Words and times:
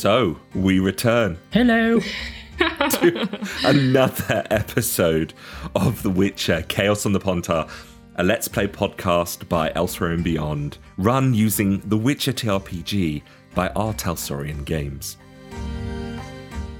So, 0.00 0.38
we 0.54 0.78
return 0.78 1.36
Hello. 1.50 2.00
to 2.00 3.38
another 3.66 4.46
episode 4.50 5.34
of 5.76 6.02
The 6.02 6.08
Witcher 6.08 6.64
Chaos 6.68 7.04
on 7.04 7.12
the 7.12 7.20
Pontar, 7.20 7.70
a 8.16 8.24
Let's 8.24 8.48
Play 8.48 8.66
podcast 8.66 9.46
by 9.50 9.70
Elsewhere 9.74 10.12
and 10.12 10.24
Beyond, 10.24 10.78
run 10.96 11.34
using 11.34 11.80
The 11.80 11.98
Witcher 11.98 12.32
TRPG 12.32 13.20
by 13.54 13.68
R. 13.76 13.92
Talsorian 13.92 14.64
Games. 14.64 15.18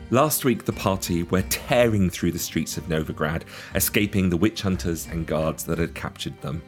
Last 0.08 0.46
week, 0.46 0.64
the 0.64 0.72
party 0.72 1.24
were 1.24 1.42
tearing 1.42 2.08
through 2.08 2.32
the 2.32 2.38
streets 2.38 2.78
of 2.78 2.88
Novigrad, 2.88 3.42
escaping 3.74 4.30
the 4.30 4.38
witch 4.38 4.62
hunters 4.62 5.06
and 5.08 5.26
guards 5.26 5.64
that 5.64 5.76
had 5.76 5.94
captured 5.94 6.40
them. 6.40 6.62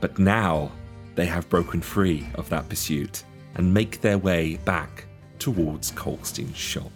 But 0.00 0.18
now, 0.18 0.72
they 1.14 1.26
have 1.26 1.48
broken 1.48 1.80
free 1.80 2.26
of 2.34 2.48
that 2.48 2.68
pursuit 2.68 3.22
and 3.54 3.72
make 3.72 4.00
their 4.00 4.18
way 4.18 4.56
back 4.64 5.04
towards 5.42 5.90
Kalkstein's 5.90 6.56
shop. 6.56 6.92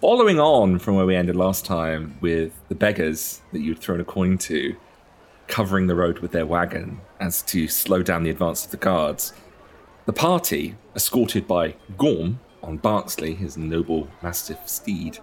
Following 0.00 0.40
on 0.40 0.80
from 0.80 0.96
where 0.96 1.06
we 1.06 1.14
ended 1.14 1.36
last 1.36 1.64
time 1.64 2.18
with 2.20 2.52
the 2.68 2.74
beggars 2.74 3.40
that 3.52 3.60
you'd 3.60 3.78
thrown 3.78 4.00
a 4.00 4.04
coin 4.04 4.36
to, 4.38 4.74
covering 5.46 5.86
the 5.86 5.94
road 5.94 6.18
with 6.18 6.32
their 6.32 6.44
wagon 6.44 7.00
as 7.20 7.42
to 7.42 7.68
slow 7.68 8.02
down 8.02 8.24
the 8.24 8.30
advance 8.30 8.64
of 8.64 8.72
the 8.72 8.76
guards, 8.76 9.32
the 10.06 10.12
party, 10.12 10.74
escorted 10.96 11.46
by 11.46 11.76
Gorm 11.96 12.40
on 12.64 12.78
Barksley, 12.78 13.34
his 13.36 13.56
noble 13.56 14.08
mastiff 14.22 14.68
steed, 14.68 15.20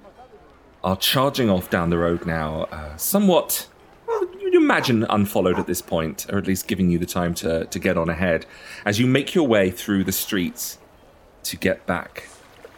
are 0.85 0.95
charging 0.95 1.49
off 1.49 1.69
down 1.69 1.89
the 1.89 1.97
road 1.97 2.25
now, 2.25 2.69
uh, 2.71 2.95
somewhat, 2.95 3.67
you'd 4.39 4.55
imagine 4.55 5.05
unfollowed 5.09 5.59
at 5.59 5.67
this 5.67 5.81
point, 5.81 6.25
or 6.29 6.37
at 6.37 6.47
least 6.47 6.69
giving 6.69 6.89
you 6.89 6.99
the 6.99 7.05
time 7.05 7.33
to, 7.33 7.65
to 7.65 7.79
get 7.79 7.97
on 7.97 8.07
ahead, 8.07 8.45
as 8.85 8.97
you 8.97 9.05
make 9.07 9.35
your 9.35 9.45
way 9.45 9.69
through 9.69 10.05
the 10.05 10.13
streets 10.13 10.77
to 11.47 11.57
get 11.57 11.85
back 11.85 12.27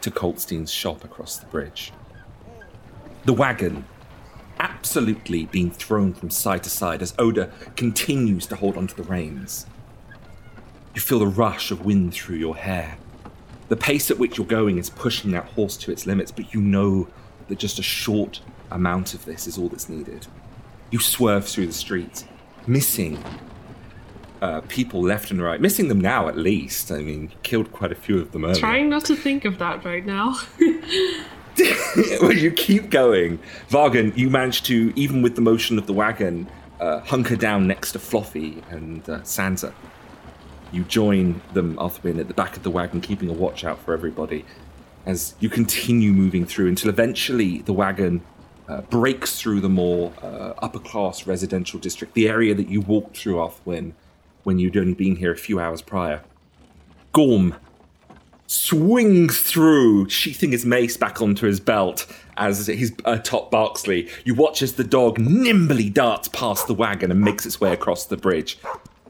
to 0.00 0.10
Kalkstein's 0.10 0.72
shop 0.72 1.04
across 1.04 1.36
the 1.36 1.46
bridge. 1.46 1.92
The 3.24 3.32
wagon 3.32 3.84
absolutely 4.60 5.46
being 5.46 5.70
thrown 5.70 6.12
from 6.12 6.30
side 6.30 6.62
to 6.62 6.70
side 6.70 7.02
as 7.02 7.14
Oda 7.18 7.50
continues 7.76 8.46
to 8.46 8.56
hold 8.56 8.76
onto 8.76 8.94
the 8.94 9.02
reins. 9.02 9.66
You 10.94 11.00
feel 11.00 11.18
the 11.18 11.26
rush 11.26 11.70
of 11.70 11.84
wind 11.84 12.14
through 12.14 12.36
your 12.36 12.56
hair. 12.56 12.96
The 13.68 13.76
pace 13.76 14.10
at 14.10 14.18
which 14.18 14.38
you're 14.38 14.46
going 14.46 14.78
is 14.78 14.90
pushing 14.90 15.30
that 15.32 15.46
horse 15.46 15.76
to 15.78 15.92
its 15.92 16.06
limits, 16.06 16.30
but 16.30 16.52
you 16.52 16.60
know 16.60 17.08
that 17.48 17.58
just 17.58 17.78
a 17.78 17.82
short 17.82 18.40
amount 18.70 19.14
of 19.14 19.24
this 19.24 19.46
is 19.46 19.58
all 19.58 19.68
that's 19.68 19.88
needed. 19.88 20.26
You 20.90 20.98
swerve 20.98 21.48
through 21.48 21.66
the 21.66 21.72
streets, 21.72 22.24
missing 22.66 23.22
uh, 24.40 24.62
people 24.68 25.02
left 25.02 25.30
and 25.30 25.42
right, 25.42 25.60
missing 25.60 25.88
them 25.88 26.00
now 26.00 26.28
at 26.28 26.36
least. 26.36 26.90
I 26.90 26.98
mean, 26.98 27.32
killed 27.42 27.72
quite 27.72 27.92
a 27.92 27.94
few 27.94 28.18
of 28.18 28.32
them 28.32 28.44
earlier. 28.44 28.60
Trying 28.60 28.88
not 28.88 29.04
to 29.06 29.16
think 29.16 29.44
of 29.44 29.58
that 29.58 29.84
right 29.84 30.04
now. 30.04 30.36
well, 32.20 32.32
you 32.32 32.50
keep 32.50 32.90
going. 32.90 33.38
Vargan, 33.68 34.16
you 34.16 34.30
manage 34.30 34.62
to, 34.64 34.92
even 34.96 35.22
with 35.22 35.34
the 35.34 35.42
motion 35.42 35.78
of 35.78 35.86
the 35.86 35.92
wagon, 35.92 36.48
uh, 36.80 37.00
hunker 37.00 37.36
down 37.36 37.66
next 37.66 37.92
to 37.92 37.98
Fluffy 37.98 38.62
and 38.70 39.08
uh, 39.08 39.20
Sansa. 39.20 39.72
You 40.72 40.84
join 40.84 41.42
them, 41.52 41.76
Arthwin, 41.76 42.18
at 42.18 42.28
the 42.28 42.34
back 42.34 42.56
of 42.56 42.62
the 42.62 42.70
wagon, 42.70 43.00
keeping 43.00 43.28
a 43.28 43.32
watch 43.32 43.64
out 43.64 43.80
for 43.80 43.92
everybody 43.92 44.44
as 45.06 45.34
you 45.40 45.48
continue 45.48 46.12
moving 46.12 46.44
through 46.46 46.68
until 46.68 46.90
eventually 46.90 47.58
the 47.62 47.72
wagon 47.72 48.20
uh, 48.68 48.82
breaks 48.82 49.40
through 49.40 49.60
the 49.60 49.68
more 49.68 50.12
uh, 50.22 50.52
upper 50.58 50.78
class 50.78 51.26
residential 51.26 51.80
district, 51.80 52.14
the 52.14 52.28
area 52.28 52.54
that 52.54 52.68
you 52.68 52.80
walked 52.80 53.16
through, 53.16 53.34
Arthwin, 53.34 53.92
when 54.44 54.58
you'd 54.58 54.76
only 54.76 54.94
been 54.94 55.16
here 55.16 55.32
a 55.32 55.36
few 55.36 55.60
hours 55.60 55.82
prior. 55.82 56.22
Gorm 57.12 57.54
swings 58.46 59.40
through, 59.40 60.08
sheathing 60.08 60.50
his 60.50 60.66
mace 60.66 60.96
back 60.96 61.22
onto 61.22 61.46
his 61.46 61.60
belt 61.60 62.04
as 62.36 62.66
he's 62.66 62.90
uh, 63.04 63.12
atop 63.12 63.50
Barksley. 63.50 64.08
You 64.24 64.34
watch 64.34 64.60
as 64.62 64.74
the 64.74 64.82
dog 64.82 65.18
nimbly 65.18 65.88
darts 65.88 66.28
past 66.28 66.66
the 66.66 66.74
wagon 66.74 67.12
and 67.12 67.20
makes 67.20 67.46
its 67.46 67.60
way 67.60 67.72
across 67.72 68.06
the 68.06 68.16
bridge. 68.16 68.58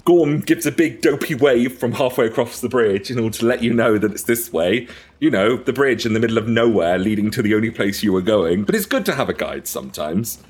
Gorm 0.04 0.40
gives 0.40 0.66
a 0.66 0.72
big 0.72 1.02
dopey 1.02 1.34
wave 1.34 1.78
from 1.78 1.92
halfway 1.92 2.26
across 2.26 2.60
the 2.60 2.68
bridge 2.68 3.10
in 3.10 3.18
order 3.18 3.38
to 3.38 3.46
let 3.46 3.62
you 3.62 3.72
know 3.72 3.96
that 3.96 4.12
it's 4.12 4.24
this 4.24 4.52
way. 4.52 4.88
You 5.20 5.30
know, 5.30 5.56
the 5.56 5.72
bridge 5.72 6.04
in 6.04 6.12
the 6.12 6.20
middle 6.20 6.38
of 6.38 6.48
nowhere 6.48 6.98
leading 6.98 7.30
to 7.32 7.42
the 7.42 7.54
only 7.54 7.70
place 7.70 8.02
you 8.02 8.12
were 8.12 8.22
going, 8.22 8.64
but 8.64 8.74
it's 8.74 8.86
good 8.86 9.06
to 9.06 9.14
have 9.14 9.28
a 9.28 9.34
guide 9.34 9.66
sometimes. 9.66 10.42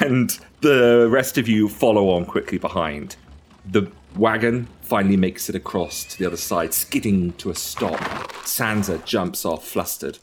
And 0.00 0.38
the 0.60 1.08
rest 1.10 1.38
of 1.38 1.48
you 1.48 1.68
follow 1.68 2.08
on 2.10 2.24
quickly 2.24 2.58
behind. 2.58 3.16
The 3.64 3.90
wagon 4.16 4.68
finally 4.82 5.16
makes 5.16 5.48
it 5.48 5.54
across 5.54 6.04
to 6.04 6.18
the 6.18 6.26
other 6.26 6.36
side, 6.36 6.72
skidding 6.72 7.32
to 7.34 7.50
a 7.50 7.54
stop. 7.54 7.98
Sansa 8.44 9.04
jumps 9.04 9.44
off, 9.44 9.66
flustered. 9.66 10.18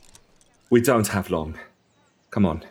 We 0.69 0.81
don't 0.81 1.07
have 1.09 1.29
long. 1.29 1.59
Come 2.29 2.45
on. 2.45 2.63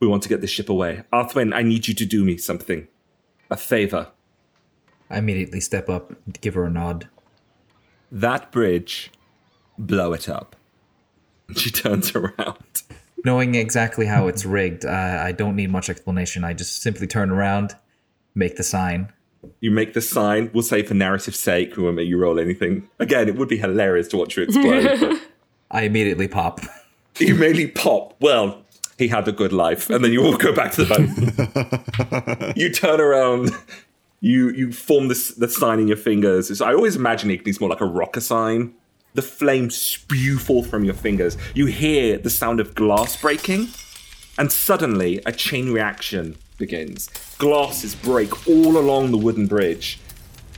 We 0.00 0.06
want 0.06 0.22
to 0.24 0.28
get 0.28 0.40
this 0.40 0.50
ship 0.50 0.68
away. 0.68 1.04
Arthwin, 1.12 1.54
I 1.54 1.62
need 1.62 1.88
you 1.88 1.94
to 1.94 2.04
do 2.04 2.24
me 2.24 2.36
something. 2.36 2.88
A 3.50 3.56
favor. 3.56 4.08
I 5.08 5.18
immediately 5.18 5.60
step 5.60 5.88
up 5.88 6.10
and 6.26 6.40
give 6.40 6.54
her 6.54 6.64
a 6.64 6.70
nod. 6.70 7.08
That 8.10 8.50
bridge, 8.50 9.10
blow 9.78 10.12
it 10.12 10.28
up. 10.28 10.56
She 11.56 11.70
turns 11.70 12.12
around. 12.14 12.82
Knowing 13.24 13.54
exactly 13.54 14.06
how 14.06 14.26
it's 14.26 14.44
rigged, 14.44 14.84
uh, 14.84 15.22
I 15.22 15.30
don't 15.30 15.54
need 15.54 15.70
much 15.70 15.88
explanation. 15.88 16.42
I 16.42 16.54
just 16.54 16.82
simply 16.82 17.06
turn 17.06 17.30
around, 17.30 17.76
make 18.34 18.56
the 18.56 18.64
sign. 18.64 19.12
You 19.60 19.70
make 19.70 19.94
the 19.94 20.00
sign. 20.00 20.50
We'll 20.52 20.62
say 20.62 20.82
for 20.82 20.94
narrative's 20.94 21.38
sake, 21.38 21.76
we 21.76 21.82
won't 21.82 21.96
make 21.96 22.08
you 22.08 22.18
roll 22.18 22.38
anything. 22.38 22.88
Again, 22.98 23.28
it 23.28 23.36
would 23.36 23.48
be 23.48 23.56
hilarious 23.56 24.08
to 24.08 24.16
watch 24.16 24.36
you 24.36 24.42
explode. 24.44 25.20
I 25.70 25.82
immediately 25.82 26.28
pop. 26.28 26.60
you 27.18 27.34
mainly 27.34 27.66
pop. 27.68 28.14
Well, 28.20 28.62
he 28.98 29.08
had 29.08 29.26
a 29.28 29.32
good 29.32 29.52
life, 29.52 29.90
and 29.90 30.04
then 30.04 30.12
you 30.12 30.24
all 30.24 30.36
go 30.36 30.54
back 30.54 30.72
to 30.72 30.84
the 30.84 32.38
boat. 32.38 32.56
you 32.56 32.70
turn 32.70 33.00
around. 33.00 33.50
You 34.20 34.48
you 34.50 34.72
form 34.72 35.08
this 35.08 35.28
the 35.34 35.48
sign 35.48 35.78
in 35.80 35.88
your 35.88 35.96
fingers. 35.96 36.50
It's- 36.50 36.66
I 36.66 36.72
always 36.74 36.96
imagine 36.96 37.30
it 37.30 37.44
needs 37.44 37.60
more 37.60 37.68
like 37.70 37.80
a 37.82 37.86
rocker 37.86 38.20
sign. 38.20 38.74
The 39.14 39.22
flames 39.22 39.76
spew 39.76 40.38
forth 40.38 40.68
from 40.68 40.84
your 40.84 40.94
fingers. 40.94 41.36
You 41.54 41.66
hear 41.66 42.18
the 42.18 42.30
sound 42.30 42.60
of 42.60 42.74
glass 42.74 43.20
breaking, 43.20 43.68
and 44.38 44.50
suddenly 44.52 45.20
a 45.26 45.32
chain 45.32 45.72
reaction 45.72 46.36
begins. 46.56 47.08
Glasses 47.38 47.94
break 47.94 48.48
all 48.48 48.76
along 48.78 49.10
the 49.10 49.18
wooden 49.18 49.46
bridge, 49.46 49.98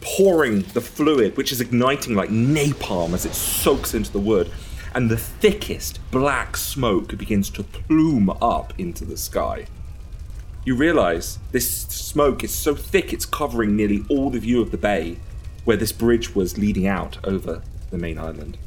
pouring 0.00 0.62
the 0.74 0.80
fluid, 0.80 1.36
which 1.36 1.52
is 1.52 1.60
igniting 1.60 2.14
like 2.14 2.30
napalm 2.30 3.12
as 3.14 3.24
it 3.24 3.34
soaks 3.34 3.94
into 3.94 4.12
the 4.12 4.18
wood, 4.18 4.50
and 4.94 5.10
the 5.10 5.16
thickest 5.16 5.98
black 6.10 6.56
smoke 6.56 7.16
begins 7.18 7.50
to 7.50 7.62
plume 7.62 8.30
up 8.42 8.72
into 8.78 9.04
the 9.04 9.16
sky. 9.16 9.66
You 10.64 10.76
realize 10.76 11.38
this 11.52 11.70
smoke 11.70 12.44
is 12.44 12.54
so 12.54 12.74
thick 12.74 13.12
it's 13.12 13.26
covering 13.26 13.76
nearly 13.76 14.04
all 14.08 14.30
the 14.30 14.40
view 14.40 14.60
of 14.60 14.70
the 14.70 14.76
bay 14.76 15.18
where 15.64 15.76
this 15.76 15.92
bridge 15.92 16.34
was 16.34 16.58
leading 16.58 16.86
out 16.86 17.18
over 17.24 17.62
the 17.90 17.98
main 17.98 18.18
island. 18.18 18.58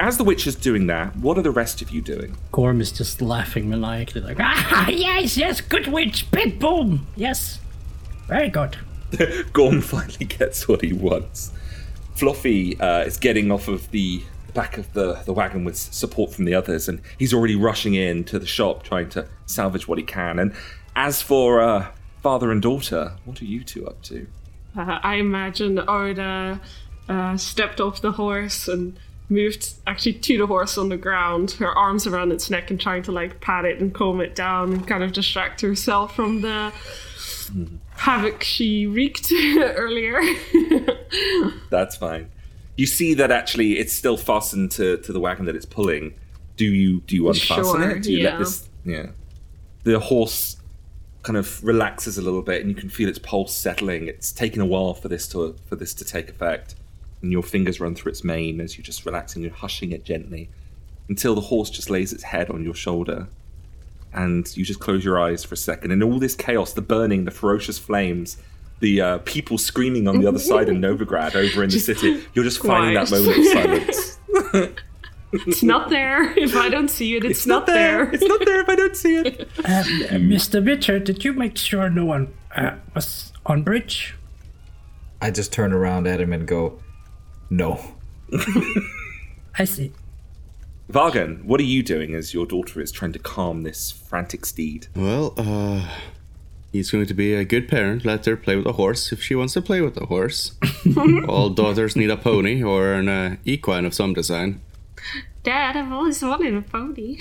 As 0.00 0.16
the 0.16 0.24
witch 0.24 0.46
is 0.46 0.56
doing 0.56 0.86
that, 0.86 1.14
what 1.16 1.36
are 1.36 1.42
the 1.42 1.50
rest 1.50 1.82
of 1.82 1.90
you 1.90 2.00
doing? 2.00 2.34
Gorm 2.52 2.80
is 2.80 2.90
just 2.90 3.20
laughing 3.20 3.68
maniacally, 3.68 4.22
like, 4.22 4.38
ah, 4.40 4.88
yes, 4.88 5.36
yes, 5.36 5.60
good 5.60 5.88
witch, 5.88 6.30
big 6.30 6.58
boom. 6.58 7.06
Yes. 7.16 7.60
Very 8.26 8.48
good. 8.48 8.78
Gorm 9.52 9.82
finally 9.82 10.24
gets 10.24 10.66
what 10.66 10.80
he 10.80 10.94
wants. 10.94 11.52
Fluffy 12.14 12.80
uh, 12.80 13.00
is 13.00 13.18
getting 13.18 13.52
off 13.52 13.68
of 13.68 13.90
the 13.90 14.22
back 14.54 14.78
of 14.78 14.90
the, 14.94 15.20
the 15.26 15.34
wagon 15.34 15.64
with 15.64 15.76
support 15.76 16.32
from 16.32 16.46
the 16.46 16.54
others, 16.54 16.88
and 16.88 17.02
he's 17.18 17.34
already 17.34 17.54
rushing 17.54 17.92
in 17.94 18.24
to 18.24 18.38
the 18.38 18.46
shop 18.46 18.82
trying 18.82 19.10
to 19.10 19.28
salvage 19.44 19.86
what 19.86 19.98
he 19.98 20.04
can. 20.04 20.38
And 20.38 20.54
as 20.96 21.20
for 21.20 21.60
uh, 21.60 21.88
father 22.22 22.50
and 22.50 22.62
daughter, 22.62 23.12
what 23.26 23.42
are 23.42 23.44
you 23.46 23.62
two 23.62 23.86
up 23.86 24.00
to? 24.04 24.26
Uh, 24.74 24.98
I 25.02 25.16
imagine 25.16 25.78
Oda 25.78 26.58
uh, 27.06 27.36
stepped 27.36 27.82
off 27.82 28.00
the 28.00 28.12
horse 28.12 28.66
and 28.66 28.96
moved 29.30 29.74
actually 29.86 30.14
to 30.14 30.38
the 30.38 30.46
horse 30.46 30.76
on 30.76 30.88
the 30.88 30.96
ground, 30.96 31.52
her 31.52 31.70
arms 31.70 32.06
around 32.06 32.32
its 32.32 32.50
neck 32.50 32.70
and 32.70 32.80
trying 32.80 33.02
to 33.04 33.12
like 33.12 33.40
pat 33.40 33.64
it 33.64 33.80
and 33.80 33.94
calm 33.94 34.20
it 34.20 34.34
down 34.34 34.72
and 34.72 34.86
kind 34.86 35.02
of 35.02 35.12
distract 35.12 35.60
herself 35.60 36.14
from 36.14 36.40
the 36.40 36.72
mm-hmm. 36.72 37.76
havoc 37.96 38.42
she 38.42 38.86
wreaked 38.86 39.32
earlier. 39.58 40.20
That's 41.70 41.96
fine. 41.96 42.30
You 42.76 42.86
see 42.86 43.14
that 43.14 43.30
actually 43.30 43.78
it's 43.78 43.92
still 43.92 44.16
fastened 44.16 44.70
to, 44.72 44.98
to 44.98 45.12
the 45.12 45.20
wagon 45.20 45.46
that 45.46 45.56
it's 45.56 45.66
pulling. 45.66 46.14
Do 46.56 46.66
you 46.66 47.00
do 47.02 47.14
you 47.14 47.28
unfasten 47.28 47.64
Sure, 47.64 47.90
it? 47.90 48.02
Do 48.02 48.12
you 48.12 48.18
yeah. 48.18 48.30
let 48.30 48.38
this 48.38 48.68
yeah. 48.84 49.06
The 49.84 49.98
horse 49.98 50.56
kind 51.22 51.36
of 51.36 51.62
relaxes 51.62 52.16
a 52.16 52.22
little 52.22 52.42
bit 52.42 52.62
and 52.62 52.70
you 52.70 52.74
can 52.74 52.88
feel 52.88 53.08
its 53.08 53.18
pulse 53.18 53.54
settling. 53.54 54.08
It's 54.08 54.32
taken 54.32 54.60
a 54.60 54.66
while 54.66 54.94
for 54.94 55.08
this 55.08 55.28
to 55.28 55.56
for 55.66 55.76
this 55.76 55.94
to 55.94 56.04
take 56.04 56.28
effect. 56.28 56.74
And 57.22 57.30
your 57.30 57.42
fingers 57.42 57.80
run 57.80 57.94
through 57.94 58.10
its 58.10 58.24
mane 58.24 58.60
as 58.60 58.76
you're 58.76 58.84
just 58.84 59.04
relaxing 59.04 59.42
and 59.42 59.50
you're 59.50 59.58
hushing 59.58 59.92
it 59.92 60.04
gently 60.04 60.48
until 61.08 61.34
the 61.34 61.40
horse 61.42 61.70
just 61.70 61.90
lays 61.90 62.12
its 62.12 62.22
head 62.22 62.50
on 62.50 62.64
your 62.64 62.74
shoulder. 62.74 63.28
And 64.12 64.54
you 64.56 64.64
just 64.64 64.80
close 64.80 65.04
your 65.04 65.20
eyes 65.20 65.44
for 65.44 65.54
a 65.54 65.58
second. 65.58 65.90
And 65.92 66.02
all 66.02 66.18
this 66.18 66.34
chaos, 66.34 66.72
the 66.72 66.82
burning, 66.82 67.24
the 67.24 67.30
ferocious 67.30 67.78
flames, 67.78 68.38
the 68.80 69.00
uh, 69.00 69.18
people 69.18 69.58
screaming 69.58 70.08
on 70.08 70.20
the 70.20 70.26
other 70.26 70.38
side 70.38 70.68
in 70.68 70.80
Novigrad 70.80 71.34
over 71.34 71.62
in 71.62 71.70
the 71.70 71.78
city, 71.78 72.24
you're 72.34 72.44
just 72.44 72.62
finding 72.62 72.94
that 72.94 73.10
moment 73.10 73.38
of 73.38 73.44
silence. 73.46 74.74
It's 75.32 75.62
not 75.62 75.90
there. 75.90 76.36
If 76.36 76.56
I 76.56 76.68
don't 76.68 76.88
see 76.88 77.16
it, 77.16 77.24
it's, 77.24 77.46
not, 77.46 77.66
there. 77.66 78.10
It's 78.12 78.24
not 78.24 78.44
there 78.44 78.60
if 78.62 78.68
I 78.68 78.74
don't 78.74 78.96
see 78.96 79.16
it. 79.16 79.48
Uh, 79.58 79.84
Mr. 80.18 80.64
Witcher, 80.64 80.98
did 80.98 81.24
you 81.24 81.32
make 81.32 81.56
sure 81.56 81.88
no 81.88 82.04
one 82.04 82.34
uh, 82.56 82.76
was 82.94 83.32
on 83.46 83.62
bridge? 83.62 84.16
I 85.22 85.30
just 85.30 85.52
turn 85.52 85.72
around 85.72 86.08
at 86.08 86.20
him 86.20 86.32
and 86.32 86.48
go, 86.48 86.80
no. 87.50 87.80
I 89.58 89.64
see. 89.64 89.92
Vargan, 90.90 91.44
what 91.44 91.60
are 91.60 91.64
you 91.64 91.82
doing 91.82 92.14
as 92.14 92.34
your 92.34 92.46
daughter 92.46 92.80
is 92.80 92.90
trying 92.90 93.12
to 93.12 93.18
calm 93.18 93.62
this 93.62 93.92
frantic 93.92 94.44
steed? 94.44 94.88
Well, 94.96 95.34
uh, 95.36 95.88
he's 96.72 96.90
going 96.90 97.06
to 97.06 97.14
be 97.14 97.34
a 97.34 97.44
good 97.44 97.68
parent. 97.68 98.04
Let 98.04 98.26
her 98.26 98.36
play 98.36 98.56
with 98.56 98.66
a 98.66 98.72
horse 98.72 99.12
if 99.12 99.22
she 99.22 99.36
wants 99.36 99.54
to 99.54 99.62
play 99.62 99.80
with 99.80 99.96
a 99.96 100.06
horse. 100.06 100.52
All 101.28 101.50
daughters 101.50 101.94
need 101.94 102.10
a 102.10 102.16
pony 102.16 102.62
or 102.62 102.92
an 102.92 103.08
uh, 103.08 103.36
equine 103.44 103.84
of 103.84 103.94
some 103.94 104.14
design. 104.14 104.60
Dad, 105.42 105.76
I've 105.76 105.92
always 105.92 106.20
wanted 106.22 106.54
a 106.54 106.60
pony. 106.60 107.14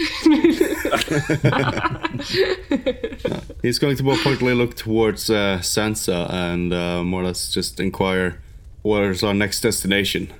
He's 3.62 3.80
going 3.80 3.96
to 3.96 4.04
more 4.04 4.18
pointedly 4.18 4.56
look 4.56 4.76
towards 4.76 5.30
uh, 5.30 5.60
Sansa 5.62 6.30
and 6.30 6.74
uh, 6.74 7.02
more 7.04 7.22
or 7.22 7.26
less 7.26 7.54
just 7.54 7.80
inquire 7.80 8.42
where's 8.82 9.24
our 9.24 9.34
next 9.34 9.62
destination. 9.62 10.34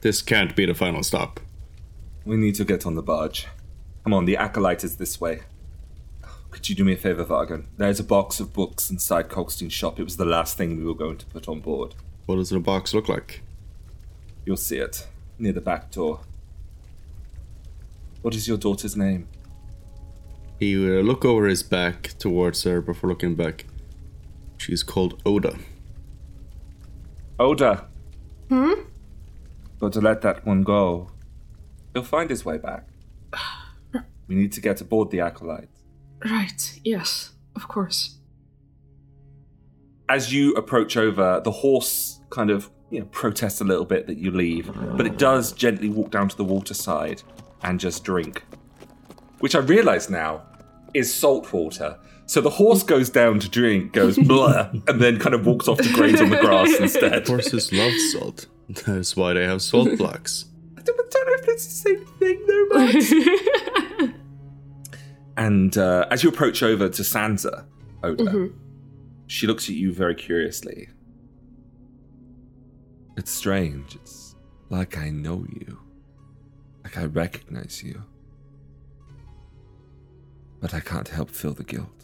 This 0.00 0.22
can't 0.22 0.54
be 0.54 0.66
the 0.66 0.74
final 0.74 1.02
stop. 1.02 1.40
We 2.24 2.36
need 2.36 2.54
to 2.56 2.64
get 2.64 2.86
on 2.86 2.94
the 2.94 3.02
barge. 3.02 3.46
Come 4.04 4.14
on, 4.14 4.24
the 4.24 4.36
acolyte 4.36 4.84
is 4.84 4.96
this 4.96 5.20
way. 5.20 5.40
Could 6.50 6.68
you 6.68 6.74
do 6.74 6.84
me 6.84 6.94
a 6.94 6.96
favor, 6.96 7.24
Vargan? 7.24 7.66
There's 7.76 8.00
a 8.00 8.04
box 8.04 8.40
of 8.40 8.52
books 8.52 8.90
inside 8.90 9.28
Kalkstein's 9.28 9.72
shop. 9.72 10.00
It 10.00 10.04
was 10.04 10.16
the 10.16 10.24
last 10.24 10.56
thing 10.56 10.76
we 10.76 10.84
were 10.84 10.94
going 10.94 11.18
to 11.18 11.26
put 11.26 11.48
on 11.48 11.60
board. 11.60 11.94
What 12.26 12.36
does 12.36 12.50
the 12.50 12.58
box 12.58 12.94
look 12.94 13.08
like? 13.08 13.42
You'll 14.44 14.56
see 14.56 14.78
it 14.78 15.06
near 15.38 15.52
the 15.52 15.60
back 15.60 15.90
door. 15.90 16.20
What 18.22 18.34
is 18.34 18.48
your 18.48 18.56
daughter's 18.56 18.96
name? 18.96 19.28
He 20.58 20.74
uh, 20.74 20.96
will 20.96 21.02
look 21.02 21.24
over 21.24 21.46
his 21.46 21.62
back 21.62 22.14
towards 22.18 22.64
her 22.64 22.80
before 22.80 23.10
looking 23.10 23.34
back. 23.34 23.66
She's 24.56 24.82
called 24.82 25.20
Oda. 25.24 25.56
Oda. 27.38 27.86
Hmm? 28.48 28.72
But 29.78 29.92
to 29.92 30.00
let 30.00 30.22
that 30.22 30.44
one 30.46 30.62
go. 30.62 31.10
He'll 31.94 32.02
find 32.02 32.28
his 32.30 32.44
way 32.44 32.58
back. 32.58 32.88
We 34.26 34.34
need 34.34 34.52
to 34.52 34.60
get 34.60 34.80
aboard 34.80 35.10
the 35.10 35.20
acolyte. 35.20 35.70
right, 36.24 36.80
yes, 36.84 37.32
of 37.56 37.66
course. 37.66 38.18
As 40.08 40.32
you 40.32 40.52
approach 40.54 40.96
over, 40.96 41.40
the 41.42 41.50
horse 41.50 42.20
kind 42.30 42.50
of 42.50 42.70
you 42.90 43.00
know 43.00 43.06
protests 43.06 43.60
a 43.60 43.64
little 43.64 43.84
bit 43.86 44.06
that 44.06 44.18
you 44.18 44.30
leave, 44.30 44.70
but 44.96 45.06
it 45.06 45.16
does 45.16 45.52
gently 45.52 45.88
walk 45.88 46.10
down 46.10 46.28
to 46.28 46.36
the 46.36 46.44
waterside 46.44 47.22
and 47.62 47.80
just 47.80 48.04
drink. 48.04 48.44
Which 49.38 49.54
I 49.54 49.60
realise 49.60 50.10
now 50.10 50.42
is 50.92 51.12
salt 51.14 51.50
water. 51.52 51.98
So 52.28 52.42
the 52.42 52.50
horse 52.50 52.82
goes 52.82 53.08
down 53.08 53.40
to 53.40 53.48
drink, 53.48 53.94
goes 53.94 54.18
blah, 54.26 54.68
and 54.86 55.00
then 55.00 55.18
kind 55.18 55.34
of 55.34 55.46
walks 55.46 55.66
off 55.66 55.78
to 55.78 55.92
graze 55.94 56.20
on 56.20 56.28
the 56.28 56.36
grass 56.36 56.78
instead. 56.78 57.26
Horses 57.26 57.72
love 57.72 57.94
salt. 58.12 58.46
That's 58.68 59.16
why 59.16 59.32
they 59.32 59.44
have 59.44 59.62
salt 59.62 59.96
blocks. 59.96 60.44
I 60.76 60.82
don't 60.82 60.96
know 60.98 61.04
if 61.34 61.48
it's 61.48 61.64
the 61.64 61.72
same 61.72 62.04
thing 62.04 62.44
though, 62.46 64.06
Max. 64.06 64.12
and 65.38 65.78
uh, 65.78 66.06
as 66.10 66.22
you 66.22 66.28
approach 66.28 66.62
over 66.62 66.90
to 66.90 67.02
Sansa, 67.02 67.64
Oda, 68.02 68.50
she 69.26 69.46
looks 69.46 69.70
at 69.70 69.74
you 69.76 69.94
very 69.94 70.14
curiously. 70.14 70.90
It's 73.16 73.30
strange. 73.30 73.96
It's 73.96 74.36
like 74.68 74.98
I 74.98 75.08
know 75.08 75.46
you. 75.48 75.80
Like 76.84 76.98
I 76.98 77.06
recognize 77.06 77.82
you. 77.82 78.04
But 80.60 80.74
I 80.74 80.80
can't 80.80 81.08
help 81.08 81.30
feel 81.30 81.54
the 81.54 81.64
guilt. 81.64 81.97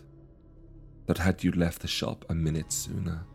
That 1.06 1.18
had 1.18 1.44
you 1.44 1.52
left 1.52 1.82
the 1.82 1.88
shop 1.88 2.24
a 2.28 2.34
minute 2.34 2.72
sooner, 2.72 3.26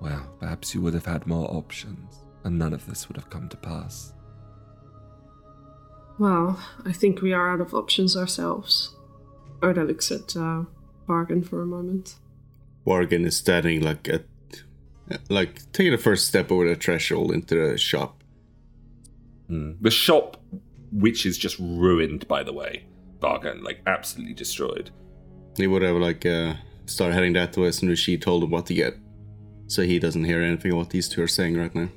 well, 0.00 0.34
perhaps 0.38 0.74
you 0.74 0.82
would 0.82 0.94
have 0.94 1.06
had 1.06 1.26
more 1.26 1.48
options, 1.54 2.24
and 2.44 2.58
none 2.58 2.72
of 2.72 2.86
this 2.86 3.08
would 3.08 3.16
have 3.16 3.30
come 3.30 3.48
to 3.48 3.56
pass. 3.56 4.12
Well, 6.18 6.62
I 6.84 6.92
think 6.92 7.22
we 7.22 7.32
are 7.32 7.48
out 7.48 7.60
of 7.60 7.72
options 7.72 8.16
ourselves. 8.16 8.94
Oda 9.62 9.84
looks 9.84 10.10
at 10.10 10.36
uh, 10.36 10.64
Vargan 11.08 11.46
for 11.46 11.62
a 11.62 11.66
moment. 11.66 12.16
Vargan 12.86 13.24
is 13.24 13.36
standing 13.36 13.80
like 13.80 14.08
at, 14.08 14.24
like 15.28 15.72
taking 15.72 15.92
the 15.92 15.98
first 15.98 16.26
step 16.26 16.50
over 16.52 16.68
the 16.68 16.74
threshold 16.74 17.32
into 17.32 17.54
the 17.54 17.78
shop. 17.78 18.22
The 19.48 19.90
shop, 19.90 20.42
which 20.90 21.26
is 21.26 21.36
just 21.38 21.58
ruined, 21.58 22.26
by 22.26 22.42
the 22.42 22.52
way, 22.52 22.86
Vargan, 23.20 23.62
like 23.62 23.80
absolutely 23.86 24.34
destroyed. 24.34 24.90
He 25.56 25.66
would 25.66 25.82
have 25.82 25.96
like 25.96 26.24
uh, 26.26 26.54
started 26.86 27.14
heading 27.14 27.32
that 27.34 27.56
way 27.56 27.68
as 27.68 27.76
soon 27.76 27.90
as 27.90 27.98
she 27.98 28.16
told 28.16 28.42
him 28.42 28.50
what 28.50 28.66
to 28.66 28.74
get, 28.74 28.96
so 29.66 29.82
he 29.82 29.98
doesn't 29.98 30.24
hear 30.24 30.40
anything 30.42 30.72
of 30.72 30.78
what 30.78 30.90
these 30.90 31.08
two 31.08 31.22
are 31.22 31.28
saying 31.28 31.56
right 31.56 31.74
now. 31.74 31.88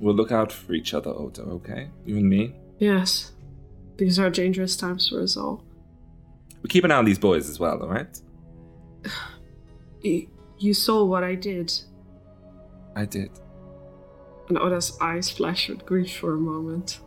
We'll 0.00 0.14
look 0.16 0.32
out 0.32 0.50
for 0.50 0.72
each 0.72 0.94
other, 0.94 1.10
Oda, 1.10 1.42
okay? 1.42 1.88
You 2.04 2.16
and 2.16 2.28
me? 2.28 2.54
Yes, 2.78 3.30
these 3.98 4.18
are 4.18 4.30
dangerous 4.30 4.76
times 4.76 5.08
for 5.08 5.22
us 5.22 5.36
all. 5.36 5.62
We 6.62 6.68
keep 6.68 6.82
an 6.82 6.90
eye 6.90 6.96
on 6.96 7.04
these 7.04 7.20
boys 7.20 7.48
as 7.48 7.58
well, 7.60 7.80
alright? 7.82 8.20
You 10.58 10.74
saw 10.74 11.04
what 11.04 11.22
I 11.24 11.34
did, 11.36 11.72
I 12.96 13.04
did. 13.04 13.30
and 14.48 14.58
Oda's 14.58 14.96
eyes 15.00 15.30
flashed 15.30 15.68
with 15.68 15.84
grief 15.86 16.16
for 16.16 16.34
a 16.34 16.38
moment. 16.38 16.98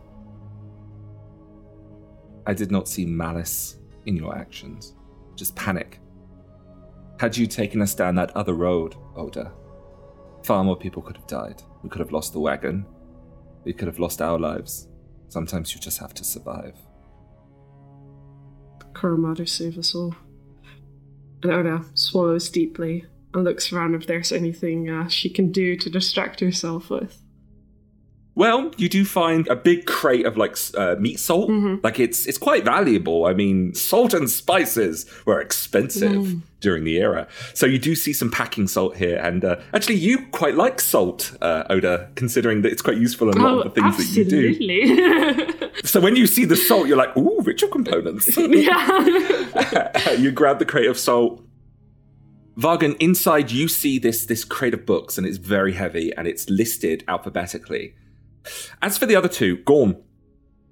I 2.46 2.52
did 2.54 2.70
not 2.70 2.88
see 2.88 3.04
malice 3.06 3.76
in 4.06 4.16
your 4.16 4.36
actions, 4.36 4.94
just 5.34 5.54
panic. 5.56 6.00
Had 7.20 7.36
you 7.36 7.46
taken 7.46 7.80
us 7.80 7.94
down 7.94 8.14
that 8.16 8.34
other 8.36 8.54
road, 8.54 8.94
Oda, 9.14 9.52
far 10.42 10.62
more 10.64 10.76
people 10.76 11.02
could 11.02 11.16
have 11.16 11.26
died. 11.26 11.62
We 11.82 11.88
could 11.88 12.00
have 12.00 12.12
lost 12.12 12.32
the 12.32 12.40
wagon. 12.40 12.86
We 13.64 13.72
could 13.72 13.88
have 13.88 13.98
lost 13.98 14.22
our 14.22 14.38
lives. 14.38 14.88
Sometimes 15.28 15.74
you 15.74 15.80
just 15.80 15.98
have 15.98 16.14
to 16.14 16.24
survive. 16.24 16.76
Kurumadu 18.92 19.48
save 19.48 19.78
us 19.78 19.94
all. 19.94 20.14
And 21.42 21.52
Oda 21.52 21.84
swallows 21.94 22.48
deeply 22.48 23.04
and 23.34 23.44
looks 23.44 23.72
around 23.72 23.94
if 23.94 24.06
there's 24.06 24.32
anything 24.32 24.88
uh, 24.88 25.08
she 25.08 25.28
can 25.28 25.52
do 25.52 25.76
to 25.76 25.90
distract 25.90 26.40
herself 26.40 26.90
with. 26.90 27.22
Well, 28.36 28.70
you 28.76 28.90
do 28.90 29.06
find 29.06 29.48
a 29.48 29.56
big 29.56 29.86
crate 29.86 30.26
of 30.26 30.36
like 30.36 30.58
uh, 30.76 30.96
meat 30.98 31.18
salt. 31.18 31.48
Like 31.82 31.98
it's 31.98 32.26
it's 32.26 32.36
quite 32.36 32.66
valuable. 32.66 33.24
I 33.24 33.32
mean, 33.32 33.72
salt 33.74 34.12
and 34.12 34.28
spices 34.30 35.06
were 35.24 35.40
expensive 35.40 36.34
during 36.60 36.84
the 36.84 36.98
era, 36.98 37.28
so 37.54 37.64
you 37.64 37.78
do 37.78 37.94
see 37.94 38.12
some 38.12 38.30
packing 38.30 38.68
salt 38.68 38.96
here. 38.96 39.16
And 39.16 39.42
uh, 39.42 39.56
actually, 39.72 39.94
you 39.94 40.26
quite 40.32 40.54
like 40.54 40.82
salt, 40.82 41.34
uh, 41.40 41.64
Oda, 41.70 42.10
considering 42.14 42.60
that 42.60 42.72
it's 42.72 42.82
quite 42.82 42.98
useful 42.98 43.30
in 43.30 43.38
a 43.38 43.42
lot 43.42 43.66
of 43.66 43.74
the 43.74 43.80
things 43.80 43.96
that 43.96 44.18
you 44.18 44.24
do. 44.24 44.50
absolutely. 44.50 45.70
So 45.84 46.00
when 46.00 46.16
you 46.16 46.26
see 46.26 46.44
the 46.44 46.56
salt, 46.56 46.88
you're 46.88 46.96
like, 46.96 47.16
ooh, 47.16 47.40
ritual 47.42 47.70
components. 47.70 48.34
yeah. 48.36 50.12
you 50.18 50.30
grab 50.30 50.58
the 50.58 50.64
crate 50.64 50.88
of 50.88 50.98
salt. 50.98 51.42
Vargan, 52.58 52.96
inside 52.98 53.50
you 53.50 53.68
see 53.68 53.98
this 53.98 54.26
this 54.26 54.44
crate 54.44 54.74
of 54.74 54.84
books, 54.84 55.16
and 55.16 55.26
it's 55.26 55.38
very 55.38 55.72
heavy, 55.74 56.14
and 56.16 56.26
it's 56.26 56.48
listed 56.50 57.04
alphabetically. 57.08 57.94
As 58.82 58.98
for 58.98 59.06
the 59.06 59.16
other 59.16 59.28
two, 59.28 59.56
Gorm, 59.58 59.96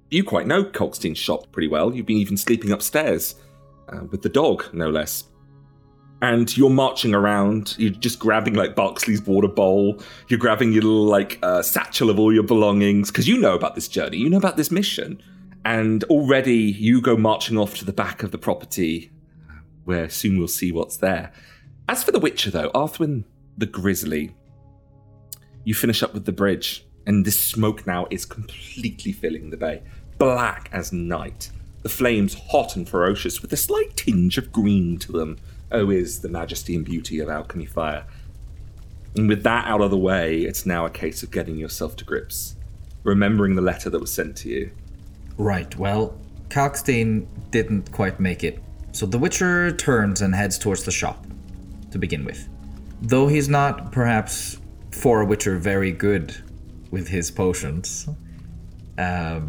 you 0.09 0.23
quite 0.23 0.47
know 0.47 0.63
Kalkstein's 0.63 1.17
shop 1.17 1.51
pretty 1.51 1.67
well. 1.67 1.93
You've 1.93 2.05
been 2.05 2.17
even 2.17 2.37
sleeping 2.37 2.71
upstairs 2.71 3.35
uh, 3.89 4.03
with 4.09 4.21
the 4.21 4.29
dog, 4.29 4.65
no 4.73 4.89
less. 4.89 5.25
And 6.21 6.55
you're 6.57 6.69
marching 6.69 7.13
around. 7.13 7.75
You're 7.77 7.91
just 7.91 8.19
grabbing 8.19 8.53
like 8.53 8.75
Barksley's 8.75 9.21
water 9.21 9.47
bowl. 9.47 10.01
You're 10.27 10.39
grabbing 10.39 10.71
your 10.71 10.83
little 10.83 11.05
like 11.05 11.37
uh, 11.43 11.61
satchel 11.61 12.09
of 12.09 12.19
all 12.19 12.33
your 12.33 12.43
belongings 12.43 13.11
because 13.11 13.27
you 13.27 13.37
know 13.37 13.53
about 13.53 13.75
this 13.75 13.87
journey. 13.87 14.17
You 14.17 14.29
know 14.29 14.37
about 14.37 14.57
this 14.57 14.71
mission. 14.71 15.21
And 15.65 16.03
already 16.05 16.57
you 16.57 17.01
go 17.01 17.17
marching 17.17 17.57
off 17.57 17.75
to 17.77 17.85
the 17.85 17.93
back 17.93 18.23
of 18.23 18.31
the 18.31 18.37
property, 18.37 19.11
where 19.83 20.09
soon 20.09 20.37
we'll 20.37 20.47
see 20.47 20.71
what's 20.71 20.97
there. 20.97 21.31
As 21.89 22.03
for 22.03 22.11
the 22.11 22.19
Witcher, 22.19 22.51
though, 22.51 22.69
Arthwin 22.69 23.25
the 23.57 23.65
Grizzly, 23.65 24.35
you 25.63 25.73
finish 25.73 26.03
up 26.03 26.13
with 26.13 26.25
the 26.25 26.31
bridge, 26.31 26.85
and 27.05 27.25
this 27.25 27.39
smoke 27.39 27.85
now 27.85 28.07
is 28.09 28.25
completely 28.25 29.11
filling 29.11 29.49
the 29.49 29.57
bay, 29.57 29.81
black 30.17 30.69
as 30.71 30.91
night. 30.91 31.51
The 31.83 31.89
flames 31.89 32.35
hot 32.49 32.75
and 32.75 32.87
ferocious, 32.87 33.41
with 33.41 33.53
a 33.53 33.57
slight 33.57 33.95
tinge 33.95 34.37
of 34.37 34.51
green 34.51 34.97
to 34.99 35.11
them. 35.11 35.37
Oh, 35.71 35.89
is 35.89 36.21
the 36.21 36.29
majesty 36.29 36.75
and 36.75 36.85
beauty 36.85 37.19
of 37.19 37.29
alchemy 37.29 37.65
fire. 37.65 38.05
And 39.15 39.29
with 39.29 39.43
that 39.43 39.65
out 39.65 39.81
of 39.81 39.91
the 39.91 39.97
way, 39.97 40.41
it's 40.41 40.65
now 40.65 40.85
a 40.85 40.89
case 40.89 41.23
of 41.23 41.31
getting 41.31 41.57
yourself 41.57 41.95
to 41.97 42.05
grips, 42.05 42.55
remembering 43.03 43.55
the 43.55 43.61
letter 43.61 43.89
that 43.89 43.99
was 43.99 44.11
sent 44.11 44.35
to 44.37 44.49
you. 44.49 44.71
Right, 45.37 45.75
well, 45.77 46.19
Kalkstein 46.49 47.27
didn't 47.51 47.91
quite 47.91 48.19
make 48.19 48.43
it, 48.43 48.61
so 48.91 49.05
the 49.05 49.19
Witcher 49.19 49.71
turns 49.71 50.21
and 50.21 50.33
heads 50.33 50.57
towards 50.57 50.83
the 50.83 50.91
shop, 50.91 51.25
to 51.91 51.97
begin 51.97 52.25
with. 52.25 52.47
Though 53.01 53.27
he's 53.27 53.49
not, 53.49 53.91
perhaps, 53.91 54.57
for 54.91 55.21
a 55.21 55.25
Witcher, 55.25 55.57
very 55.57 55.91
good 55.91 56.35
with 56.95 57.07
his 57.09 57.29
potions, 57.29 58.07
Um, 58.97 59.43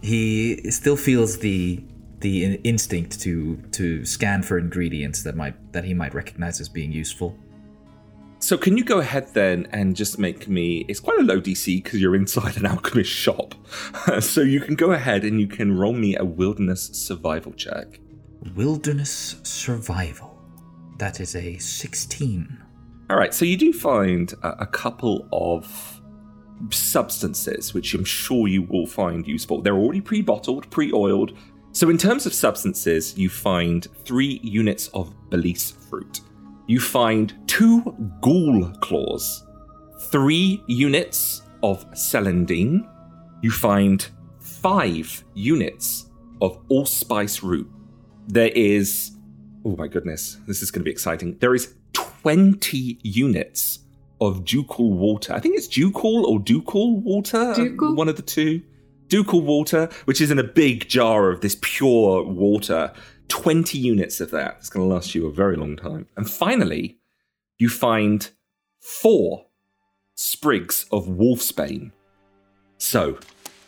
he 0.00 0.70
still 0.70 0.96
feels 0.96 1.38
the 1.46 1.82
the 2.20 2.34
in- 2.44 2.60
instinct 2.72 3.20
to 3.24 3.56
to 3.78 4.04
scan 4.04 4.42
for 4.42 4.56
ingredients 4.66 5.24
that 5.24 5.34
might 5.42 5.56
that 5.72 5.84
he 5.84 5.94
might 5.94 6.14
recognize 6.14 6.60
as 6.60 6.68
being 6.68 6.92
useful. 6.92 7.30
So 8.38 8.56
can 8.64 8.76
you 8.78 8.84
go 8.84 8.98
ahead 9.00 9.26
then 9.34 9.66
and 9.72 9.96
just 9.96 10.18
make 10.18 10.40
me? 10.56 10.84
It's 10.88 11.00
quite 11.00 11.18
a 11.18 11.26
low 11.32 11.40
DC 11.40 11.66
because 11.82 12.00
you're 12.00 12.14
inside 12.24 12.56
an 12.56 12.66
alchemist 12.66 13.10
shop. 13.10 13.54
so 14.20 14.40
you 14.54 14.60
can 14.60 14.76
go 14.84 14.92
ahead 14.92 15.24
and 15.24 15.40
you 15.40 15.48
can 15.48 15.76
roll 15.82 15.96
me 16.04 16.10
a 16.16 16.24
wilderness 16.24 16.82
survival 16.92 17.52
check. 17.64 17.98
Wilderness 18.54 19.36
survival. 19.42 20.30
That 20.98 21.18
is 21.20 21.34
a 21.34 21.58
sixteen. 21.58 22.44
All 23.10 23.16
right. 23.16 23.34
So 23.34 23.44
you 23.44 23.56
do 23.56 23.72
find 23.72 24.32
a, 24.42 24.50
a 24.66 24.66
couple 24.66 25.26
of 25.32 25.93
substances 26.70 27.74
which 27.74 27.94
I'm 27.94 28.04
sure 28.04 28.48
you 28.48 28.62
will 28.62 28.86
find 28.86 29.26
useful. 29.26 29.60
They're 29.60 29.76
already 29.76 30.00
pre-bottled, 30.00 30.70
pre-oiled. 30.70 31.36
So 31.72 31.90
in 31.90 31.98
terms 31.98 32.26
of 32.26 32.32
substances, 32.32 33.18
you 33.18 33.28
find 33.28 33.86
three 34.04 34.40
units 34.42 34.88
of 34.88 35.12
balisse 35.30 35.72
fruit. 35.72 36.20
You 36.66 36.80
find 36.80 37.34
two 37.46 37.82
ghoul 38.20 38.70
claws, 38.80 39.44
three 40.10 40.62
units 40.66 41.42
of 41.62 41.90
celandine. 41.92 42.88
You 43.42 43.50
find 43.50 44.06
five 44.40 45.24
units 45.34 46.10
of 46.40 46.58
allspice 46.68 47.42
root. 47.42 47.70
There 48.28 48.48
is, 48.54 49.12
oh 49.64 49.76
my 49.76 49.88
goodness, 49.88 50.38
this 50.46 50.62
is 50.62 50.70
going 50.70 50.80
to 50.80 50.84
be 50.84 50.90
exciting. 50.90 51.36
There 51.38 51.54
is 51.54 51.74
20 51.92 52.98
units 53.02 53.80
of 54.26 54.44
ducal 54.44 54.92
water. 54.92 55.32
I 55.32 55.40
think 55.40 55.56
it's 55.56 55.68
ducal 55.68 56.26
or 56.26 56.38
ducal 56.38 57.00
water. 57.00 57.38
Um, 57.38 57.54
ducal? 57.54 57.94
One 57.94 58.08
of 58.08 58.16
the 58.16 58.22
two. 58.22 58.62
Ducal 59.08 59.42
water, 59.42 59.88
which 60.06 60.20
is 60.20 60.30
in 60.30 60.38
a 60.38 60.44
big 60.44 60.88
jar 60.88 61.30
of 61.30 61.40
this 61.40 61.56
pure 61.60 62.24
water. 62.24 62.92
20 63.28 63.78
units 63.78 64.20
of 64.20 64.30
that. 64.30 64.56
It's 64.58 64.70
going 64.70 64.88
to 64.88 64.94
last 64.94 65.14
you 65.14 65.26
a 65.26 65.32
very 65.32 65.56
long 65.56 65.76
time. 65.76 66.06
And 66.16 66.28
finally, 66.28 66.98
you 67.58 67.68
find 67.68 68.30
four 68.80 69.46
sprigs 70.14 70.86
of 70.90 71.06
wolfsbane. 71.06 71.92
So, 72.78 73.18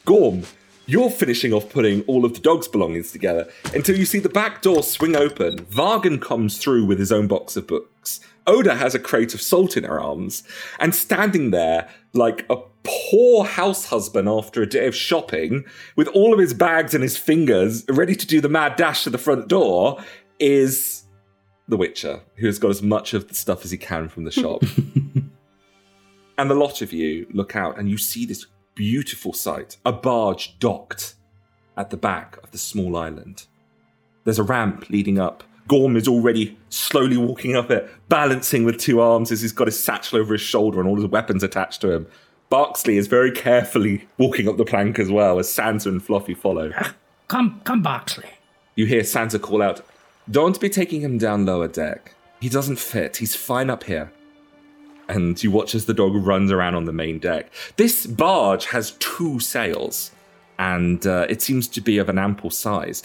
Gorm, 0.05 0.43
you're 0.87 1.11
finishing 1.11 1.53
off 1.53 1.69
putting 1.69 2.03
all 2.03 2.25
of 2.25 2.35
the 2.35 2.41
dog's 2.41 2.69
belongings 2.69 3.13
together 3.13 3.49
until 3.75 3.97
you 3.97 4.05
see 4.05 4.19
the 4.19 4.29
back 4.29 4.63
door 4.63 4.83
swing 4.83 5.17
open. 5.17 5.59
Vargan 5.67 6.21
comes 6.21 6.59
through 6.59 6.87
with 6.87 6.99
his 6.99 7.11
own 7.11 7.27
box 7.27 7.57
of 7.57 7.67
books. 7.67 7.91
Oda 8.47 8.75
has 8.77 8.95
a 8.95 8.99
crate 8.99 9.35
of 9.35 9.43
salt 9.43 9.77
in 9.77 9.85
her 9.85 10.01
arms, 10.01 10.43
and 10.79 10.95
standing 10.95 11.51
there 11.51 11.89
like 12.13 12.47
a 12.49 12.57
poor 12.85 13.45
house 13.45 13.87
husband 13.87 14.29
after 14.29 14.63
a 14.63 14.67
day 14.67 14.87
of 14.87 14.95
shopping, 14.95 15.65
with 15.97 16.09
all 16.09 16.33
of 16.33 16.39
his 16.39 16.55
bags 16.55 16.95
in 16.95 17.03
his 17.03 17.17
fingers, 17.17 17.85
ready 17.89 18.15
to 18.15 18.27
do 18.27 18.41
the 18.41 18.49
mad 18.49 18.77
dash 18.77 19.05
to 19.05 19.11
the 19.11 19.19
front 19.19 19.49
door, 19.49 19.99
is 20.39 21.05
the 21.69 21.77
Witcher, 21.77 22.21
who 22.37 22.47
has 22.47 22.59
got 22.59 22.71
as 22.71 22.83
much 22.83 23.15
of 23.15 23.29
the 23.29 23.35
stuff 23.35 23.65
as 23.65 23.71
he 23.71 23.79
can 23.79 24.09
from 24.09 24.25
the 24.25 24.31
shop. 24.31 24.63
and 26.39 26.51
the 26.51 26.55
lot 26.55 26.83
of 26.83 26.93
you 26.93 27.27
look 27.33 27.57
out 27.57 27.79
and 27.79 27.91
you 27.91 27.99
see 27.99 28.25
this 28.25 28.47
beautiful 28.75 29.33
sight 29.33 29.79
a 29.87 29.93
barge 29.93 30.59
docked 30.59 31.15
at 31.77 31.91
the 31.91 31.97
back 31.97 32.39
of 32.43 32.51
the 32.53 32.59
small 32.59 32.97
island. 32.97 33.47
There's 34.25 34.39
a 34.39 34.45
ramp 34.45 34.89
leading 34.91 35.19
up. 35.19 35.43
Gorm 35.69 35.97
is 35.97 36.07
already 36.07 36.57
slowly 36.69 37.17
walking 37.17 37.57
up 37.57 37.71
it, 37.71 37.91
balancing 38.09 38.65
with 38.65 38.79
two 38.79 39.01
arms 39.01 39.33
as 39.33 39.43
he's 39.43 39.53
got 39.53 39.67
his 39.67 39.83
satchel 39.83 40.19
over 40.19 40.35
his 40.35 40.41
shoulder 40.41 40.81
and 40.81 40.89
all 40.89 40.97
his 40.97 41.07
weapons 41.07 41.43
attached 41.43 41.81
to 41.81 41.91
him. 41.91 42.07
Barksley 42.49 42.97
is 42.97 43.09
very 43.09 43.33
carefully 43.33 44.07
walking 44.19 44.49
up 44.49 44.57
the 44.57 44.65
plank 44.65 44.99
as 44.99 45.11
well 45.11 45.39
as 45.39 45.49
Sansa 45.49 45.87
and 45.87 46.03
Fluffy 46.03 46.35
follow. 46.35 46.73
Come, 47.29 47.61
come, 47.65 47.83
Barksley. 47.83 48.31
You 48.77 48.87
hear 48.87 49.03
Sansa 49.03 49.41
call 49.41 49.63
out, 49.63 49.85
Don't 50.31 50.61
be 50.61 50.69
taking 50.69 51.01
him 51.01 51.19
down 51.19 51.45
lower 51.45 51.67
deck. 51.67 52.15
He 52.41 52.49
doesn't 52.49 52.79
fit. 52.79 53.17
He's 53.17 53.35
fine 53.35 53.69
up 53.69 53.85
here. 53.85 54.13
And 55.09 55.43
you 55.43 55.51
watch 55.51 55.75
as 55.75 55.87
the 55.87 55.95
dog 55.95 56.15
runs 56.15 56.53
around 56.53 56.75
on 56.75 56.85
the 56.85 56.93
main 56.93 57.19
deck. 57.19 57.51
This 57.77 58.07
barge 58.07 58.67
has 58.67 58.93
two 59.01 59.41
sails, 59.41 60.13
and 60.59 61.05
uh, 61.07 61.27
it 61.29 61.43
seems 61.43 61.67
to 61.69 61.81
be 61.81 61.99
of 61.99 62.09
an 62.09 62.19
ample 62.19 62.51
size. 62.51 63.03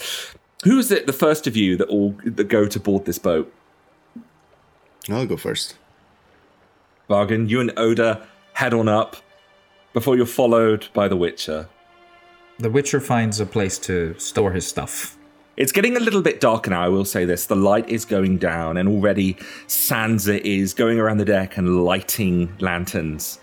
Who 0.64 0.78
is 0.78 0.90
it, 0.90 1.06
the 1.06 1.12
first 1.12 1.46
of 1.46 1.56
you, 1.56 1.76
that 1.76 1.88
all 1.88 2.14
that 2.24 2.48
go 2.48 2.66
to 2.66 2.78
board 2.78 3.04
this 3.04 3.18
boat? 3.18 3.52
I'll 5.10 5.26
go 5.26 5.36
first. 5.36 5.76
Vargan, 7.10 7.48
you 7.48 7.60
and 7.60 7.72
Oda 7.76 8.26
head 8.54 8.72
on 8.72 8.88
up 8.88 9.16
before 9.92 10.16
you're 10.16 10.26
followed 10.26 10.86
by 10.94 11.08
the 11.08 11.16
Witcher. 11.16 11.68
The 12.58 12.70
Witcher 12.70 13.00
finds 13.00 13.40
a 13.40 13.46
place 13.46 13.78
to 13.80 14.16
store 14.18 14.52
his 14.52 14.66
stuff. 14.66 15.18
It's 15.56 15.72
getting 15.72 15.96
a 15.96 16.00
little 16.00 16.22
bit 16.22 16.40
darker 16.40 16.70
now, 16.70 16.82
I 16.82 16.88
will 16.88 17.04
say 17.04 17.24
this. 17.24 17.46
The 17.46 17.56
light 17.56 17.88
is 17.88 18.04
going 18.04 18.38
down, 18.38 18.76
and 18.76 18.88
already 18.88 19.34
Sansa 19.66 20.40
is 20.40 20.72
going 20.72 20.98
around 20.98 21.18
the 21.18 21.24
deck 21.24 21.56
and 21.56 21.84
lighting 21.84 22.54
lanterns. 22.60 23.38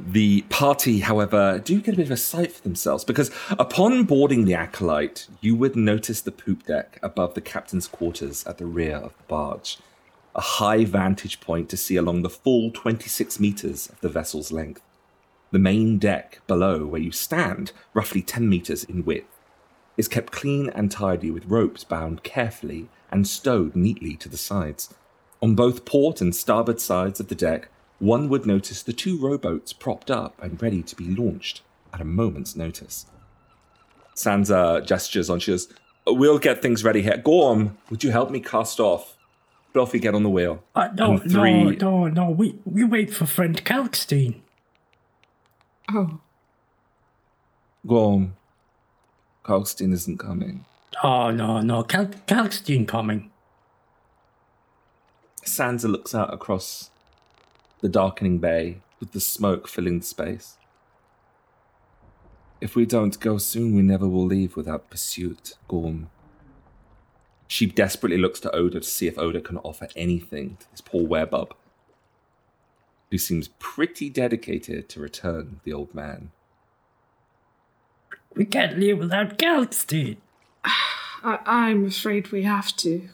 The 0.00 0.42
party, 0.42 1.00
however, 1.00 1.60
do 1.62 1.80
get 1.80 1.94
a 1.94 1.96
bit 1.96 2.06
of 2.06 2.12
a 2.12 2.16
sight 2.16 2.52
for 2.52 2.62
themselves 2.62 3.04
because 3.04 3.32
upon 3.50 4.04
boarding 4.04 4.44
the 4.44 4.54
Acolyte, 4.54 5.26
you 5.40 5.56
would 5.56 5.74
notice 5.74 6.20
the 6.20 6.30
poop 6.30 6.66
deck 6.66 7.00
above 7.02 7.34
the 7.34 7.40
captain's 7.40 7.88
quarters 7.88 8.46
at 8.46 8.58
the 8.58 8.66
rear 8.66 8.96
of 8.96 9.16
the 9.16 9.24
barge. 9.24 9.78
A 10.36 10.40
high 10.40 10.84
vantage 10.84 11.40
point 11.40 11.68
to 11.70 11.76
see 11.76 11.96
along 11.96 12.22
the 12.22 12.30
full 12.30 12.70
26 12.70 13.40
meters 13.40 13.88
of 13.88 14.00
the 14.00 14.08
vessel's 14.08 14.52
length. 14.52 14.82
The 15.50 15.58
main 15.58 15.98
deck 15.98 16.42
below, 16.46 16.86
where 16.86 17.00
you 17.00 17.10
stand, 17.10 17.72
roughly 17.92 18.22
10 18.22 18.48
meters 18.48 18.84
in 18.84 19.04
width, 19.04 19.26
is 19.96 20.06
kept 20.06 20.32
clean 20.32 20.70
and 20.70 20.92
tidy 20.92 21.32
with 21.32 21.46
ropes 21.46 21.82
bound 21.82 22.22
carefully 22.22 22.88
and 23.10 23.26
stowed 23.26 23.74
neatly 23.74 24.14
to 24.16 24.28
the 24.28 24.36
sides. 24.36 24.94
On 25.42 25.56
both 25.56 25.84
port 25.84 26.20
and 26.20 26.36
starboard 26.36 26.80
sides 26.80 27.18
of 27.18 27.28
the 27.28 27.34
deck, 27.34 27.68
one 27.98 28.28
would 28.28 28.46
notice 28.46 28.82
the 28.82 28.92
two 28.92 29.18
rowboats 29.18 29.72
propped 29.72 30.10
up 30.10 30.34
and 30.42 30.60
ready 30.62 30.82
to 30.82 30.94
be 30.96 31.04
launched 31.14 31.62
at 31.92 32.00
a 32.00 32.04
moment's 32.04 32.54
notice. 32.54 33.06
Sansa 34.14 34.84
gestures 34.86 35.28
on. 35.30 35.38
She 35.40 35.52
goes, 35.52 35.68
We'll 36.06 36.38
get 36.38 36.62
things 36.62 36.82
ready 36.84 37.02
here. 37.02 37.18
Gorm, 37.18 37.76
would 37.90 38.02
you 38.02 38.10
help 38.10 38.30
me 38.30 38.40
cast 38.40 38.80
off? 38.80 39.16
Fluffy, 39.74 39.98
get 39.98 40.14
on 40.14 40.22
the 40.22 40.30
wheel. 40.30 40.64
Uh, 40.74 40.88
no, 40.94 41.18
three- 41.18 41.76
no, 41.76 42.06
no, 42.06 42.08
no. 42.08 42.30
We 42.30 42.58
we 42.64 42.82
wait 42.84 43.12
for 43.12 43.26
friend 43.26 43.62
Kalkstein. 43.64 44.40
Oh, 45.92 46.20
Gorm, 47.86 48.34
Kalkstein 49.44 49.92
isn't 49.92 50.18
coming. 50.18 50.64
Oh 51.02 51.30
no, 51.30 51.60
no. 51.60 51.82
Kal- 51.82 52.06
Kalkstein 52.26 52.88
coming. 52.88 53.30
Sansa 55.44 55.90
looks 55.90 56.14
out 56.14 56.32
across 56.32 56.90
the 57.80 57.88
darkening 57.88 58.38
bay 58.38 58.80
with 59.00 59.12
the 59.12 59.20
smoke 59.20 59.68
filling 59.68 60.00
the 60.00 60.04
space. 60.04 60.56
If 62.60 62.74
we 62.74 62.86
don't 62.86 63.18
go 63.20 63.38
soon, 63.38 63.74
we 63.74 63.82
never 63.82 64.08
will 64.08 64.24
leave 64.26 64.56
without 64.56 64.90
pursuit, 64.90 65.54
Gorm. 65.68 66.10
She 67.46 67.66
desperately 67.66 68.18
looks 68.18 68.40
to 68.40 68.54
Oda 68.54 68.80
to 68.80 68.86
see 68.86 69.06
if 69.06 69.16
Oda 69.18 69.40
can 69.40 69.58
offer 69.58 69.88
anything 69.94 70.56
to 70.60 70.70
this 70.70 70.80
poor 70.80 71.06
werebubb, 71.06 71.52
who 73.10 73.18
seems 73.18 73.48
pretty 73.58 74.10
dedicated 74.10 74.88
to 74.88 75.00
return 75.00 75.60
the 75.64 75.72
old 75.72 75.94
man. 75.94 76.30
We 78.34 78.44
can't 78.44 78.78
leave 78.78 78.98
without 78.98 79.38
Kalkstein. 79.38 80.16
I- 80.64 81.38
I'm 81.46 81.86
afraid 81.86 82.32
we 82.32 82.42
have 82.42 82.76
to. 82.78 83.08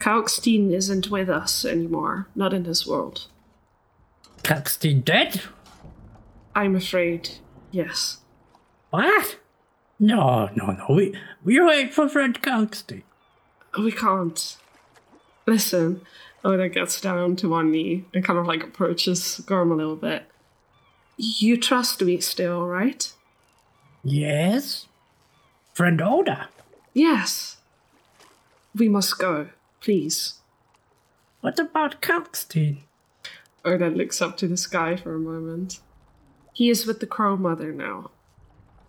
Kalkstein 0.00 0.72
isn't 0.72 1.10
with 1.10 1.28
us 1.28 1.64
anymore, 1.64 2.28
not 2.34 2.52
in 2.54 2.62
this 2.62 2.86
world. 2.86 3.26
Kalkstein 4.46 5.04
dead? 5.04 5.42
I'm 6.54 6.76
afraid, 6.76 7.30
yes. 7.72 8.18
What? 8.90 9.38
No, 9.98 10.48
no, 10.54 10.66
no. 10.66 10.86
We 10.88 11.18
we 11.42 11.60
wait 11.60 11.92
for 11.92 12.08
friend 12.08 12.40
Kalkstein. 12.40 13.02
We 13.76 13.90
can't. 13.90 14.56
Listen, 15.46 16.02
Oda 16.44 16.68
gets 16.68 17.00
down 17.00 17.34
to 17.36 17.48
one 17.48 17.72
knee 17.72 18.04
and 18.14 18.24
kind 18.24 18.38
of 18.38 18.46
like 18.46 18.62
approaches 18.62 19.40
Gorm 19.46 19.72
a 19.72 19.74
little 19.74 19.96
bit. 19.96 20.30
You 21.16 21.56
trust 21.56 22.00
me 22.02 22.20
still, 22.20 22.68
right? 22.68 23.12
Yes. 24.04 24.86
Friend 25.74 26.00
Oda. 26.00 26.50
Yes. 26.94 27.56
We 28.76 28.88
must 28.88 29.18
go, 29.18 29.48
please. 29.80 30.34
What 31.40 31.58
about 31.58 32.00
Kalkstein? 32.00 32.82
Oda 33.66 33.88
looks 33.88 34.22
up 34.22 34.36
to 34.38 34.48
the 34.48 34.56
sky 34.56 34.96
for 34.96 35.14
a 35.14 35.18
moment. 35.18 35.80
He 36.52 36.70
is 36.70 36.86
with 36.86 37.00
the 37.00 37.06
Crow 37.06 37.36
Mother 37.36 37.72
now. 37.72 38.10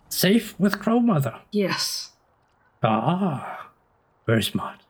Safe 0.08 0.58
with 0.58 0.78
Crow 0.78 1.00
Mother. 1.00 1.40
Yes. 1.50 2.12
Ah, 2.82 3.70
very 4.26 4.42
smart. 4.42 4.80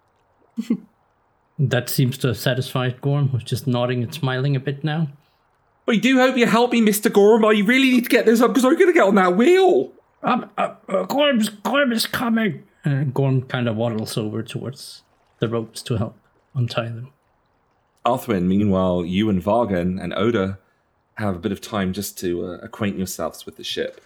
that 1.58 1.88
seems 1.88 2.18
to 2.18 2.28
have 2.28 2.36
satisfied 2.36 3.00
Gorm, 3.00 3.28
who's 3.28 3.42
just 3.44 3.66
nodding 3.66 4.02
and 4.02 4.14
smiling 4.14 4.54
a 4.54 4.60
bit 4.60 4.84
now. 4.84 5.08
I 5.88 5.96
do 5.96 6.18
hope 6.18 6.36
you 6.36 6.46
help 6.46 6.72
me, 6.72 6.82
Mr. 6.82 7.10
Gorm. 7.10 7.44
I 7.44 7.60
really 7.60 7.90
need 7.90 8.04
to 8.04 8.10
get 8.10 8.26
this 8.26 8.40
up 8.40 8.50
because 8.50 8.64
I'm 8.64 8.74
going 8.74 8.88
to 8.88 8.92
get 8.92 9.04
on 9.04 9.14
that 9.14 9.36
wheel. 9.36 9.92
Um, 10.22 10.50
uh, 10.58 10.74
uh, 10.88 11.04
Gorm's, 11.04 11.48
Gorm 11.48 11.92
is 11.92 12.06
coming. 12.06 12.64
And 12.84 13.14
Gorm 13.14 13.42
kind 13.42 13.68
of 13.68 13.76
waddles 13.76 14.18
over 14.18 14.42
towards 14.42 15.02
the 15.38 15.48
ropes 15.48 15.82
to 15.82 15.96
help 15.96 16.16
untie 16.54 16.88
them. 16.88 17.12
Arthwin, 18.08 18.44
meanwhile, 18.44 19.04
you 19.04 19.28
and 19.28 19.42
Vargan 19.42 20.02
and 20.02 20.14
Oda 20.14 20.58
have 21.16 21.36
a 21.36 21.38
bit 21.38 21.52
of 21.52 21.60
time 21.60 21.92
just 21.92 22.18
to 22.20 22.46
uh, 22.46 22.58
acquaint 22.62 22.96
yourselves 22.96 23.44
with 23.44 23.56
the 23.56 23.64
ship. 23.64 24.00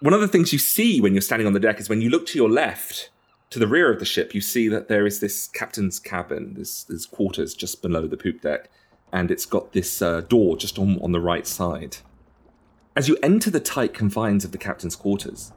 One 0.00 0.14
of 0.14 0.20
the 0.20 0.26
things 0.26 0.52
you 0.52 0.58
see 0.58 1.00
when 1.00 1.14
you're 1.14 1.22
standing 1.22 1.46
on 1.46 1.52
the 1.52 1.60
deck 1.60 1.78
is 1.78 1.88
when 1.88 2.00
you 2.00 2.10
look 2.10 2.26
to 2.26 2.38
your 2.38 2.50
left, 2.50 3.10
to 3.50 3.60
the 3.60 3.68
rear 3.68 3.92
of 3.92 4.00
the 4.00 4.04
ship, 4.04 4.34
you 4.34 4.40
see 4.40 4.66
that 4.66 4.88
there 4.88 5.06
is 5.06 5.20
this 5.20 5.46
captain's 5.46 6.00
cabin, 6.00 6.54
this, 6.54 6.82
this 6.82 7.06
quarters 7.06 7.54
just 7.54 7.82
below 7.82 8.08
the 8.08 8.16
poop 8.16 8.40
deck, 8.40 8.68
and 9.12 9.30
it's 9.30 9.46
got 9.46 9.72
this 9.72 10.02
uh, 10.02 10.22
door 10.22 10.56
just 10.56 10.78
on, 10.78 10.98
on 11.02 11.12
the 11.12 11.20
right 11.20 11.46
side. 11.46 11.98
As 12.96 13.08
you 13.08 13.16
enter 13.22 13.50
the 13.50 13.60
tight 13.60 13.94
confines 13.94 14.44
of 14.44 14.52
the 14.52 14.58
captain's 14.58 14.96
quarters, 14.96 15.52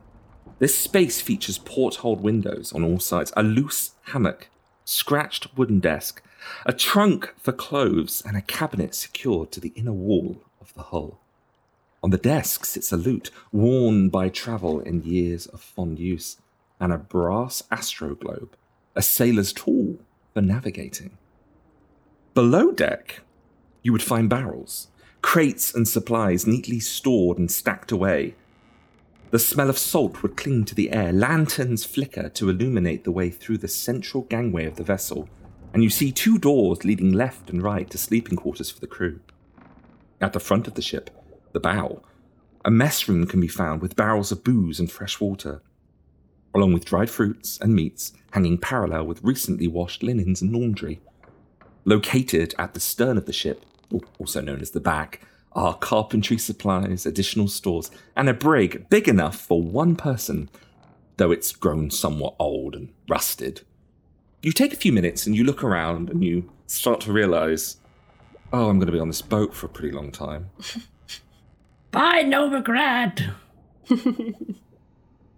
this 0.60 0.78
space 0.78 1.22
features 1.22 1.58
porthole 1.58 2.18
windows 2.18 2.72
on 2.72 2.84
all 2.84 3.00
sides, 3.00 3.34
a 3.36 3.42
loose 3.42 3.92
hammock, 4.08 4.50
scratched 4.84 5.58
wooden 5.58 5.80
desk, 5.80 6.22
a 6.66 6.74
trunk 6.74 7.34
for 7.38 7.52
clothes, 7.52 8.22
and 8.26 8.36
a 8.36 8.42
cabinet 8.42 8.96
secured 8.96 9.52
to 9.52 9.60
the 9.60 9.74
inner 9.76 9.94
wall 9.94 10.42
of 10.62 10.74
the 10.74 10.84
hull. 10.84 11.20
On 12.04 12.12
the 12.12 12.18
desk 12.18 12.66
sits 12.66 12.92
a 12.92 12.98
lute, 12.98 13.32
worn 13.52 14.10
by 14.10 14.30
travel 14.30 14.80
and 14.80 15.04
years 15.04 15.48
of 15.48 15.62
fond 15.62 16.00
use, 16.00 16.38
and 16.80 16.94
a 16.94 16.98
brass 16.98 17.64
astroglobe, 17.72 18.52
a 18.96 19.02
sailor's 19.02 19.52
tool 19.52 19.98
for 20.34 20.42
navigating. 20.42 21.18
Below 22.34 22.72
deck, 22.72 23.22
you 23.82 23.92
would 23.92 24.04
find 24.04 24.30
barrels, 24.30 24.90
crates 25.22 25.74
and 25.74 25.88
supplies 25.88 26.46
neatly 26.46 26.80
stored 26.80 27.38
and 27.38 27.50
stacked 27.50 27.92
away. 27.92 28.36
The 29.32 29.40
smell 29.40 29.70
of 29.70 29.78
salt 29.78 30.22
would 30.22 30.38
cling 30.38 30.66
to 30.66 30.76
the 30.76 30.92
air, 30.92 31.12
lanterns 31.12 31.86
flicker 31.86 32.30
to 32.30 32.50
illuminate 32.50 33.04
the 33.04 33.12
way 33.12 33.30
through 33.30 33.58
the 33.58 33.68
central 33.68 34.24
gangway 34.24 34.66
of 34.66 34.76
the 34.76 34.84
vessel, 34.84 35.28
and 35.76 35.84
you 35.84 35.90
see 35.90 36.10
two 36.10 36.38
doors 36.38 36.86
leading 36.86 37.12
left 37.12 37.50
and 37.50 37.62
right 37.62 37.90
to 37.90 37.98
sleeping 37.98 38.38
quarters 38.38 38.72
for 38.72 38.80
the 38.80 38.88
crew. 38.88 39.20
At 40.22 40.32
the 40.32 40.40
front 40.40 40.70
of 40.70 40.76
the 40.76 40.82
ship, 40.82 41.10
the 41.52 41.60
bow, 41.60 42.02
a 42.64 42.72
mess 42.72 43.10
room 43.10 43.28
can 43.28 43.42
be 43.42 43.50
found 43.50 43.82
with 43.82 43.98
barrels 43.98 44.32
of 44.32 44.42
booze 44.42 44.80
and 44.80 44.90
fresh 44.90 45.20
water, 45.20 45.62
along 46.54 46.72
with 46.72 46.86
dried 46.86 47.10
fruits 47.10 47.60
and 47.60 47.76
meats 47.76 48.14
hanging 48.32 48.58
parallel 48.58 49.06
with 49.06 49.22
recently 49.22 49.68
washed 49.68 50.02
linens 50.02 50.42
and 50.42 50.54
laundry. 50.54 51.02
Located 51.84 52.56
at 52.58 52.74
the 52.74 52.80
stern 52.80 53.18
of 53.18 53.26
the 53.26 53.34
ship, 53.34 53.66
also 54.18 54.40
known 54.40 54.62
as 54.62 54.72
the 54.72 54.80
back, 54.80 55.28
are 55.52 55.76
carpentry 55.76 56.38
supplies, 56.38 57.06
additional 57.06 57.50
stores, 57.50 57.92
and 58.16 58.30
a 58.30 58.34
brig 58.34 58.88
big 58.90 59.10
enough 59.10 59.36
for 59.36 59.62
one 59.62 59.98
person, 59.98 60.50
though 61.18 61.32
it's 61.32 61.52
grown 61.52 61.92
somewhat 61.92 62.36
old 62.40 62.76
and 62.76 62.94
rusted. 63.10 63.64
You 64.46 64.52
take 64.52 64.74
a 64.74 64.76
few 64.76 64.94
minutes 64.94 65.26
and 65.26 65.36
you 65.36 65.44
look 65.44 65.64
around 65.64 66.12
and 66.12 66.24
you 66.24 66.48
start 66.68 67.02
to 67.02 67.12
realize, 67.12 67.78
oh, 68.54 68.70
I'm 68.70 68.78
going 68.78 68.86
to 68.86 68.92
be 68.92 69.00
on 69.00 69.08
this 69.08 69.24
boat 69.24 69.56
for 69.56 69.66
a 69.66 69.70
pretty 69.70 69.90
long 69.90 70.12
time. 70.12 70.52
Bye, 71.92 72.24
Novigrad. 72.24 73.32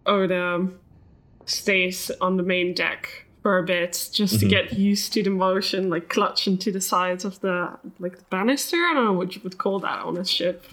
Oda 0.06 0.44
um, 0.44 0.80
stays 1.46 2.12
on 2.20 2.36
the 2.36 2.44
main 2.44 2.74
deck 2.74 3.24
for 3.44 3.58
a 3.58 3.64
bit 3.64 4.10
just 4.12 4.42
to 4.42 4.46
mm-hmm. 4.46 4.50
get 4.50 4.74
used 4.74 5.14
to 5.14 5.24
the 5.24 5.30
motion, 5.30 5.90
like 5.90 6.10
clutching 6.10 6.58
to 6.58 6.70
the 6.74 6.82
sides 6.82 7.24
of 7.24 7.40
the 7.40 7.80
like 8.00 8.18
the 8.18 8.26
banister. 8.30 8.76
I 8.76 8.94
don't 8.94 9.06
know 9.06 9.14
what 9.14 9.38
you 9.38 9.42
would 9.46 9.58
call 9.58 9.80
that 9.80 10.04
on 10.04 10.18
a 10.18 10.26
ship. 10.26 10.66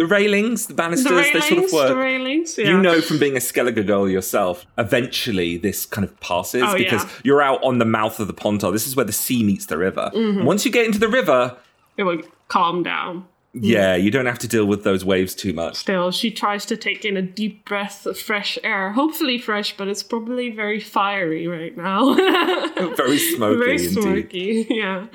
The 0.00 0.06
railings, 0.06 0.66
the 0.66 0.74
banisters, 0.74 1.08
The 1.10 1.14
railings, 1.14 1.32
they 1.34 1.54
sort 1.54 1.64
of 1.66 1.72
work. 1.72 1.88
the 1.88 1.96
railings. 1.96 2.56
Yeah. 2.56 2.68
You 2.70 2.80
know 2.80 3.00
from 3.02 3.18
being 3.18 3.36
a 3.36 3.40
Skellige 3.40 3.86
girl 3.86 4.08
yourself, 4.08 4.64
eventually 4.78 5.58
this 5.58 5.84
kind 5.84 6.04
of 6.08 6.18
passes 6.20 6.62
Oh, 6.64 6.74
because 6.76 7.02
yeah. 7.04 7.10
you're 7.22 7.42
out 7.42 7.62
on 7.62 7.78
the 7.78 7.84
mouth 7.84 8.18
of 8.18 8.26
the 8.26 8.34
pontar. 8.34 8.72
This 8.72 8.86
is 8.86 8.96
where 8.96 9.04
the 9.04 9.12
sea 9.12 9.42
meets 9.44 9.66
the 9.66 9.76
river. 9.76 10.10
Mm-hmm. 10.14 10.44
Once 10.44 10.64
you 10.64 10.72
get 10.72 10.86
into 10.86 10.98
the 10.98 11.08
river, 11.20 11.56
it 11.98 12.04
will 12.04 12.22
calm 12.48 12.82
down. 12.82 13.26
yeah, 13.52 13.94
you 13.96 14.10
don't 14.12 14.26
have 14.26 14.38
to 14.38 14.48
deal 14.48 14.64
with 14.64 14.84
those 14.84 15.04
waves 15.04 15.34
too 15.34 15.52
much. 15.52 15.74
Still, 15.76 16.10
she 16.12 16.30
tries 16.30 16.64
to 16.66 16.76
take 16.76 17.04
in 17.04 17.16
a 17.16 17.22
deep 17.22 17.64
breath 17.64 18.06
of 18.06 18.16
fresh 18.18 18.56
air. 18.64 18.92
Hopefully 18.92 19.38
fresh, 19.38 19.76
but 19.76 19.86
it's 19.88 20.02
probably 20.04 20.50
very 20.50 20.80
fiery 20.80 21.46
right 21.48 21.76
now. 21.76 22.14
Very 22.96 23.18
smoky 23.18 23.58
very 23.58 23.72
indeed. 23.86 23.92
smoky, 24.02 24.66
yeah. 24.70 25.06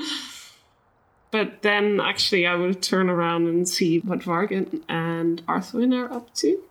But 1.36 1.64
then 1.64 2.00
actually 2.00 2.48
I 2.48 2.56
would 2.56 2.82
turn 2.82 3.10
around 3.10 3.48
and 3.48 3.68
see 3.68 4.00
what 4.00 4.20
Vargan 4.20 4.82
and 4.88 5.46
Arthwin 5.48 5.94
are 5.94 6.10
up 6.10 6.34
to. 6.36 6.64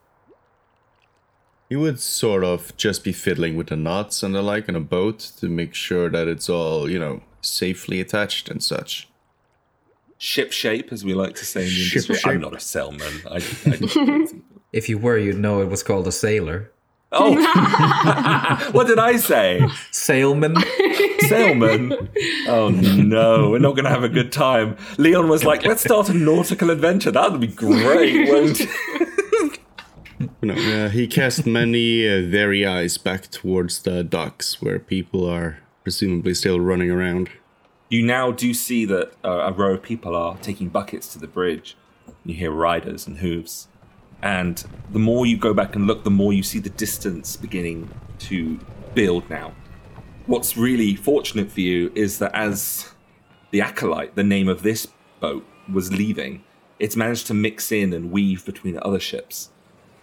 You 1.68 1.80
would 1.80 2.00
sort 2.00 2.44
of 2.44 2.74
just 2.78 3.04
be 3.04 3.12
fiddling 3.12 3.58
with 3.58 3.66
the 3.66 3.76
knots 3.76 4.22
and 4.22 4.34
the 4.34 4.40
like 4.40 4.66
on 4.70 4.74
a 4.74 4.80
boat 4.80 5.18
to 5.38 5.50
make 5.50 5.74
sure 5.74 6.08
that 6.08 6.28
it's 6.28 6.48
all, 6.48 6.88
you 6.88 6.98
know, 6.98 7.20
safely 7.42 8.00
attached 8.00 8.48
and 8.48 8.62
such. 8.62 9.06
Ship 10.16 10.50
shape, 10.50 10.90
as 10.90 11.04
we 11.04 11.12
like 11.12 11.34
to 11.34 11.44
say 11.44 11.64
in 11.64 11.68
the 11.68 11.74
Ship 11.74 12.02
industry. 12.02 12.32
I'm 12.32 12.40
not 12.40 12.56
a 12.56 12.60
sailman. 12.60 13.20
I, 13.30 13.44
I 13.66 14.26
If 14.72 14.88
you 14.88 14.96
were, 14.96 15.18
you'd 15.18 15.36
know 15.36 15.60
it 15.60 15.68
was 15.68 15.82
called 15.82 16.06
a 16.06 16.12
sailor. 16.12 16.72
Oh, 17.14 18.70
what 18.72 18.86
did 18.86 18.98
I 18.98 19.16
say? 19.16 19.60
Sailman. 19.90 20.56
Sailman. 21.28 22.08
Oh 22.48 22.70
no, 22.70 23.50
we're 23.50 23.58
not 23.58 23.72
going 23.72 23.84
to 23.84 23.90
have 23.90 24.04
a 24.04 24.08
good 24.08 24.32
time. 24.32 24.76
Leon 24.98 25.28
was 25.28 25.44
like, 25.44 25.64
"Let's 25.64 25.82
start 25.82 26.08
a 26.08 26.14
nautical 26.14 26.70
adventure. 26.70 27.10
That 27.10 27.32
would 27.32 27.40
be 27.40 27.46
great, 27.46 28.28
won't 28.28 28.60
it?" 28.60 29.60
Uh, 30.42 30.90
he 30.90 31.06
cast 31.06 31.46
many 31.46 32.06
uh, 32.06 32.20
very 32.22 32.66
eyes 32.66 32.98
back 32.98 33.30
towards 33.30 33.82
the 33.82 34.04
docks 34.04 34.60
where 34.60 34.78
people 34.78 35.28
are 35.28 35.58
presumably 35.82 36.34
still 36.34 36.60
running 36.60 36.90
around. 36.90 37.30
You 37.88 38.04
now 38.04 38.30
do 38.30 38.52
see 38.52 38.84
that 38.84 39.12
uh, 39.24 39.28
a 39.28 39.52
row 39.52 39.74
of 39.74 39.82
people 39.82 40.14
are 40.14 40.36
taking 40.38 40.68
buckets 40.68 41.12
to 41.14 41.18
the 41.18 41.26
bridge. 41.26 41.76
You 42.24 42.34
hear 42.34 42.50
riders 42.50 43.06
and 43.06 43.18
hooves. 43.18 43.68
And 44.24 44.64
the 44.90 44.98
more 44.98 45.26
you 45.26 45.36
go 45.36 45.52
back 45.52 45.76
and 45.76 45.86
look, 45.86 46.02
the 46.02 46.10
more 46.10 46.32
you 46.32 46.42
see 46.42 46.58
the 46.58 46.70
distance 46.70 47.36
beginning 47.36 47.90
to 48.20 48.58
build 48.94 49.28
now. 49.28 49.52
What's 50.24 50.56
really 50.56 50.96
fortunate 50.96 51.52
for 51.52 51.60
you 51.60 51.92
is 51.94 52.18
that 52.20 52.34
as 52.34 52.90
the 53.50 53.60
Acolyte, 53.60 54.16
the 54.16 54.24
name 54.24 54.48
of 54.48 54.62
this 54.62 54.88
boat, 55.20 55.46
was 55.70 55.92
leaving, 55.92 56.42
it's 56.78 56.96
managed 56.96 57.26
to 57.26 57.34
mix 57.34 57.70
in 57.70 57.92
and 57.92 58.10
weave 58.10 58.46
between 58.46 58.78
other 58.80 58.98
ships, 58.98 59.50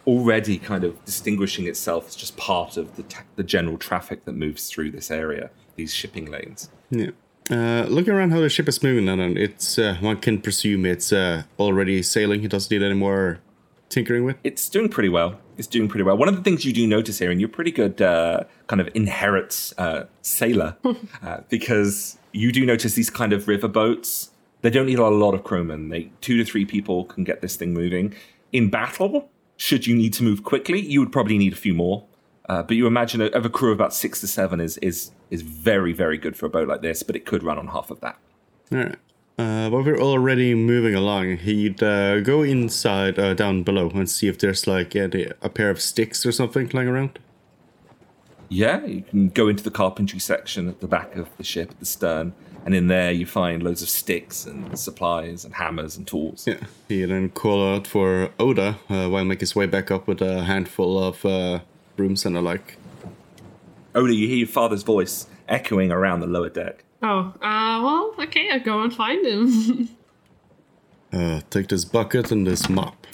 already 0.06 0.60
kind 0.60 0.84
of 0.84 1.04
distinguishing 1.04 1.66
itself 1.66 2.08
as 2.08 2.16
just 2.16 2.38
part 2.38 2.78
of 2.78 2.96
the, 2.98 3.04
ta- 3.04 3.24
the 3.38 3.44
general 3.44 3.80
traffic 3.80 4.26
that 4.26 4.34
moves 4.34 4.70
through 4.70 4.92
this 4.92 5.10
area, 5.10 5.50
these 5.78 5.94
shipping 5.94 6.30
lanes. 6.30 6.70
Yeah. 6.92 7.10
Uh, 7.50 7.86
looking 7.90 8.14
around 8.14 8.30
how 8.30 8.40
the 8.40 8.50
ship 8.50 8.68
is 8.68 8.84
moving, 8.84 9.10
and 9.10 9.36
it's 9.36 9.80
uh, 9.80 9.98
one 10.00 10.18
can 10.18 10.40
presume 10.40 10.86
it's 10.86 11.12
uh, 11.12 11.44
already 11.58 12.04
sailing. 12.04 12.44
It 12.44 12.52
doesn't 12.52 12.72
need 12.72 12.86
any 12.86 12.94
more 12.94 13.40
tinkering 13.92 14.24
with. 14.24 14.38
it's 14.44 14.68
doing 14.70 14.90
pretty 14.90 15.10
well. 15.10 15.40
It's 15.58 15.68
doing 15.68 15.88
pretty 15.88 16.04
well. 16.04 16.18
One 16.18 16.28
of 16.28 16.36
the 16.36 16.42
things 16.42 16.66
you 16.66 16.74
do 16.74 16.88
notice 16.88 17.20
here, 17.20 17.30
and 17.30 17.40
you're 17.40 17.50
pretty 17.50 17.72
good 17.72 18.02
uh, 18.02 18.46
kind 18.68 18.82
of 18.82 18.90
inherits 18.96 19.74
uh, 19.78 20.06
sailor, 20.22 20.78
uh, 21.22 21.42
because 21.50 22.18
you 22.32 22.52
do 22.52 22.66
notice 22.66 22.96
these 22.96 23.10
kind 23.10 23.34
of 23.34 23.48
river 23.48 23.68
boats. 23.68 24.32
They 24.62 24.70
don't 24.70 24.86
need 24.86 25.00
a 25.00 25.08
lot 25.08 25.34
of 25.34 25.44
crewmen. 25.44 25.90
They 25.90 26.12
two 26.22 26.38
to 26.38 26.46
three 26.46 26.66
people 26.66 27.06
can 27.06 27.24
get 27.24 27.42
this 27.42 27.56
thing 27.56 27.74
moving. 27.74 28.16
In 28.52 28.70
battle, 28.70 29.30
should 29.58 29.86
you 29.86 29.96
need 29.96 30.14
to 30.14 30.24
move 30.24 30.44
quickly, 30.44 30.80
you 30.80 31.00
would 31.00 31.12
probably 31.12 31.38
need 31.38 31.54
a 31.54 31.58
few 31.58 31.74
more. 31.74 32.06
Uh, 32.50 32.64
but 32.64 32.76
you 32.76 32.88
imagine 32.88 33.22
a, 33.22 33.28
of 33.28 33.46
a 33.46 33.50
crew 33.50 33.72
of 33.72 33.78
about 33.78 33.94
six 33.94 34.20
to 34.22 34.28
seven 34.28 34.60
is 34.60 34.78
is 34.78 35.12
is 35.30 35.42
very 35.42 35.94
very 35.94 36.18
good 36.18 36.36
for 36.36 36.48
a 36.48 36.50
boat 36.50 36.68
like 36.68 36.82
this. 36.82 37.04
But 37.04 37.16
it 37.16 37.26
could 37.26 37.44
run 37.44 37.58
on 37.60 37.68
half 37.68 37.92
of 37.92 38.00
that. 38.02 38.18
All 38.72 38.80
right. 38.80 38.96
Uh, 39.42 39.72
but 39.72 39.84
we're 39.84 40.00
already 40.00 40.54
moving 40.54 40.94
along. 40.94 41.38
He'd 41.38 41.82
uh, 41.82 42.20
go 42.20 42.44
inside, 42.44 43.18
uh, 43.18 43.34
down 43.34 43.64
below, 43.64 43.90
and 43.90 44.08
see 44.08 44.28
if 44.28 44.38
there's 44.38 44.68
like 44.68 44.94
a, 44.96 45.34
a 45.42 45.50
pair 45.50 45.72
of 45.72 45.82
sticks 45.82 46.28
or 46.28 46.32
something 46.32 46.70
lying 46.74 46.88
around. 46.88 47.18
Yeah, 48.50 48.86
you 48.86 49.02
can 49.02 49.30
go 49.30 49.48
into 49.48 49.64
the 49.64 49.72
carpentry 49.72 50.20
section 50.20 50.68
at 50.68 50.80
the 50.80 50.88
back 50.88 51.16
of 51.16 51.36
the 51.38 51.44
ship 51.44 51.72
at 51.72 51.80
the 51.80 51.88
stern, 51.88 52.34
and 52.66 52.76
in 52.76 52.86
there 52.88 53.12
you 53.12 53.26
find 53.26 53.64
loads 53.64 53.82
of 53.82 53.90
sticks 53.90 54.46
and 54.46 54.78
supplies 54.78 55.44
and 55.44 55.56
hammers 55.56 55.98
and 55.98 56.06
tools. 56.06 56.46
Yeah. 56.46 56.60
He 56.88 57.04
then 57.06 57.30
call 57.30 57.74
out 57.74 57.88
for 57.88 58.30
Oda 58.38 58.78
uh, 58.90 59.10
while 59.10 59.26
make 59.26 59.40
his 59.40 59.56
way 59.56 59.66
back 59.66 59.90
up 59.90 60.06
with 60.06 60.22
a 60.22 60.44
handful 60.44 61.04
of 61.04 61.26
uh, 61.26 61.62
brooms 61.96 62.28
and 62.28 62.36
the 62.36 62.42
like. 62.42 62.78
Oda, 63.96 64.14
you 64.14 64.28
hear 64.28 64.38
your 64.38 64.48
father's 64.48 64.84
voice 64.84 65.26
echoing 65.50 65.92
around 65.92 66.20
the 66.20 66.28
lower 66.28 66.50
deck. 66.50 66.84
Oh, 67.04 67.34
uh, 67.42 67.82
well, 67.84 68.14
okay, 68.20 68.50
I'll 68.52 68.60
go 68.60 68.82
and 68.82 68.94
find 68.94 69.26
him. 69.26 69.90
Uh, 71.14 71.42
take 71.50 71.68
this 71.68 71.84
bucket 71.84 72.32
and 72.32 72.48
this 72.48 72.70
mop. 72.70 73.06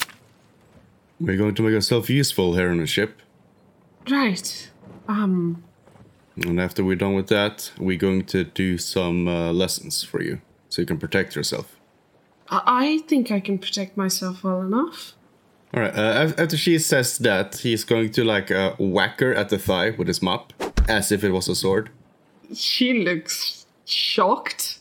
We're 1.20 1.36
going 1.36 1.56
to 1.56 1.62
make 1.62 1.74
ourselves 1.74 2.08
useful 2.08 2.54
here 2.54 2.70
on 2.70 2.78
the 2.78 2.86
ship. 2.86 3.20
right. 4.08 4.70
Um, 5.08 5.64
And 6.36 6.60
after 6.60 6.84
we're 6.84 6.94
done 6.94 7.14
with 7.14 7.26
that, 7.26 7.72
we're 7.76 7.98
going 7.98 8.24
to 8.26 8.44
do 8.44 8.78
some 8.78 9.26
uh, 9.26 9.50
lessons 9.52 10.04
for 10.04 10.22
you 10.22 10.40
so 10.68 10.80
you 10.80 10.86
can 10.86 10.98
protect 10.98 11.34
yourself. 11.34 11.74
I 12.48 12.62
I 12.66 12.98
think 13.08 13.32
I 13.32 13.40
can 13.40 13.58
protect 13.58 13.96
myself 13.96 14.44
well 14.44 14.62
enough. 14.62 15.14
All 15.74 15.80
right. 15.82 15.92
Uh, 15.92 16.32
after 16.38 16.56
she 16.56 16.78
says 16.78 17.18
that, 17.18 17.56
he's 17.56 17.82
going 17.82 18.12
to 18.12 18.22
like 18.22 18.52
uh, 18.52 18.74
whack 18.78 19.18
her 19.18 19.34
at 19.34 19.48
the 19.48 19.58
thigh 19.58 19.90
with 19.90 20.06
his 20.06 20.22
mop, 20.22 20.52
as 20.88 21.10
if 21.10 21.24
it 21.24 21.32
was 21.32 21.48
a 21.48 21.56
sword. 21.56 21.90
She 22.54 22.92
looks 23.04 23.57
shocked, 23.90 24.78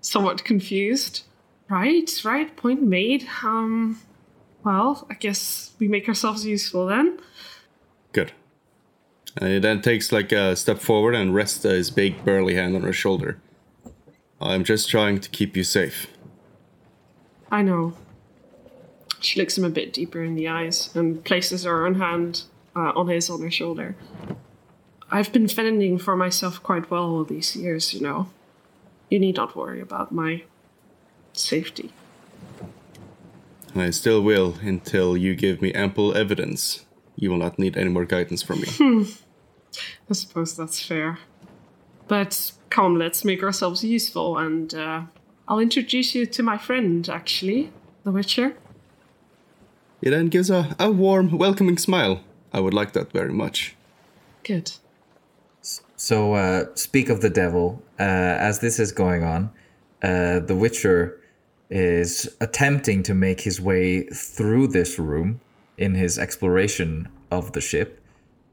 somewhat 0.00 0.44
confused. 0.44 1.24
Right, 1.68 2.10
right, 2.24 2.56
point 2.56 2.82
made. 2.82 3.26
Um, 3.42 4.00
well, 4.64 5.06
I 5.10 5.14
guess 5.14 5.72
we 5.78 5.88
make 5.88 6.08
ourselves 6.08 6.46
useful 6.46 6.86
then. 6.86 7.18
Good. 8.12 8.32
And 9.36 9.50
he 9.50 9.58
then 9.58 9.82
takes 9.82 10.12
like 10.12 10.32
a 10.32 10.56
step 10.56 10.78
forward 10.78 11.14
and 11.14 11.34
rests 11.34 11.62
his 11.62 11.90
big 11.90 12.24
burly 12.24 12.54
hand 12.54 12.74
on 12.74 12.82
her 12.82 12.92
shoulder. 12.92 13.40
I'm 14.40 14.64
just 14.64 14.88
trying 14.88 15.20
to 15.20 15.28
keep 15.28 15.56
you 15.56 15.64
safe. 15.64 16.06
I 17.50 17.62
know. 17.62 17.94
She 19.20 19.40
looks 19.40 19.56
him 19.56 19.64
a 19.64 19.70
bit 19.70 19.92
deeper 19.92 20.22
in 20.22 20.34
the 20.34 20.48
eyes 20.48 20.94
and 20.94 21.24
places 21.24 21.64
her 21.64 21.86
own 21.86 21.96
hand 21.96 22.42
uh, 22.74 22.92
on 22.94 23.08
his 23.08 23.30
on 23.30 23.40
her 23.40 23.50
shoulder. 23.50 23.96
I've 25.10 25.32
been 25.32 25.48
fending 25.48 25.98
for 25.98 26.16
myself 26.16 26.62
quite 26.62 26.90
well 26.90 27.04
all 27.04 27.24
these 27.24 27.56
years, 27.56 27.94
you 27.94 28.00
know. 28.00 28.28
You 29.08 29.18
need 29.18 29.36
not 29.36 29.56
worry 29.56 29.80
about 29.80 30.12
my 30.12 30.42
safety. 31.32 31.92
And 33.72 33.82
I 33.82 33.90
still 33.90 34.22
will 34.22 34.56
until 34.62 35.16
you 35.16 35.34
give 35.34 35.60
me 35.60 35.72
ample 35.72 36.16
evidence. 36.16 36.84
You 37.14 37.30
will 37.30 37.38
not 37.38 37.58
need 37.58 37.76
any 37.76 37.90
more 37.90 38.04
guidance 38.04 38.42
from 38.42 38.60
me. 38.60 39.06
I 40.10 40.12
suppose 40.12 40.56
that's 40.56 40.80
fair. 40.84 41.18
But 42.08 42.52
come, 42.70 42.96
let's 42.98 43.24
make 43.24 43.42
ourselves 43.42 43.82
useful, 43.84 44.38
and 44.38 44.72
uh, 44.74 45.02
I'll 45.48 45.58
introduce 45.58 46.14
you 46.14 46.26
to 46.26 46.42
my 46.42 46.56
friend, 46.56 47.08
actually, 47.08 47.70
the 48.04 48.12
Witcher. 48.12 48.56
he 50.00 50.10
then 50.10 50.28
gives 50.28 50.50
a, 50.50 50.76
a 50.78 50.90
warm, 50.90 51.36
welcoming 51.36 51.78
smile. 51.78 52.20
I 52.52 52.60
would 52.60 52.74
like 52.74 52.92
that 52.92 53.12
very 53.12 53.32
much. 53.32 53.74
Good. 54.44 54.72
So, 55.96 56.34
uh, 56.34 56.66
speak 56.74 57.08
of 57.08 57.20
the 57.20 57.30
devil. 57.30 57.82
Uh, 57.98 58.02
as 58.02 58.60
this 58.60 58.78
is 58.78 58.92
going 58.92 59.24
on, 59.24 59.50
uh, 60.02 60.40
the 60.40 60.54
Witcher 60.54 61.20
is 61.70 62.28
attempting 62.40 63.02
to 63.04 63.14
make 63.14 63.40
his 63.40 63.60
way 63.60 64.02
through 64.08 64.68
this 64.68 64.98
room 64.98 65.40
in 65.78 65.94
his 65.94 66.18
exploration 66.18 67.08
of 67.30 67.52
the 67.52 67.60
ship 67.60 68.00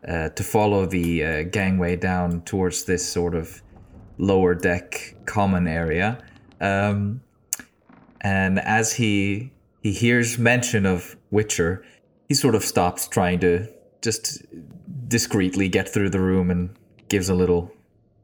uh, 0.07 0.29
to 0.29 0.43
follow 0.43 0.85
the 0.85 1.23
uh, 1.23 1.43
gangway 1.43 1.95
down 1.95 2.41
towards 2.41 2.85
this 2.85 3.07
sort 3.07 3.35
of 3.35 3.61
lower 4.17 4.55
deck 4.55 5.15
common 5.25 5.67
area. 5.67 6.23
Um, 6.61 7.21
and 8.21 8.59
as 8.59 8.93
he 8.93 9.51
he 9.81 9.91
hears 9.91 10.37
mention 10.37 10.85
of 10.85 11.17
Witcher, 11.29 11.83
he 12.29 12.35
sort 12.35 12.55
of 12.55 12.63
stops 12.63 13.07
trying 13.07 13.39
to 13.39 13.67
just 14.01 14.43
discreetly 15.09 15.67
get 15.67 15.89
through 15.89 16.09
the 16.09 16.21
room 16.21 16.49
and 16.49 16.69
gives 17.13 17.29
a 17.29 17.35
little 17.35 17.71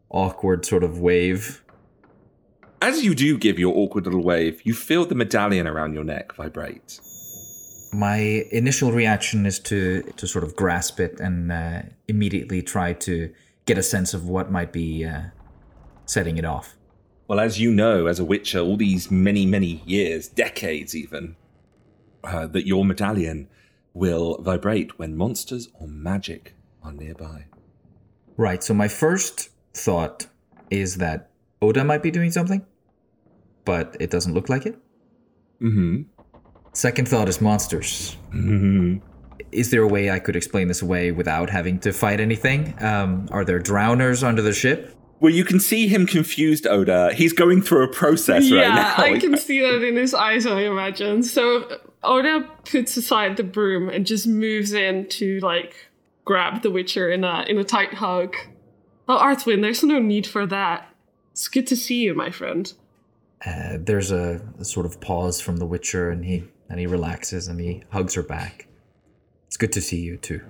awkward 0.09 0.65
sort 0.65 0.83
of 0.83 0.97
wave. 0.97 1.63
As 2.81 3.03
you 3.03 3.13
do 3.13 3.37
give 3.37 3.59
your 3.59 3.77
awkward 3.77 4.05
little 4.05 4.23
wave, 4.23 4.61
you 4.63 4.73
feel 4.73 5.05
the 5.05 5.13
medallion 5.13 5.67
around 5.67 5.93
your 5.93 6.03
neck 6.03 6.33
vibrate. 6.33 6.99
My 7.93 8.17
initial 8.51 8.91
reaction 8.91 9.45
is 9.45 9.59
to 9.69 10.01
to 10.17 10.25
sort 10.25 10.43
of 10.43 10.55
grasp 10.55 10.99
it 10.99 11.19
and 11.19 11.51
uh, 11.51 11.83
immediately 12.07 12.63
try 12.63 12.93
to 12.93 13.31
get 13.65 13.77
a 13.77 13.83
sense 13.83 14.15
of 14.15 14.27
what 14.27 14.49
might 14.49 14.73
be 14.73 15.05
uh, 15.05 15.25
setting 16.07 16.37
it 16.37 16.45
off. 16.45 16.75
Well, 17.27 17.39
as 17.39 17.59
you 17.59 17.71
know, 17.71 18.07
as 18.07 18.19
a 18.19 18.25
Witcher, 18.25 18.59
all 18.59 18.75
these 18.75 19.11
many, 19.11 19.45
many 19.45 19.83
years, 19.85 20.27
decades 20.27 20.95
even, 20.95 21.35
uh, 22.23 22.47
that 22.47 22.65
your 22.65 22.83
medallion 22.83 23.49
will 23.93 24.41
vibrate 24.41 24.97
when 24.97 25.15
monsters 25.15 25.69
or 25.75 25.87
magic 25.87 26.55
are 26.81 26.91
nearby. 26.91 27.45
Right. 28.39 28.63
So 28.63 28.73
my 28.73 28.87
first 28.87 29.49
thought 29.73 30.27
is 30.69 30.95
that 30.95 31.29
Oda 31.61 31.83
might 31.83 32.01
be 32.01 32.09
doing 32.09 32.31
something, 32.31 32.65
but 33.65 33.97
it 33.99 34.09
doesn't 34.09 34.33
look 34.33 34.47
like 34.47 34.65
it. 34.65 34.79
Mm-hmm. 35.61 36.03
Second 36.71 37.09
thought 37.09 37.27
is 37.27 37.41
monsters. 37.41 38.15
Is 39.51 39.71
there 39.71 39.81
a 39.81 39.87
way 39.89 40.09
I 40.09 40.19
could 40.19 40.37
explain 40.37 40.69
this 40.69 40.81
away 40.81 41.11
without 41.11 41.49
having 41.49 41.81
to 41.81 41.91
fight 41.91 42.21
anything? 42.21 42.81
Um, 42.81 43.27
are 43.29 43.43
there 43.43 43.59
drowners 43.59 44.23
under 44.23 44.41
the 44.41 44.53
ship? 44.53 44.95
Well, 45.19 45.33
you 45.33 45.43
can 45.43 45.59
see 45.59 45.89
him 45.89 46.05
confused, 46.05 46.65
Oda. 46.65 47.13
He's 47.13 47.33
going 47.33 47.61
through 47.61 47.83
a 47.83 47.87
process 47.89 48.43
right 48.43 48.61
yeah, 48.61 48.73
now. 48.73 48.95
I 49.03 49.19
can 49.19 49.35
see 49.47 49.59
that 49.59 49.83
in 49.83 49.97
his 49.97 50.13
eyes, 50.13 50.45
I 50.45 50.61
imagine. 50.61 51.23
So 51.23 51.77
Oda 52.03 52.49
puts 52.63 52.95
aside 52.95 53.35
the 53.35 53.43
broom 53.43 53.89
and 53.89 54.05
just 54.05 54.27
moves 54.27 54.71
in 54.71 55.09
to 55.09 55.41
like 55.41 55.88
grab 56.29 56.61
the 56.61 56.69
Witcher 56.69 57.09
in 57.09 57.23
a 57.23 57.43
in 57.47 57.57
a 57.57 57.63
tight 57.63 57.95
hug. 57.95 58.35
Oh, 59.07 59.17
Arthwin, 59.17 59.63
there's 59.63 59.83
no 59.83 59.97
need 59.97 60.27
for 60.27 60.45
that. 60.45 60.87
It's 61.31 61.47
good 61.47 61.65
to 61.65 61.75
see 61.75 62.03
you, 62.03 62.13
my 62.13 62.29
friend. 62.29 62.71
Uh, 63.43 63.77
there's 63.79 64.11
a, 64.11 64.39
a 64.59 64.63
sort 64.63 64.85
of 64.85 65.01
pause 65.01 65.41
from 65.41 65.57
the 65.57 65.65
Witcher, 65.65 66.11
and 66.11 66.23
he 66.23 66.43
and 66.69 66.79
he 66.79 66.85
relaxes 66.85 67.47
and 67.47 67.59
he 67.59 67.81
hugs 67.89 68.13
her 68.13 68.21
back. 68.21 68.67
It's 69.47 69.57
good 69.57 69.71
to 69.71 69.81
see 69.81 70.01
you 70.01 70.17
too. 70.17 70.41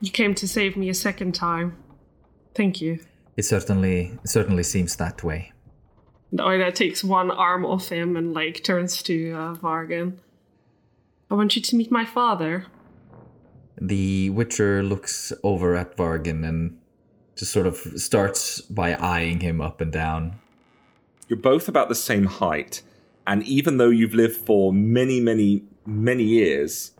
You 0.00 0.10
came 0.10 0.34
to 0.34 0.46
save 0.46 0.76
me 0.76 0.90
a 0.90 0.94
second 0.94 1.34
time. 1.34 1.78
Thank 2.54 2.82
you. 2.82 2.98
It 3.38 3.46
certainly 3.46 4.18
it 4.22 4.28
certainly 4.28 4.64
seems 4.64 4.96
that 4.96 5.24
way. 5.24 5.52
And 6.30 6.42
Oda 6.42 6.72
takes 6.72 7.02
one 7.02 7.30
arm 7.30 7.64
off 7.64 7.88
him 7.88 8.18
and 8.18 8.34
like 8.34 8.62
turns 8.62 9.02
to 9.04 9.32
uh, 9.32 9.54
Vargan. 9.54 10.18
I 11.30 11.34
want 11.34 11.56
you 11.56 11.62
to 11.62 11.76
meet 11.76 11.90
my 11.90 12.04
father. 12.04 12.66
The 13.78 14.30
Witcher 14.30 14.82
looks 14.82 15.32
over 15.42 15.76
at 15.76 15.96
Vargan 15.96 16.46
and 16.48 16.78
just 17.36 17.52
sort 17.52 17.66
of 17.66 17.76
starts 17.76 18.60
by 18.62 18.94
eyeing 18.94 19.40
him 19.40 19.60
up 19.60 19.80
and 19.80 19.92
down. 19.92 20.38
You're 21.28 21.38
both 21.38 21.68
about 21.68 21.88
the 21.88 21.94
same 21.94 22.24
height, 22.24 22.82
and 23.26 23.42
even 23.42 23.78
though 23.78 23.90
you've 23.90 24.14
lived 24.14 24.36
for 24.36 24.72
many, 24.72 25.20
many, 25.20 25.64
many 25.84 26.22
years, 26.22 26.92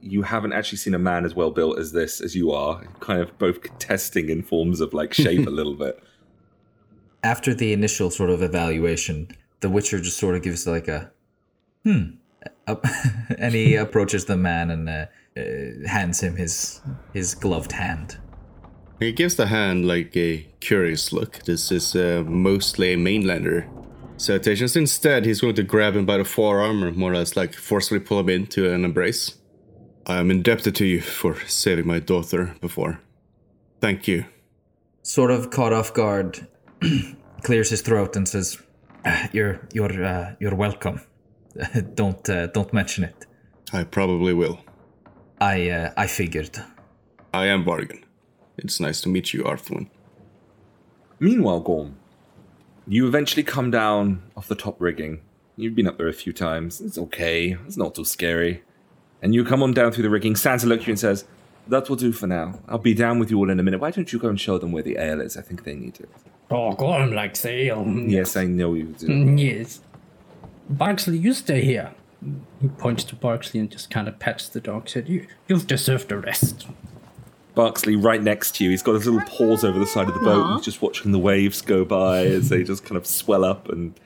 you 0.00 0.22
haven't 0.22 0.52
actually 0.52 0.78
seen 0.78 0.94
a 0.94 0.98
man 0.98 1.24
as 1.24 1.34
well 1.34 1.50
built 1.50 1.78
as 1.78 1.92
this 1.92 2.20
as 2.20 2.34
you 2.34 2.50
are. 2.50 2.84
Kind 3.00 3.20
of 3.20 3.38
both 3.38 3.62
contesting 3.62 4.28
in 4.28 4.42
forms 4.42 4.80
of 4.80 4.92
like 4.92 5.14
shape 5.14 5.46
a 5.46 5.50
little 5.58 5.74
bit. 5.74 6.02
After 7.22 7.54
the 7.54 7.72
initial 7.72 8.10
sort 8.10 8.30
of 8.30 8.42
evaluation, 8.42 9.28
the 9.60 9.70
Witcher 9.70 10.00
just 10.00 10.18
sort 10.18 10.34
of 10.34 10.42
gives 10.42 10.66
like 10.66 10.88
a 10.88 11.10
hmm, 11.84 12.16
up, 12.66 12.84
and 13.38 13.54
he 13.54 13.76
approaches 13.76 14.24
the 14.24 14.36
man 14.36 14.70
and 14.70 14.88
uh, 14.88 15.06
uh, 15.36 15.88
hands 15.88 16.20
him 16.20 16.36
his 16.36 16.80
his 17.12 17.34
gloved 17.34 17.72
hand. 17.72 18.18
He 19.00 19.12
gives 19.12 19.36
the 19.36 19.46
hand 19.46 19.86
like 19.86 20.16
a 20.16 20.46
curious 20.60 21.12
look. 21.12 21.40
This 21.44 21.72
is 21.72 21.96
uh, 21.96 22.22
mostly 22.26 22.92
a 22.92 22.96
mainlander 22.96 23.68
salutations. 24.16 24.76
Instead, 24.76 25.24
he's 25.24 25.40
going 25.40 25.56
to 25.56 25.62
grab 25.62 25.96
him 25.96 26.06
by 26.06 26.18
the 26.18 26.24
forearm 26.24 26.82
and 26.82 26.96
more 26.96 27.12
or 27.12 27.16
less 27.16 27.36
like 27.36 27.54
forcefully 27.54 28.00
pull 28.00 28.20
him 28.20 28.28
into 28.28 28.72
an 28.72 28.84
embrace. 28.84 29.34
I 30.06 30.18
am 30.18 30.30
indebted 30.30 30.74
to 30.76 30.84
you 30.84 31.00
for 31.00 31.40
saving 31.46 31.86
my 31.86 31.98
daughter 31.98 32.54
before. 32.60 33.00
Thank 33.80 34.06
you. 34.06 34.26
Sort 35.02 35.30
of 35.30 35.50
caught 35.50 35.72
off 35.72 35.92
guard, 35.92 36.46
clears 37.42 37.70
his 37.70 37.82
throat 37.82 38.16
and 38.16 38.28
says, 38.28 38.62
"Ah, 39.04 39.28
"You're 39.32 39.60
you're 39.72 40.04
uh, 40.04 40.34
you're 40.40 40.54
welcome. 40.54 41.00
don't 41.94 42.28
uh, 42.28 42.46
don't 42.48 42.72
mention 42.72 43.04
it. 43.04 43.26
I 43.72 43.84
probably 43.84 44.32
will. 44.32 44.63
I 45.40 45.68
uh, 45.70 45.92
I 45.96 46.06
figured." 46.06 46.58
I 47.32 47.46
am 47.46 47.64
Vargan. 47.64 48.02
It's 48.58 48.78
nice 48.78 49.00
to 49.02 49.08
meet 49.08 49.32
you, 49.34 49.42
Arthwin. 49.42 49.88
Meanwhile, 51.18 51.60
Gorm, 51.60 51.96
you 52.86 53.06
eventually 53.06 53.42
come 53.42 53.70
down 53.70 54.22
off 54.36 54.46
the 54.48 54.54
top 54.54 54.80
rigging. 54.80 55.20
You've 55.56 55.74
been 55.74 55.86
up 55.88 55.98
there 55.98 56.08
a 56.08 56.12
few 56.12 56.32
times. 56.32 56.80
It's 56.80 56.98
okay. 56.98 57.56
It's 57.66 57.76
not 57.76 57.94
too 57.94 58.04
scary. 58.04 58.62
And 59.22 59.34
you 59.34 59.44
come 59.44 59.62
on 59.62 59.72
down 59.72 59.92
through 59.92 60.02
the 60.02 60.10
rigging. 60.10 60.34
Sansa 60.34 60.66
looks 60.66 60.82
at 60.82 60.86
you 60.88 60.92
and 60.92 61.00
says, 61.00 61.24
That 61.68 61.88
will 61.88 61.96
do 61.96 62.12
for 62.12 62.26
now. 62.26 62.60
I'll 62.68 62.78
be 62.78 62.94
down 62.94 63.18
with 63.18 63.30
you 63.30 63.38
all 63.38 63.50
in 63.50 63.58
a 63.58 63.62
minute. 63.62 63.80
Why 63.80 63.90
don't 63.90 64.12
you 64.12 64.18
go 64.18 64.28
and 64.28 64.40
show 64.40 64.58
them 64.58 64.70
where 64.72 64.82
the 64.82 64.96
ale 64.98 65.20
is? 65.20 65.36
I 65.36 65.42
think 65.42 65.64
they 65.64 65.74
need 65.74 65.98
it. 66.00 66.08
Oh, 66.50 66.72
Gorm 66.74 67.12
likes 67.12 67.44
ale. 67.46 67.84
Yes, 67.88 68.36
I 68.36 68.44
know 68.46 68.74
you 68.74 68.94
do. 68.98 69.06
Mm, 69.08 69.40
Yes. 69.40 69.80
Barksley, 70.68 71.18
you 71.18 71.32
stay 71.32 71.62
here. 71.64 71.92
He 72.60 72.68
points 72.68 73.04
to 73.04 73.16
Barksley 73.16 73.60
and 73.60 73.70
just 73.70 73.90
kind 73.90 74.08
of 74.08 74.18
pats 74.18 74.48
the 74.48 74.60
dog. 74.60 74.88
Said, 74.88 75.08
"You, 75.08 75.26
you've 75.48 75.66
deserved 75.66 76.10
a 76.12 76.18
rest." 76.18 76.66
Barksley 77.54 77.94
right 77.94 78.22
next 78.22 78.56
to 78.56 78.64
you. 78.64 78.70
He's 78.70 78.82
got 78.82 78.94
his 78.94 79.06
little 79.06 79.20
paws 79.28 79.64
over 79.64 79.78
the 79.78 79.86
side 79.86 80.08
of 80.08 80.14
the 80.14 80.20
boat. 80.20 80.56
He's 80.56 80.64
just 80.64 80.82
watching 80.82 81.12
the 81.12 81.18
waves 81.18 81.60
go 81.60 81.84
by 81.84 82.18
as 82.26 82.48
they 82.48 82.64
just 82.64 82.84
kind 82.84 82.96
of 82.96 83.06
swell 83.06 83.44
up. 83.44 83.68
And 83.68 83.98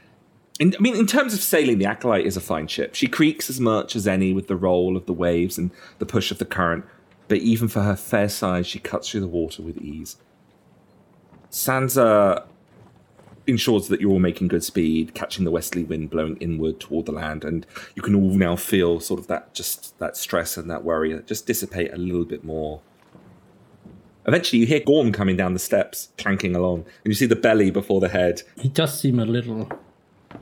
in, 0.60 0.74
I 0.78 0.82
mean, 0.82 0.94
in 0.94 1.06
terms 1.06 1.32
of 1.32 1.40
sailing, 1.40 1.78
the 1.78 1.86
Acolyte 1.86 2.26
is 2.26 2.36
a 2.36 2.40
fine 2.40 2.66
ship. 2.66 2.94
She 2.94 3.06
creaks 3.06 3.48
as 3.48 3.58
much 3.58 3.96
as 3.96 4.06
any 4.06 4.32
with 4.32 4.48
the 4.48 4.56
roll 4.56 4.96
of 4.96 5.06
the 5.06 5.12
waves 5.12 5.56
and 5.56 5.70
the 5.98 6.06
push 6.06 6.30
of 6.30 6.38
the 6.38 6.44
current. 6.44 6.84
But 7.28 7.38
even 7.38 7.68
for 7.68 7.82
her 7.82 7.96
fair 7.96 8.28
size, 8.28 8.66
she 8.66 8.78
cuts 8.78 9.10
through 9.10 9.20
the 9.20 9.28
water 9.28 9.62
with 9.62 9.78
ease. 9.78 10.16
Sansa 11.50 12.44
ensures 13.48 13.88
that 13.88 14.00
you're 14.00 14.10
all 14.10 14.18
making 14.18 14.48
good 14.48 14.62
speed, 14.62 15.14
catching 15.14 15.44
the 15.44 15.50
westerly 15.50 15.84
wind 15.84 16.10
blowing 16.10 16.36
inward 16.36 16.78
toward 16.78 17.06
the 17.06 17.12
land, 17.12 17.44
and 17.44 17.66
you 17.94 18.02
can 18.02 18.14
all 18.14 18.30
now 18.30 18.54
feel 18.54 19.00
sort 19.00 19.18
of 19.18 19.26
that 19.26 19.54
just 19.54 19.98
that 19.98 20.16
stress 20.16 20.56
and 20.56 20.70
that 20.70 20.84
worry 20.84 21.20
just 21.26 21.46
dissipate 21.46 21.92
a 21.92 21.96
little 21.96 22.24
bit 22.24 22.44
more. 22.44 22.80
Eventually, 24.26 24.60
you 24.60 24.66
hear 24.66 24.80
Gorm 24.80 25.10
coming 25.10 25.36
down 25.38 25.54
the 25.54 25.58
steps, 25.58 26.10
clanking 26.18 26.54
along, 26.54 26.80
and 26.80 27.06
you 27.06 27.14
see 27.14 27.24
the 27.24 27.34
belly 27.34 27.70
before 27.70 27.98
the 27.98 28.10
head. 28.10 28.42
He 28.58 28.68
does 28.68 29.00
seem 29.00 29.18
a 29.18 29.24
little, 29.24 29.72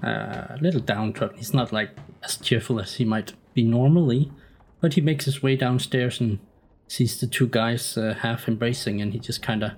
uh, 0.03 0.47
a 0.51 0.59
little 0.61 0.81
downtrodden. 0.81 1.39
He's 1.39 1.55
not 1.55 1.73
like 1.73 1.91
as 2.25 2.37
cheerful 2.37 2.81
as 2.81 2.95
he 2.95 3.05
might 3.05 3.35
be 3.55 3.63
normally, 3.63 4.33
but 4.81 4.95
he 4.95 5.01
makes 5.01 5.27
his 5.27 5.41
way 5.41 5.55
downstairs 5.55 6.21
and 6.21 6.41
sees 6.89 7.21
the 7.21 7.29
two 7.29 7.47
guys 7.47 7.97
uh, 7.97 8.15
half 8.15 8.49
embracing, 8.49 9.01
and 9.01 9.13
he 9.13 9.21
just 9.21 9.41
kind 9.41 9.63
of 9.63 9.73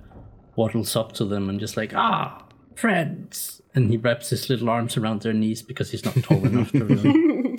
waddles 0.57 0.97
up 0.97 1.13
to 1.13 1.27
them 1.27 1.51
and 1.51 1.61
just 1.61 1.77
like, 1.77 1.93
ah, 1.95 2.43
friends. 2.79 3.61
And 3.75 3.91
he 3.91 3.97
wraps 3.97 4.31
his 4.31 4.49
little 4.49 4.69
arms 4.71 4.97
around 4.97 5.23
their 5.23 5.33
knees 5.33 5.63
because 5.63 5.91
he's 5.91 6.05
not 6.05 6.15
tall 6.23 6.45
enough 6.47 6.73
to 6.73 6.85
really. 6.85 7.59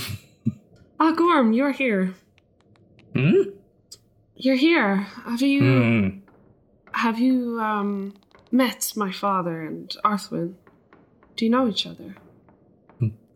Ah, 1.02 1.12
Gorm, 1.12 1.52
you're 1.54 1.72
here. 1.72 2.14
Hmm? 3.14 3.42
You're 4.36 4.56
here. 4.56 4.96
Have 5.24 5.40
you 5.42 5.60
Hmm. 5.62 6.08
have 6.92 7.18
you 7.18 7.58
um 7.60 8.12
met 8.52 8.92
my 8.96 9.10
father 9.10 9.62
and 9.62 9.88
Arthwin? 10.04 10.54
Do 11.36 11.44
you 11.46 11.50
know 11.50 11.66
each 11.68 11.86
other? 11.86 12.14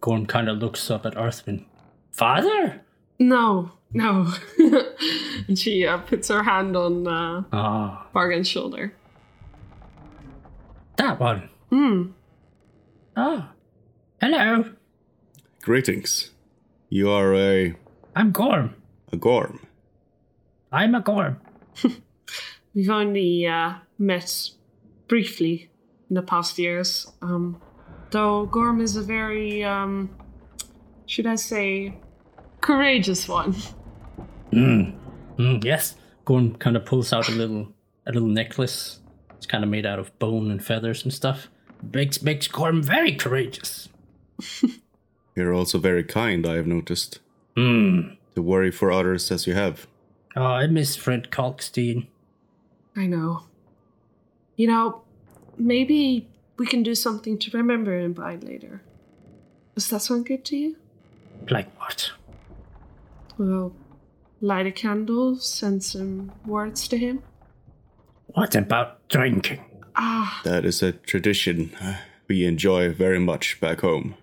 Gorm 0.01 0.27
kind 0.27 0.49
of 0.51 0.59
looks 0.59 0.91
up 0.91 1.07
at 1.07 1.15
Arthwin. 1.15 1.65
Father? 2.13 2.83
No, 3.19 3.73
no. 3.95 4.31
and 5.49 5.59
she 5.59 5.87
uh, 5.87 5.99
puts 5.99 6.29
her 6.29 6.43
hand 6.43 6.77
on 6.77 7.07
uh, 7.09 7.45
Ah, 7.53 8.07
Vargan's 8.13 8.49
shoulder. 8.49 8.93
That 11.19 11.21
one. 11.21 11.49
Hmm. 11.71 12.03
Ah, 13.17 13.53
hello. 14.21 14.65
Greetings. 15.63 16.31
You 16.89 17.11
are 17.11 17.35
a 17.35 17.75
I'm 18.17 18.33
Gorm. 18.33 18.75
a 19.13 19.17
gorm. 19.17 19.67
I'm 20.73 20.95
a 20.95 21.01
Gorm. 21.01 21.41
We've 22.75 22.91
only 22.91 23.47
uh, 23.47 23.75
met 23.99 24.51
briefly 25.09 25.71
in 26.09 26.15
the 26.15 26.23
past 26.23 26.59
years. 26.59 27.11
Um, 27.23 27.61
though 28.11 28.47
Gorm 28.47 28.81
is 28.81 28.97
a 28.97 29.03
very, 29.03 29.63
um, 29.65 30.11
should 31.07 31.27
I 31.27 31.37
say, 31.37 31.97
courageous 32.61 33.29
one. 33.29 33.55
Mmm. 34.53 34.95
Mm, 35.39 35.65
yes. 35.65 35.97
Gorm 36.25 36.55
kind 36.57 36.77
of 36.77 36.85
pulls 36.85 37.13
out 37.13 37.29
a 37.29 37.33
little, 37.33 37.69
a 38.07 38.13
little 38.13 38.29
necklace. 38.29 39.01
It's 39.45 39.51
kind 39.51 39.63
of 39.63 39.69
made 39.69 39.85
out 39.85 39.99
of 39.99 40.19
bone 40.19 40.51
and 40.51 40.65
feathers 40.65 41.05
and 41.05 41.13
stuff. 41.13 41.49
Makes 41.93 42.23
makes 42.23 42.49
Gorm 42.49 42.83
very 42.83 43.15
courageous. 43.15 43.91
You're 45.37 45.53
also 45.53 45.77
very 45.77 46.03
kind, 46.03 46.47
I 46.47 46.55
have 46.55 46.67
noticed. 46.67 47.19
Hmm. 47.55 48.15
To 48.37 48.41
worry 48.41 48.71
for 48.71 48.91
others 48.91 49.31
as 49.31 49.47
you 49.47 49.53
have. 49.53 49.87
Oh, 50.35 50.45
I 50.45 50.67
miss 50.67 50.97
Fred 50.97 51.31
Kalkstein. 51.31 52.07
I 52.97 53.05
know. 53.05 53.43
You 54.57 54.69
know, 54.69 55.03
maybe 55.59 56.27
we 56.57 56.65
can 56.67 56.83
do 56.83 56.95
something 56.95 57.37
to 57.41 57.51
remember 57.55 57.99
him 57.99 58.15
by 58.15 58.37
later. 58.37 58.81
Does 59.75 59.91
that 59.91 60.01
sound 60.01 60.25
good 60.25 60.47
to 60.47 60.57
you? 60.57 60.77
Like 61.51 61.69
what? 61.79 62.13
Well, 63.37 63.75
light 64.41 64.67
a 64.67 64.73
candle, 64.73 65.37
send 65.37 65.85
some 65.85 66.33
words 66.47 66.89
to 66.89 66.97
him. 66.97 67.23
What 68.35 68.55
about 68.55 69.07
drinking? 69.09 69.65
Ah, 69.97 70.41
That 70.45 70.65
is 70.65 70.83
a 70.83 70.93
tradition 70.93 71.73
uh, 71.81 71.97
we 72.29 72.45
enjoy 72.45 72.93
very 72.93 73.19
much 73.21 73.61
back 73.61 73.81
home. 73.81 74.15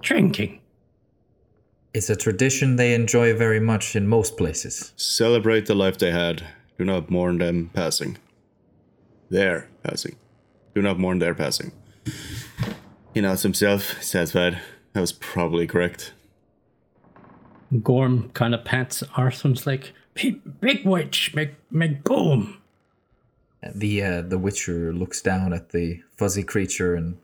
Drinking. 0.00 0.60
It's 1.92 2.08
a 2.08 2.16
tradition 2.16 2.76
they 2.76 2.94
enjoy 2.94 3.34
very 3.34 3.60
much 3.60 3.94
in 3.96 4.06
most 4.06 4.36
places. 4.36 4.92
Celebrate 4.96 5.66
the 5.66 5.74
life 5.74 5.98
they 5.98 6.12
had. 6.12 6.44
Do 6.78 6.84
not 6.84 7.10
mourn 7.10 7.38
them 7.38 7.70
passing. 7.74 8.16
Their 9.28 9.68
passing. 9.82 10.16
Do 10.74 10.80
not 10.82 10.98
mourn 10.98 11.18
their 11.18 11.34
passing. 11.34 11.72
He 13.12 13.20
nods 13.20 13.42
himself, 13.42 14.02
satisfied. 14.02 14.60
That 14.92 15.00
was 15.00 15.12
probably 15.12 15.66
correct. 15.66 16.14
Gorm 17.82 18.30
kind 18.34 18.54
of 18.54 18.64
pats 18.64 19.02
Arthur's 19.16 19.66
like, 19.66 19.92
"Big- 20.14 20.60
big 20.60 20.84
witch, 20.86 21.34
make 21.34 21.50
make 21.70 22.02
boom. 22.04 22.56
The 23.74 24.02
uh, 24.02 24.22
the 24.22 24.38
Witcher 24.38 24.92
looks 24.92 25.20
down 25.20 25.52
at 25.52 25.70
the 25.70 26.00
fuzzy 26.16 26.42
creature 26.42 26.94
and 26.94 27.18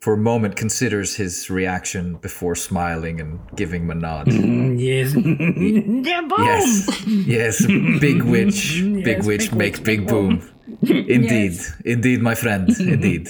for 0.00 0.12
a 0.14 0.18
moment 0.18 0.54
considers 0.54 1.16
his 1.16 1.50
reaction 1.50 2.14
before 2.16 2.54
smiling 2.54 3.20
and 3.20 3.40
giving 3.56 3.82
him 3.82 3.90
a 3.90 3.94
nod. 3.96 4.28
Mm, 4.28 4.78
yes. 4.78 5.14
yeah, 6.06 6.20
boom. 6.20 6.46
Yes, 6.46 7.06
yes, 7.06 7.66
big 8.00 8.22
witch, 8.22 8.80
big 8.82 9.06
Yes, 9.06 9.26
witch 9.26 9.50
big 9.50 9.54
makes 9.58 9.78
witch, 9.80 9.84
big 9.86 9.98
big 10.00 10.08
boom. 10.08 10.48
Indeed, 10.82 11.58
indeed, 11.84 12.22
my 12.22 12.36
friend, 12.36 12.68
indeed. 12.78 13.28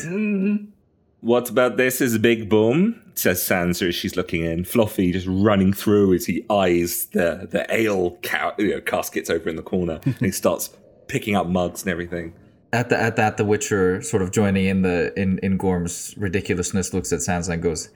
What 1.21 1.49
about 1.49 1.79
this 1.79 2.03
is 2.03 2.19
big 2.19 2.51
boom? 2.51 3.01
Says 3.15 3.41
Sansa 3.43 3.89
as 3.89 3.95
she's 3.95 4.15
looking 4.15 4.45
in. 4.45 4.65
Fluffy 4.65 5.13
just 5.13 5.27
running 5.27 5.73
through 5.73 6.13
as 6.13 6.27
he 6.27 6.45
eyes 6.51 7.07
the 7.13 7.49
the 7.51 7.65
ale 7.75 8.19
ca- 8.23 8.55
you 8.59 8.75
know, 8.75 8.81
caskets 8.83 9.31
over 9.31 9.49
in 9.49 9.57
the 9.57 9.63
corner. 9.63 9.99
and 10.05 10.19
he 10.21 10.31
starts 10.31 10.69
picking 11.09 11.35
up 11.37 11.47
mugs 11.47 11.83
and 11.83 11.91
everything. 11.91 12.35
At 12.73 12.89
the, 12.89 13.01
at 13.01 13.17
that, 13.17 13.37
the 13.37 13.45
Witcher 13.45 14.03
sort 14.03 14.23
of 14.23 14.33
joining 14.33 14.67
in 14.67 14.83
the 14.83 15.19
in 15.19 15.39
in 15.43 15.57
Gorm's 15.57 16.15
ridiculousness 16.19 16.93
looks 16.93 17.13
at 17.13 17.21
Sansa 17.21 17.51
and 17.51 17.63
goes, 17.63 17.89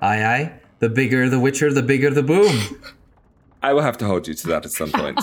"Aye, 0.00 0.24
aye. 0.24 0.52
The 0.80 0.88
bigger 0.88 1.28
the 1.30 1.38
Witcher, 1.40 1.72
the 1.72 1.82
bigger 1.82 2.10
the 2.10 2.22
boom." 2.22 2.58
I 3.62 3.72
will 3.72 3.82
have 3.82 3.96
to 3.98 4.06
hold 4.06 4.28
you 4.28 4.34
to 4.34 4.46
that 4.48 4.64
at 4.64 4.72
some 4.72 4.92
point. 4.92 5.18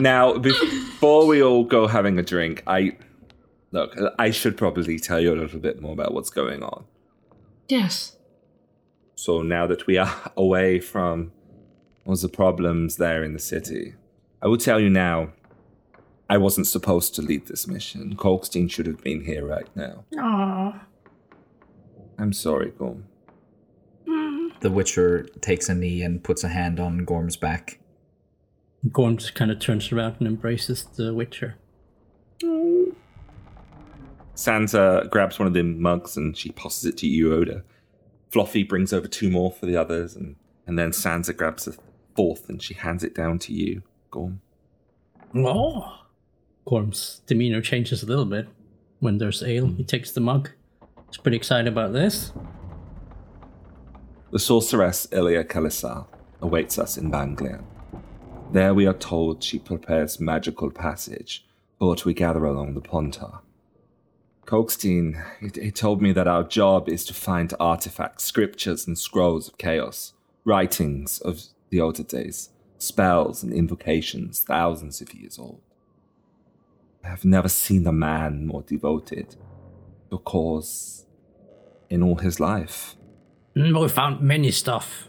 now, 0.00 0.36
before 0.38 1.26
we 1.26 1.42
all 1.42 1.64
go 1.64 1.86
having 1.86 2.18
a 2.18 2.22
drink, 2.22 2.62
I 2.66 2.96
look. 3.70 3.96
I 4.18 4.30
should 4.30 4.56
probably 4.56 4.98
tell 4.98 5.20
you 5.20 5.32
a 5.32 5.36
little 5.36 5.60
bit 5.60 5.80
more 5.80 5.92
about 5.92 6.12
what's 6.14 6.30
going 6.30 6.62
on. 6.62 6.84
yes. 7.68 8.16
So 9.14 9.40
now 9.42 9.68
that 9.68 9.86
we 9.86 9.98
are 9.98 10.32
away 10.36 10.80
from 10.80 11.30
all 12.04 12.16
the 12.16 12.28
problems 12.28 12.96
there 12.96 13.22
in 13.22 13.34
the 13.34 13.38
city, 13.38 13.94
I 14.42 14.48
will 14.48 14.58
tell 14.58 14.80
you 14.80 14.90
now. 14.90 15.32
I 16.28 16.38
wasn't 16.38 16.66
supposed 16.66 17.14
to 17.14 17.22
lead 17.22 17.46
this 17.46 17.66
mission. 17.66 18.16
Kalkstein 18.16 18.70
should 18.70 18.86
have 18.86 19.02
been 19.02 19.24
here 19.24 19.46
right 19.46 19.68
now. 19.76 20.04
Aw. 20.18 20.80
I'm 22.18 22.32
sorry, 22.32 22.72
Gorm. 22.76 23.04
Mm. 24.06 24.58
The 24.60 24.70
Witcher 24.70 25.24
takes 25.40 25.68
a 25.68 25.74
knee 25.74 26.02
and 26.02 26.24
puts 26.24 26.42
a 26.42 26.48
hand 26.48 26.80
on 26.80 27.04
Gorm's 27.04 27.36
back. 27.36 27.78
Gorm 28.90 29.16
just 29.18 29.34
kind 29.34 29.50
of 29.50 29.60
turns 29.60 29.92
around 29.92 30.16
and 30.18 30.26
embraces 30.26 30.84
the 30.84 31.14
Witcher. 31.14 31.56
Sansa 34.34 35.08
grabs 35.10 35.38
one 35.38 35.46
of 35.46 35.54
the 35.54 35.62
mugs 35.62 36.16
and 36.16 36.36
she 36.36 36.50
passes 36.50 36.84
it 36.86 36.96
to 36.98 37.06
you, 37.06 37.32
Oda. 37.34 37.62
Fluffy 38.30 38.62
brings 38.62 38.92
over 38.92 39.06
two 39.06 39.30
more 39.30 39.52
for 39.52 39.66
the 39.66 39.76
others, 39.76 40.16
and, 40.16 40.36
and 40.66 40.78
then 40.78 40.90
Sansa 40.90 41.36
grabs 41.36 41.68
a 41.68 41.74
fourth 42.16 42.48
and 42.48 42.62
she 42.62 42.72
hands 42.74 43.04
it 43.04 43.14
down 43.14 43.38
to 43.40 43.52
you, 43.52 43.82
Gorm. 44.12 44.40
Oh. 45.34 45.98
Gorm's 46.64 47.22
demeanor 47.26 47.60
changes 47.60 48.04
a 48.04 48.06
little 48.06 48.26
bit 48.26 48.46
when 49.00 49.18
there's 49.18 49.42
ale. 49.42 49.66
Hmm. 49.66 49.76
He 49.76 49.84
takes 49.84 50.12
the 50.12 50.20
mug. 50.20 50.50
He's 51.08 51.16
pretty 51.16 51.36
excited 51.36 51.66
about 51.66 51.92
this. 51.92 52.32
The 54.30 54.38
sorceress 54.38 55.08
Ilia 55.10 55.44
Kalisar 55.44 56.06
awaits 56.40 56.78
us 56.78 56.96
in 56.96 57.10
Banglian. 57.10 57.64
There 58.52 58.74
we 58.74 58.86
are 58.86 58.94
told 58.94 59.42
she 59.42 59.58
prepares 59.58 60.20
magical 60.20 60.70
passage 60.70 61.44
for 61.78 61.88
what 61.88 62.04
we 62.04 62.14
gather 62.14 62.44
along 62.44 62.74
the 62.74 62.80
Pontar. 62.80 63.40
Kalkstein, 64.46 65.22
he, 65.40 65.50
he 65.60 65.70
told 65.70 66.02
me 66.02 66.12
that 66.12 66.28
our 66.28 66.44
job 66.44 66.88
is 66.88 67.04
to 67.06 67.14
find 67.14 67.54
artifacts, 67.58 68.24
scriptures, 68.24 68.86
and 68.86 68.98
scrolls 68.98 69.48
of 69.48 69.56
chaos, 69.56 70.12
writings 70.44 71.18
of 71.20 71.42
the 71.70 71.80
older 71.80 72.02
days, 72.02 72.50
spells 72.82 73.42
and 73.42 73.52
invocations 73.52 74.40
thousands 74.40 75.00
of 75.00 75.14
years 75.14 75.38
old. 75.38 75.60
I 77.04 77.08
have 77.08 77.24
never 77.24 77.48
seen 77.48 77.86
a 77.86 77.92
man 77.92 78.46
more 78.46 78.62
devoted 78.62 79.36
to 80.10 80.16
a 80.16 80.18
cause 80.18 81.06
in 81.88 82.02
all 82.02 82.16
his 82.16 82.40
life. 82.40 82.96
Mm, 83.56 83.80
we 83.80 83.88
found 83.88 84.20
many 84.20 84.50
stuff. 84.50 85.08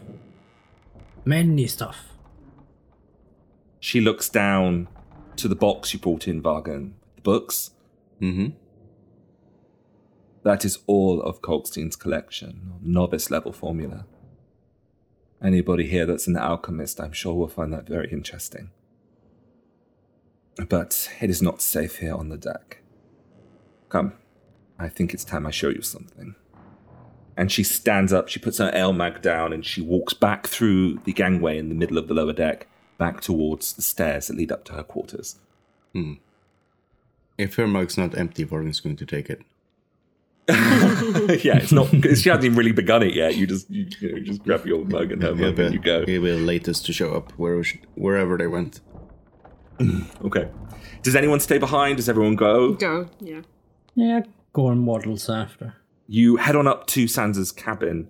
Many 1.24 1.66
stuff. 1.66 2.08
She 3.80 4.00
looks 4.00 4.28
down 4.28 4.88
to 5.36 5.48
the 5.48 5.56
box 5.56 5.92
you 5.92 5.98
brought 5.98 6.28
in, 6.28 6.42
Vargan. 6.42 6.92
The 7.16 7.22
books. 7.22 7.70
Mm-hmm. 8.20 8.56
That 10.44 10.64
is 10.64 10.78
all 10.86 11.22
of 11.22 11.40
Kalkstein's 11.42 11.96
collection, 11.96 12.74
novice 12.82 13.30
level 13.30 13.52
formula. 13.52 14.06
Anybody 15.44 15.86
here 15.86 16.06
that's 16.06 16.26
an 16.26 16.38
alchemist, 16.38 16.98
I'm 16.98 17.12
sure 17.12 17.34
will 17.34 17.48
find 17.48 17.70
that 17.74 17.86
very 17.86 18.10
interesting. 18.10 18.70
But 20.68 21.10
it 21.20 21.28
is 21.28 21.42
not 21.42 21.60
safe 21.60 21.98
here 21.98 22.14
on 22.14 22.30
the 22.30 22.38
deck. 22.38 22.78
Come, 23.90 24.14
I 24.78 24.88
think 24.88 25.12
it's 25.12 25.24
time 25.24 25.46
I 25.46 25.50
show 25.50 25.68
you 25.68 25.82
something. 25.82 26.34
And 27.36 27.52
she 27.52 27.62
stands 27.62 28.10
up, 28.10 28.28
she 28.28 28.40
puts 28.40 28.56
her 28.56 28.70
ale 28.72 28.94
mag 28.94 29.20
down, 29.20 29.52
and 29.52 29.66
she 29.66 29.82
walks 29.82 30.14
back 30.14 30.46
through 30.46 31.00
the 31.04 31.12
gangway 31.12 31.58
in 31.58 31.68
the 31.68 31.74
middle 31.74 31.98
of 31.98 32.08
the 32.08 32.14
lower 32.14 32.32
deck, 32.32 32.66
back 32.96 33.20
towards 33.20 33.74
the 33.74 33.82
stairs 33.82 34.28
that 34.28 34.36
lead 34.36 34.50
up 34.52 34.64
to 34.64 34.72
her 34.72 34.82
quarters. 34.82 35.36
Hmm. 35.92 36.14
If 37.36 37.56
her 37.56 37.66
mug's 37.66 37.98
not 37.98 38.16
empty, 38.16 38.44
Vargan's 38.44 38.80
going 38.80 38.96
to 38.96 39.06
take 39.06 39.28
it. 39.28 39.42
yeah, 40.48 41.56
it's 41.56 41.72
not. 41.72 41.88
She 41.88 42.28
hasn't 42.28 42.44
even 42.44 42.56
really 42.56 42.72
begun 42.72 43.02
it 43.02 43.14
yet. 43.14 43.34
You 43.34 43.46
just, 43.46 43.70
you, 43.70 43.86
you 44.00 44.12
know, 44.12 44.18
just 44.20 44.44
grab 44.44 44.66
your 44.66 44.84
mug 44.84 45.10
and 45.12 45.22
her 45.22 45.34
mug 45.34 45.58
and 45.58 45.72
you 45.72 45.80
go. 45.80 46.04
He'll 46.04 46.22
be 46.22 46.30
the 46.30 46.36
latest 46.36 46.84
to 46.86 46.92
show 46.92 47.14
up 47.14 47.32
wherever, 47.32 47.64
wherever 47.94 48.36
they 48.36 48.46
went. 48.46 48.80
Okay. 50.24 50.48
Does 51.02 51.16
anyone 51.16 51.40
stay 51.40 51.58
behind? 51.58 51.96
Does 51.96 52.08
everyone 52.08 52.36
go? 52.36 52.74
Go, 52.74 53.10
yeah. 53.20 53.40
Yeah, 53.94 54.20
Gorm 54.52 54.86
waddles 54.86 55.28
after. 55.28 55.74
You 56.06 56.36
head 56.36 56.54
on 56.56 56.66
up 56.66 56.86
to 56.88 57.04
Sansa's 57.04 57.50
cabin, 57.52 58.08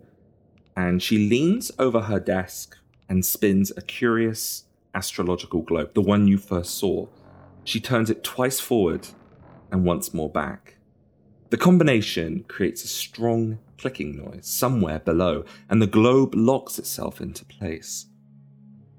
and 0.76 1.02
she 1.02 1.16
leans 1.16 1.72
over 1.78 2.02
her 2.02 2.20
desk 2.20 2.76
and 3.08 3.24
spins 3.24 3.72
a 3.76 3.82
curious 3.82 4.64
astrological 4.94 5.62
globe, 5.62 5.94
the 5.94 6.02
one 6.02 6.28
you 6.28 6.38
first 6.38 6.76
saw. 6.78 7.06
She 7.64 7.80
turns 7.80 8.10
it 8.10 8.22
twice 8.22 8.60
forward 8.60 9.08
and 9.72 9.84
once 9.84 10.12
more 10.14 10.28
back. 10.30 10.73
The 11.54 11.58
combination 11.58 12.44
creates 12.48 12.82
a 12.82 12.88
strong 12.88 13.60
clicking 13.78 14.16
noise 14.16 14.44
somewhere 14.44 14.98
below, 14.98 15.44
and 15.70 15.80
the 15.80 15.86
globe 15.86 16.34
locks 16.34 16.80
itself 16.80 17.20
into 17.20 17.44
place. 17.44 18.06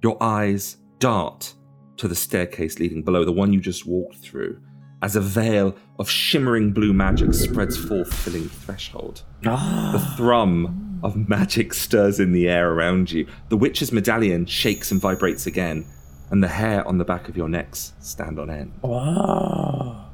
Your 0.02 0.16
eyes 0.24 0.78
dart 1.00 1.54
to 1.98 2.08
the 2.08 2.16
staircase 2.16 2.80
leading 2.80 3.04
below, 3.04 3.26
the 3.26 3.32
one 3.34 3.52
you 3.52 3.60
just 3.60 3.86
walked 3.86 4.20
through, 4.20 4.62
as 5.02 5.18
a 5.18 5.20
veil 5.20 5.76
of 6.00 6.10
shimmering 6.10 6.72
blue 6.72 6.94
magic 6.94 7.34
spreads 7.34 7.76
forth, 7.76 8.14
filling 8.14 8.44
the 8.44 8.50
threshold. 8.50 9.24
The 9.42 9.50
ah. 9.50 10.14
thrum 10.16 11.02
of 11.04 11.28
magic 11.28 11.74
stirs 11.74 12.22
in 12.22 12.32
the 12.32 12.48
air 12.48 12.72
around 12.72 13.12
you. 13.12 13.28
The 13.50 13.58
witch's 13.58 13.92
medallion 13.92 14.46
shakes 14.46 14.92
and 14.92 15.02
vibrates 15.02 15.46
again, 15.46 15.86
and 16.32 16.42
the 16.42 16.48
hair 16.48 16.88
on 16.88 17.00
the 17.00 17.04
back 17.04 17.28
of 17.28 17.36
your 17.36 17.50
necks 17.50 17.92
stand 18.00 18.40
on 18.40 18.50
end. 18.50 18.72
Wow. 18.82 20.05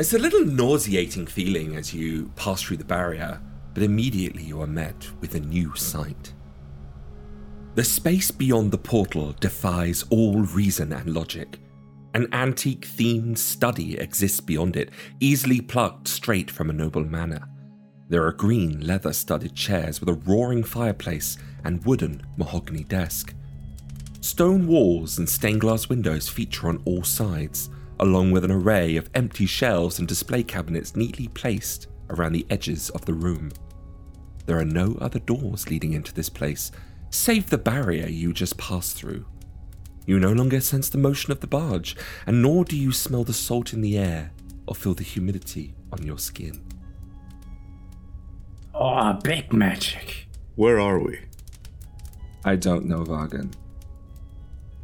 It's 0.00 0.14
a 0.14 0.18
little 0.18 0.46
nauseating 0.46 1.26
feeling 1.26 1.76
as 1.76 1.92
you 1.92 2.32
pass 2.34 2.62
through 2.62 2.78
the 2.78 2.86
barrier, 2.86 3.38
but 3.74 3.82
immediately 3.82 4.42
you 4.42 4.62
are 4.62 4.66
met 4.66 5.06
with 5.20 5.34
a 5.34 5.40
new 5.40 5.76
sight. 5.76 6.32
The 7.74 7.84
space 7.84 8.30
beyond 8.30 8.70
the 8.70 8.78
portal 8.78 9.34
defies 9.40 10.06
all 10.08 10.40
reason 10.40 10.94
and 10.94 11.12
logic. 11.12 11.58
An 12.14 12.32
antique 12.32 12.86
themed 12.86 13.36
study 13.36 13.98
exists 13.98 14.40
beyond 14.40 14.76
it, 14.76 14.88
easily 15.20 15.60
plucked 15.60 16.08
straight 16.08 16.50
from 16.50 16.70
a 16.70 16.72
noble 16.72 17.04
manor. 17.04 17.46
There 18.08 18.24
are 18.24 18.32
green 18.32 18.80
leather 18.80 19.12
studded 19.12 19.54
chairs 19.54 20.00
with 20.00 20.08
a 20.08 20.14
roaring 20.14 20.64
fireplace 20.64 21.36
and 21.64 21.84
wooden 21.84 22.22
mahogany 22.38 22.84
desk. 22.84 23.34
Stone 24.22 24.66
walls 24.66 25.18
and 25.18 25.28
stained 25.28 25.60
glass 25.60 25.90
windows 25.90 26.26
feature 26.26 26.68
on 26.68 26.80
all 26.86 27.04
sides, 27.04 27.68
along 28.00 28.30
with 28.30 28.44
an 28.44 28.50
array 28.50 28.96
of 28.96 29.10
empty 29.14 29.46
shelves 29.46 29.98
and 29.98 30.08
display 30.08 30.42
cabinets 30.42 30.96
neatly 30.96 31.28
placed 31.28 31.86
around 32.08 32.32
the 32.32 32.46
edges 32.50 32.90
of 32.90 33.04
the 33.04 33.14
room. 33.14 33.52
There 34.46 34.58
are 34.58 34.64
no 34.64 34.96
other 35.00 35.20
doors 35.20 35.70
leading 35.70 35.92
into 35.92 36.12
this 36.12 36.30
place, 36.30 36.72
save 37.10 37.50
the 37.50 37.58
barrier 37.58 38.08
you 38.08 38.32
just 38.32 38.56
passed 38.56 38.96
through. 38.96 39.26
You 40.06 40.18
no 40.18 40.32
longer 40.32 40.60
sense 40.60 40.88
the 40.88 40.98
motion 40.98 41.30
of 41.30 41.40
the 41.40 41.46
barge, 41.46 41.94
and 42.26 42.42
nor 42.42 42.64
do 42.64 42.76
you 42.76 42.90
smell 42.90 43.22
the 43.22 43.34
salt 43.34 43.72
in 43.74 43.82
the 43.82 43.98
air 43.98 44.32
or 44.66 44.74
feel 44.74 44.94
the 44.94 45.04
humidity 45.04 45.74
on 45.92 46.02
your 46.02 46.18
skin. 46.18 46.64
Oh, 48.74 49.12
big 49.22 49.52
magic. 49.52 50.26
Where 50.56 50.80
are 50.80 50.98
we? 50.98 51.20
I 52.46 52.56
don't 52.56 52.86
know, 52.86 53.04
Vargan. 53.04 53.52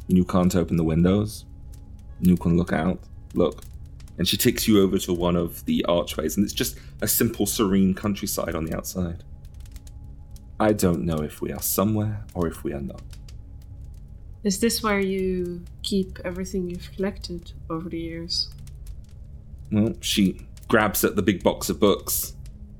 You 0.07 0.23
can't 0.23 0.55
open 0.55 0.77
the 0.77 0.83
windows. 0.83 1.46
You 2.19 2.37
can 2.37 2.57
look 2.57 2.73
out. 2.73 2.99
Look. 3.33 3.63
And 4.17 4.27
she 4.27 4.37
takes 4.37 4.67
you 4.67 4.81
over 4.81 4.97
to 4.99 5.13
one 5.13 5.35
of 5.35 5.65
the 5.65 5.85
archways, 5.85 6.37
and 6.37 6.43
it's 6.43 6.53
just 6.53 6.77
a 7.01 7.07
simple, 7.07 7.45
serene 7.45 7.93
countryside 7.93 8.55
on 8.55 8.65
the 8.65 8.75
outside. 8.75 9.23
I 10.59 10.73
don't 10.73 11.05
know 11.05 11.17
if 11.21 11.39
we 11.39 11.51
are 11.51 11.61
somewhere 11.61 12.25
or 12.33 12.47
if 12.47 12.63
we 12.63 12.73
are 12.73 12.81
not. 12.81 13.01
Is 14.43 14.59
this 14.59 14.81
where 14.81 14.99
you 14.99 15.63
keep 15.83 16.19
everything 16.25 16.69
you've 16.69 16.91
collected 16.95 17.51
over 17.69 17.89
the 17.89 17.99
years? 17.99 18.49
Well, 19.71 19.93
she 19.99 20.47
grabs 20.67 21.03
at 21.03 21.15
the 21.15 21.21
big 21.21 21.43
box 21.43 21.69
of 21.69 21.79
books. 21.79 22.33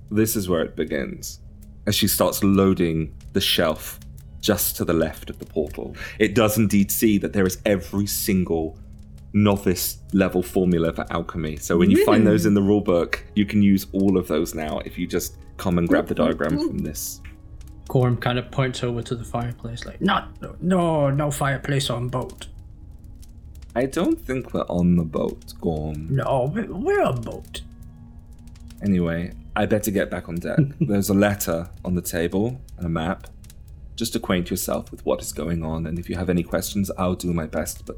This 0.10 0.36
is 0.36 0.50
where 0.50 0.62
it 0.62 0.76
begins. 0.76 1.40
As 1.86 1.94
she 1.94 2.08
starts 2.08 2.44
loading 2.44 3.16
the 3.34 3.42
shelf 3.42 4.00
just 4.42 4.76
to 4.78 4.86
the 4.86 4.94
left 4.94 5.30
of 5.30 5.40
the 5.40 5.46
portal, 5.46 5.96
it 6.20 6.34
does 6.34 6.58
indeed 6.58 6.92
see 6.92 7.18
that 7.20 7.34
there 7.34 7.46
is 7.46 7.60
every 7.66 8.08
single 8.08 8.78
novice 9.34 9.98
level 10.14 10.42
formula 10.42 10.94
for 10.94 11.06
alchemy. 11.12 11.58
So 11.58 11.78
when 11.78 11.92
you 11.92 12.04
find 12.06 12.26
those 12.26 12.46
in 12.46 12.54
the 12.54 12.62
rulebook, 12.62 13.20
you 13.36 13.46
can 13.46 13.62
use 13.62 13.86
all 13.92 14.18
of 14.18 14.28
those 14.28 14.56
now 14.56 14.80
if 14.80 14.98
you 14.98 15.06
just 15.08 15.38
come 15.58 15.78
and 15.78 15.88
grab 15.88 16.08
the 16.08 16.16
diagram 16.16 16.58
from 16.58 16.80
this. 16.80 17.22
Gorm 17.88 18.18
kind 18.18 18.38
of 18.38 18.52
points 18.52 18.84
over 18.84 19.02
to 19.02 19.16
the 19.16 19.24
fireplace, 19.24 19.86
like, 19.86 20.02
not, 20.02 20.30
no, 20.62 21.10
no 21.10 21.32
fireplace 21.32 21.90
on 21.90 22.10
boat. 22.10 22.48
I 23.76 23.86
don't 23.86 24.20
think 24.20 24.54
we're 24.54 24.66
on 24.70 24.96
the 24.96 25.04
boat, 25.04 25.54
Gorm. 25.62 26.08
No, 26.10 26.52
we- 26.54 26.64
we're 26.64 27.02
on 27.04 27.22
boat. 27.22 27.62
Anyway, 28.82 29.34
I 29.56 29.66
better 29.66 29.92
get 29.92 30.10
back 30.10 30.28
on 30.30 30.36
deck. 30.36 30.60
There's 30.82 31.10
a 31.10 31.14
letter 31.14 31.70
on 31.86 31.96
the 31.96 32.02
table 32.02 32.60
and 32.78 32.86
a 32.86 32.90
map. 32.90 33.28
Just 33.96 34.16
acquaint 34.16 34.50
yourself 34.52 34.92
with 34.92 35.06
what 35.06 35.22
is 35.22 35.32
going 35.34 35.64
on, 35.64 35.88
and 35.88 35.98
if 35.98 36.10
you 36.10 36.16
have 36.18 36.30
any 36.30 36.44
questions, 36.44 36.92
I'll 36.98 37.16
do 37.16 37.34
my 37.34 37.46
best. 37.48 37.86
But 37.86 37.98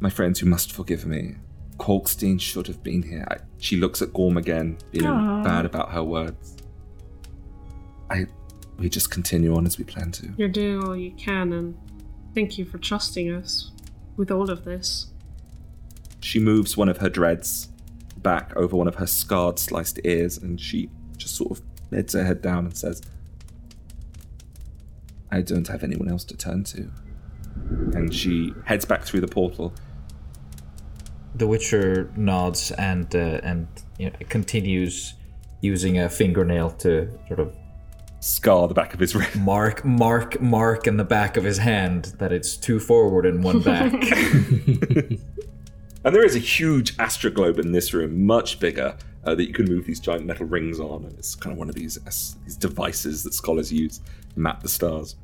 my 0.00 0.10
friends, 0.10 0.40
you 0.40 0.48
must 0.48 0.72
forgive 0.72 1.06
me. 1.06 1.36
Kalkstein 1.78 2.40
should 2.40 2.66
have 2.66 2.82
been 2.82 3.02
here. 3.02 3.26
I, 3.30 3.38
she 3.58 3.76
looks 3.76 4.02
at 4.02 4.12
Gorm 4.12 4.36
again, 4.36 4.78
feeling 4.92 5.42
bad 5.42 5.64
about 5.64 5.92
her 5.92 6.02
words. 6.02 6.56
I, 8.10 8.26
we 8.78 8.88
just 8.88 9.10
continue 9.10 9.54
on 9.56 9.66
as 9.66 9.78
we 9.78 9.84
plan 9.84 10.12
to. 10.12 10.32
You're 10.36 10.48
doing 10.48 10.82
all 10.82 10.96
you 10.96 11.12
can, 11.12 11.52
and 11.52 11.78
thank 12.34 12.58
you 12.58 12.64
for 12.64 12.78
trusting 12.78 13.32
us 13.32 13.70
with 14.16 14.30
all 14.30 14.50
of 14.50 14.64
this. 14.64 15.08
She 16.20 16.38
moves 16.40 16.76
one 16.76 16.88
of 16.88 16.98
her 16.98 17.08
dreads 17.08 17.68
back 18.16 18.54
over 18.56 18.76
one 18.76 18.88
of 18.88 18.96
her 18.96 19.06
scarred, 19.06 19.58
sliced 19.58 20.00
ears, 20.04 20.36
and 20.38 20.60
she 20.60 20.90
just 21.16 21.36
sort 21.36 21.52
of 21.52 21.62
bends 21.90 22.12
her 22.14 22.24
head 22.24 22.42
down 22.42 22.64
and 22.64 22.76
says, 22.76 23.02
I 25.30 25.42
don't 25.42 25.68
have 25.68 25.84
anyone 25.84 26.08
else 26.08 26.24
to 26.24 26.36
turn 26.36 26.64
to. 26.64 26.90
And 27.94 28.12
she 28.12 28.54
heads 28.64 28.84
back 28.84 29.04
through 29.04 29.20
the 29.20 29.28
portal. 29.28 29.74
The 31.34 31.46
Witcher 31.46 32.10
nods 32.16 32.70
and 32.72 33.14
uh, 33.14 33.40
and 33.42 33.66
you 33.98 34.10
know, 34.10 34.16
continues 34.28 35.14
using 35.60 35.98
a 35.98 36.08
fingernail 36.08 36.70
to 36.70 37.10
sort 37.26 37.40
of 37.40 37.54
Scar 38.20 38.66
the 38.66 38.74
back 38.74 38.94
of 38.94 39.00
his 39.00 39.14
wrist. 39.14 39.36
mark 39.36 39.84
mark 39.84 40.40
mark 40.40 40.88
in 40.88 40.96
the 40.96 41.04
back 41.04 41.36
of 41.36 41.44
his 41.44 41.58
hand 41.58 42.14
that 42.18 42.32
it's 42.32 42.56
two 42.56 42.80
forward 42.80 43.24
and 43.24 43.44
one 43.44 43.60
back. 43.60 43.92
And 46.04 46.14
there 46.14 46.24
is 46.24 46.36
a 46.36 46.40
huge 46.40 46.96
astroglobe 46.96 47.58
in 47.58 47.72
this 47.72 47.92
room, 47.92 48.24
much 48.24 48.60
bigger, 48.60 48.96
uh, 49.24 49.34
that 49.34 49.46
you 49.46 49.52
can 49.52 49.66
move 49.66 49.84
these 49.84 50.00
giant 50.00 50.24
metal 50.26 50.46
rings 50.46 50.78
on. 50.78 51.04
And 51.04 51.18
it's 51.18 51.34
kind 51.34 51.52
of 51.52 51.58
one 51.58 51.68
of 51.68 51.74
these, 51.74 51.98
uh, 51.98 52.44
these 52.44 52.56
devices 52.56 53.24
that 53.24 53.34
scholars 53.34 53.72
use 53.72 53.98
to 53.98 54.40
map 54.40 54.62
the 54.62 54.68
stars. 54.68 55.16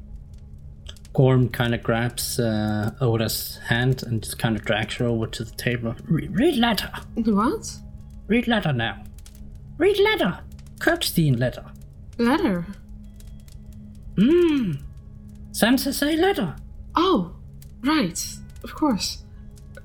Gorm 1.15 1.49
kind 1.49 1.75
of 1.75 1.83
grabs 1.83 2.39
uh, 2.41 2.91
Oda's 3.01 3.59
hand 3.69 4.03
and 4.03 4.23
just 4.23 4.39
kind 4.39 4.57
of 4.57 4.65
drags 4.65 4.97
her 4.97 5.07
over 5.07 5.27
to 5.29 5.45
the 5.45 5.53
table. 5.53 5.95
Re- 6.09 6.29
read 6.29 6.57
letter. 6.57 6.91
What? 7.15 7.73
Read 8.27 8.49
letter 8.49 8.73
now. 8.73 9.03
Read 9.79 9.99
letter. 9.99 10.41
Kalkstein 10.79 11.39
letter. 11.39 11.65
Letter? 12.19 12.67
Mmm. 14.17 14.79
Sansa 15.53 15.93
say 15.93 16.17
letter. 16.17 16.57
Oh, 16.97 17.37
right. 17.83 18.25
Of 18.63 18.75
course. 18.75 19.23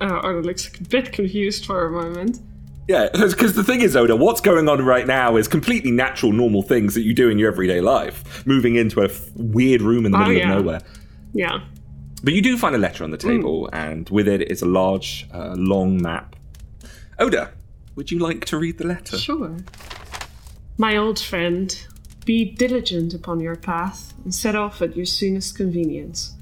Uh, 0.01 0.05
Arnold 0.05 0.45
looks 0.45 0.67
a 0.67 0.83
bit 0.83 1.11
confused 1.11 1.65
for 1.65 1.85
a 1.85 1.91
moment. 1.91 2.39
Yeah, 2.87 3.09
because 3.13 3.53
the 3.53 3.63
thing 3.63 3.81
is, 3.81 3.95
Oda, 3.95 4.15
what's 4.15 4.41
going 4.41 4.67
on 4.67 4.83
right 4.83 5.05
now 5.05 5.35
is 5.35 5.47
completely 5.47 5.91
natural, 5.91 6.31
normal 6.31 6.63
things 6.63 6.95
that 6.95 7.01
you 7.01 7.13
do 7.13 7.29
in 7.29 7.37
your 7.37 7.51
everyday 7.51 7.81
life. 7.81 8.45
Moving 8.47 8.75
into 8.75 9.01
a 9.01 9.05
f- 9.05 9.29
weird 9.35 9.81
room 9.81 10.05
in 10.07 10.11
the 10.11 10.17
Oh, 10.17 10.21
middle 10.21 10.33
yeah. 10.33 10.53
of 10.53 10.65
nowhere. 10.65 10.81
Yeah. 11.33 11.61
But 12.23 12.33
you 12.33 12.41
do 12.41 12.57
find 12.57 12.75
a 12.75 12.79
letter 12.79 13.03
on 13.03 13.11
the 13.11 13.17
table, 13.17 13.69
and 13.71 14.09
with 14.09 14.27
it 14.27 14.51
is 14.51 14.61
a 14.61 14.65
large, 14.65 15.27
uh, 15.33 15.55
long 15.57 16.01
map. 16.01 16.35
Oda, 17.17 17.51
would 17.95 18.11
you 18.11 18.19
like 18.19 18.45
to 18.45 18.57
read 18.57 18.77
the 18.77 18.87
letter? 18.87 19.17
Sure. 19.17 19.57
My 20.77 20.97
old 20.97 21.19
friend, 21.19 21.77
be 22.25 22.45
diligent 22.45 23.13
upon 23.13 23.39
your 23.39 23.55
path 23.55 24.13
and 24.23 24.33
set 24.33 24.55
off 24.55 24.81
at 24.81 24.95
your 24.95 25.05
soonest 25.05 25.55
convenience. 25.55 26.35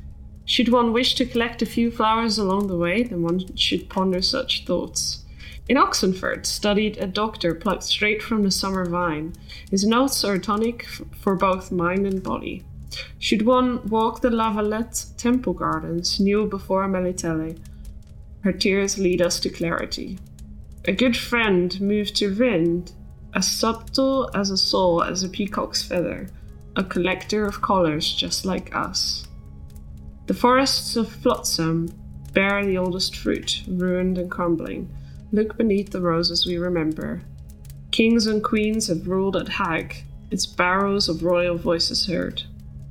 Should 0.46 0.70
one 0.70 0.94
wish 0.94 1.16
to 1.16 1.26
collect 1.26 1.62
a 1.62 1.66
few 1.66 1.92
flowers 1.92 2.38
along 2.38 2.68
the 2.68 2.78
way, 2.78 3.04
then 3.04 3.22
one 3.22 3.56
should 3.56 3.90
ponder 3.90 4.22
such 4.22 4.66
thoughts. 4.66 5.24
In 5.68 5.76
Oxenfurt, 5.76 6.46
studied 6.46 6.98
a 6.98 7.08
doctor 7.08 7.54
plucked 7.54 7.84
straight 7.84 8.24
from 8.24 8.44
the 8.44 8.52
summer 8.52 8.86
vine. 8.86 9.34
His 9.70 9.86
notes 9.86 10.24
are 10.24 10.38
tonic 10.38 10.86
for 11.20 11.36
both 11.36 11.72
mind 11.72 12.06
and 12.06 12.24
body. 12.24 12.64
Should 13.20 13.46
one 13.46 13.88
walk 13.88 14.22
the 14.22 14.30
Lavalette 14.30 15.16
temple 15.18 15.54
gardens, 15.54 16.20
new 16.20 16.48
before 16.48 16.88
Melitele, 16.88 17.60
her 18.42 18.54
tears 18.54 18.98
lead 18.98 19.22
us 19.22 19.40
to 19.42 19.50
clarity. 19.50 20.20
A 20.86 20.94
good 20.94 21.18
friend 21.18 21.80
moved 21.82 22.16
to 22.18 22.34
Rind, 22.34 22.94
as 23.34 23.52
subtle 23.52 24.30
as 24.34 24.52
a 24.52 24.58
soul 24.58 25.04
as 25.04 25.24
a 25.24 25.30
peacock's 25.30 25.84
feather, 25.84 26.30
a 26.76 26.84
collector 26.84 27.46
of 27.46 27.62
colors 27.62 28.14
just 28.14 28.46
like 28.46 28.74
us. 28.76 29.28
The 30.28 30.34
forests 30.34 30.96
of 30.96 31.12
Flotsam 31.12 31.90
bear 32.34 32.66
the 32.66 32.78
oldest 32.78 33.16
fruit, 33.16 33.64
ruined 33.68 34.18
and 34.18 34.30
crumbling. 34.30 34.90
Look 35.32 35.58
beneath 35.58 35.90
the 35.90 36.02
roses 36.02 36.46
we 36.46 36.58
remember. 36.58 37.22
Kings 37.92 38.28
and 38.28 38.44
queens 38.44 38.88
have 38.88 39.08
ruled 39.08 39.36
at 39.36 39.50
Hag, 39.50 40.04
its 40.30 40.46
barrows 40.46 41.10
of 41.10 41.24
royal 41.24 41.58
voices 41.58 42.06
heard. 42.06 42.44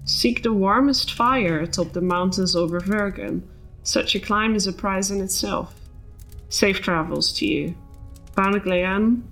Seek 0.07 0.45
the 0.45 0.53
warmest 0.53 1.13
fire 1.13 1.59
atop 1.59 1.93
the 1.93 2.01
mountains 2.01 2.55
over 2.55 2.79
Vergen. 2.79 3.43
Such 3.83 4.15
a 4.15 4.21
climb 4.21 4.55
is 4.55 4.67
a 4.69 4.73
prize 4.73 5.11
in 5.11 5.21
itself. 5.21 5.75
Safe 6.49 6.81
travels 6.81 7.33
to 7.35 7.47
you. 7.47 7.75
Ban 8.37 8.59
Glean 8.61 9.25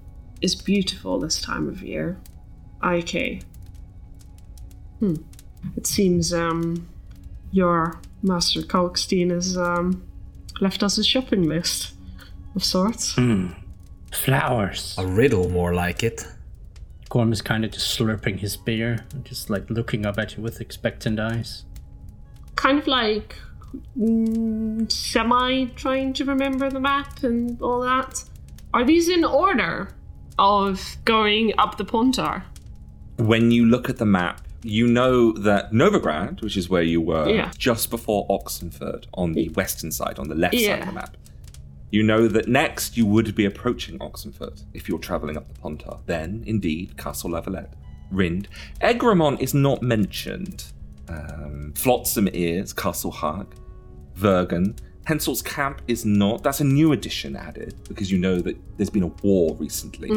is 0.43 0.57
beautiful 0.57 1.21
this 1.21 1.41
time 1.41 1.69
of 1.69 1.81
year. 1.81 2.19
IK. 2.83 3.43
Hmm. 4.99 5.15
It 5.77 5.87
seems 5.87 6.33
um 6.35 6.89
your 7.53 8.01
Master 8.23 8.63
Kalkstein 8.63 9.31
has 9.31 9.57
um 9.57 10.03
left 10.61 10.83
us 10.83 10.99
a 10.99 11.05
shopping 11.05 11.45
list 11.45 11.95
of 12.57 12.65
sorts. 12.65 13.15
Flowers. 14.13 14.95
A 14.99 15.07
riddle, 15.07 15.49
more 15.49 15.75
like 15.75 16.03
it. 16.03 16.27
Gorm 17.15 17.31
is 17.33 17.43
kind 17.43 17.65
of 17.65 17.71
just 17.71 17.97
slurping 17.97 18.41
his 18.41 18.57
beer, 18.57 19.07
and 19.13 19.25
just 19.25 19.49
like 19.49 19.71
looking 19.71 20.05
up 20.05 20.19
at 20.19 20.37
you 20.37 20.43
with 20.43 20.61
expectant 20.61 21.21
eyes. 21.21 21.65
Kind 22.57 22.77
of 22.81 22.89
like 22.89 23.37
mm, 23.97 24.91
semi 24.91 25.67
trying 25.77 26.13
to 26.15 26.25
remember 26.25 26.69
the 26.69 26.81
map 26.81 27.23
and 27.23 27.63
all 27.63 27.83
that. 27.83 28.25
Are 28.73 28.85
these 28.85 29.09
in 29.09 29.25
order 29.25 29.91
of 30.41 30.97
going 31.05 31.53
up 31.57 31.77
the 31.77 31.85
Pontar? 31.85 32.43
When 33.17 33.53
you 33.53 33.65
look 33.65 33.89
at 33.89 33.99
the 33.99 34.07
map, 34.07 34.41
you 34.65 34.89
know 34.89 35.31
that 35.35 35.71
Novigrad, 35.71 36.43
which 36.43 36.57
is 36.57 36.69
where 36.69 36.83
you 36.83 37.01
were 37.01 37.29
Yeah. 37.29 37.53
just 37.57 37.91
before 37.91 38.27
Oxenfurt 38.27 39.05
on 39.15 39.35
the 39.35 39.51
western 39.51 39.93
side, 39.93 40.19
on 40.19 40.29
the 40.29 40.35
left 40.35 40.59
side 40.59 40.81
of 40.81 40.87
the 40.87 40.93
map. 40.93 41.17
You 41.95 42.03
know 42.03 42.27
that 42.27 42.49
next 42.49 42.97
you 42.97 43.07
would 43.07 43.37
be 43.37 43.45
approaching 43.45 44.01
Oxenfurt 44.01 44.65
if 44.73 44.89
you're 44.89 44.99
travelling 44.99 45.37
up 45.37 45.47
the 45.47 45.61
Pontar. 45.61 46.01
Then, 46.07 46.43
indeed, 46.45 46.97
Castle 46.97 47.31
Lavalette, 47.31 47.71
Rind. 48.11 48.49
Egremont 48.81 49.41
is 49.41 49.55
not 49.55 49.81
mentioned. 49.81 50.65
Um, 51.07 51.73
Flotsam 51.77 52.27
is, 52.33 52.73
Castle 52.73 53.13
Hag, 53.13 53.47
Vergen. 54.17 54.75
Hensel's 55.05 55.41
Camp 55.41 55.83
is 55.87 56.05
not. 56.05 56.43
That's 56.43 56.59
a 56.59 56.65
new 56.65 56.91
addition 56.91 57.37
added 57.37 57.77
because 57.87 58.11
you 58.11 58.19
know 58.19 58.41
that 58.41 58.57
there's 58.77 58.91
been 58.91 59.05
a 59.05 59.13
war 59.23 59.55
recently. 59.61 60.11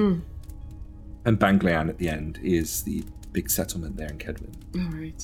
And 1.25 1.37
Ban 1.37 1.59
Glean 1.59 1.89
at 1.89 1.99
the 1.99 2.09
end 2.09 2.39
is 2.41 2.81
the 2.85 3.03
big 3.33 3.51
settlement 3.51 3.97
there 3.97 4.09
in 4.09 4.17
Kaedwen. 4.17 4.55
Alright. 4.83 5.23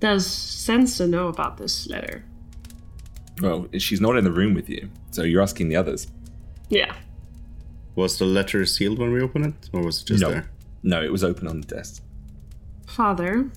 Does 0.00 0.26
Sansa 0.26 1.08
know 1.08 1.28
about 1.28 1.56
this 1.56 1.86
letter? 1.86 2.24
Well, 3.42 3.66
she's 3.78 4.00
not 4.00 4.16
in 4.16 4.24
the 4.24 4.32
room 4.32 4.54
with 4.54 4.68
you, 4.68 4.90
so 5.10 5.22
you're 5.22 5.42
asking 5.42 5.68
the 5.68 5.76
others. 5.76 6.06
Yeah. 6.68 6.94
Was 7.94 8.18
the 8.18 8.24
letter 8.24 8.64
sealed 8.66 8.98
when 8.98 9.12
we 9.12 9.20
opened 9.20 9.46
it, 9.46 9.70
or 9.72 9.82
was 9.82 10.02
it 10.02 10.06
just 10.06 10.22
no, 10.22 10.30
there? 10.30 10.50
no, 10.82 11.02
it 11.02 11.12
was 11.12 11.22
open 11.22 11.46
on 11.46 11.60
the 11.60 11.66
desk. 11.66 12.02
Father, 12.86 13.50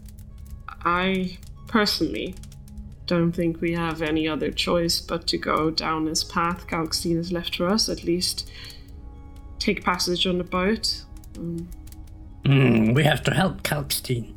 I 0.84 1.38
personally 1.68 2.36
don't 3.06 3.32
think 3.32 3.60
we 3.60 3.74
have 3.74 4.02
any 4.02 4.28
other 4.28 4.52
choice 4.52 5.02
but 5.02 5.26
to 5.28 5.38
go 5.38 5.72
down 5.72 6.06
this 6.06 6.24
path 6.24 6.68
Kalkstein 6.68 7.16
has 7.18 7.32
left 7.32 7.56
for 7.56 7.68
us, 7.68 7.90
at 7.90 8.04
least 8.04 8.50
take 9.58 9.84
passage 9.84 10.28
on 10.28 10.38
the 10.38 10.44
boat. 10.44 11.04
Mm, 12.44 12.96
we 12.96 13.04
have 13.04 13.24
to 13.24 13.34
help 13.34 13.64
Kalkstein. 13.64 14.34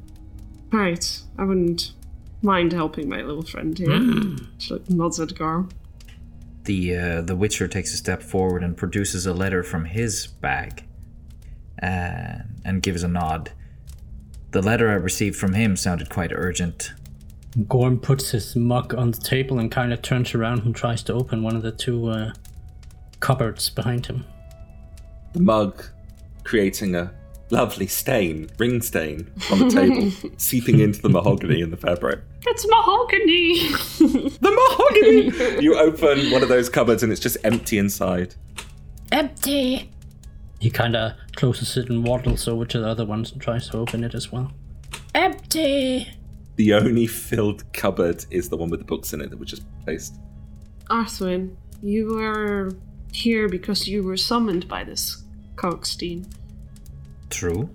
Right, 0.71 1.21
I 1.39 1.45
wouldn't 1.45 1.93
mind 2.43 2.73
helping 2.73 3.09
my 3.09 3.23
little 3.23 3.43
friend 3.45 3.77
here. 3.77 4.37
She 4.59 4.75
like, 4.75 4.91
nods 4.91 5.21
at 5.21 5.35
Gorm. 5.37 5.71
The 6.65 6.97
uh, 6.97 7.21
the 7.23 7.35
Witcher 7.35 7.67
takes 7.69 7.93
a 7.93 7.97
step 7.97 8.23
forward 8.23 8.63
and 8.63 8.77
produces 8.77 9.27
a 9.27 9.33
letter 9.33 9.63
from 9.63 9.85
his 9.85 10.27
bag, 10.27 10.85
uh, 11.83 12.39
and 12.65 12.83
gives 12.83 13.03
a 13.03 13.09
nod. 13.09 13.53
The 14.53 14.63
letter 14.63 14.91
I 14.91 14.95
received 14.95 15.37
from 15.37 15.55
him 15.55 15.77
sounded 15.77 16.11
quite 16.11 16.31
urgent. 16.33 16.93
Gorm 17.69 17.99
puts 17.99 18.31
his 18.31 18.55
mug 18.55 18.95
on 18.95 19.11
the 19.11 19.19
table 19.19 19.59
and 19.59 19.71
kind 19.71 19.93
of 19.93 20.03
turns 20.03 20.35
around 20.35 20.65
and 20.65 20.75
tries 20.75 21.03
to 21.05 21.13
open 21.13 21.43
one 21.43 21.57
of 21.57 21.63
the 21.63 21.73
two 21.73 22.09
uh, 22.09 22.33
cupboards 23.21 23.69
behind 23.69 24.07
him. 24.07 24.25
The 25.33 25.41
mug 25.41 25.83
creating 26.45 26.95
a 26.95 27.13
lovely 27.53 27.87
stain, 27.87 28.51
ring 28.59 28.81
stain, 28.81 29.31
on 29.53 29.59
the 29.61 29.71
table, 29.71 30.33
seeping 30.39 30.81
into 30.81 31.01
the 31.03 31.11
mahogany 31.11 31.61
and 31.61 31.73
the 31.73 31.77
fabric. 31.77 32.21
It's 32.47 32.67
mahogany! 32.67 33.69
The 33.99 34.51
mahogany! 34.51 35.63
you 35.63 35.77
open 35.77 36.31
one 36.33 36.43
of 36.43 36.49
those 36.49 36.69
cupboards 36.69 37.03
and 37.03 37.13
it's 37.13 37.21
just 37.21 37.37
empty 37.45 37.79
inside. 37.79 38.35
Empty! 39.13 39.91
He 40.59 40.71
kind 40.71 40.97
of 40.97 41.13
closes 41.37 41.77
it 41.77 41.91
and 41.91 42.05
waddles 42.05 42.49
over 42.49 42.65
to 42.65 42.81
the 42.81 42.89
other 42.89 43.05
ones 43.05 43.31
and 43.31 43.41
tries 43.41 43.69
to 43.69 43.79
open 43.79 44.03
it 44.03 44.15
as 44.15 44.33
well. 44.33 44.51
Empty! 45.15 46.09
The 46.57 46.75
only 46.75 47.07
filled 47.07 47.71
cupboard 47.73 48.25
is 48.31 48.49
the 48.49 48.57
one 48.57 48.71
with 48.71 48.81
the 48.81 48.87
books 48.87 49.13
in 49.13 49.21
it 49.21 49.31
that 49.31 49.39
were 49.39 49.45
just 49.45 49.65
placed. 49.85 50.19
Arthwin, 50.89 51.57
you 51.83 52.15
were 52.15 52.73
here 53.13 53.49
because 53.49 53.87
you 53.87 54.03
were 54.03 54.17
summoned 54.17 54.69
by 54.69 54.85
this 54.85 55.25
Kalkstein. 55.57 56.27
True. 57.33 57.69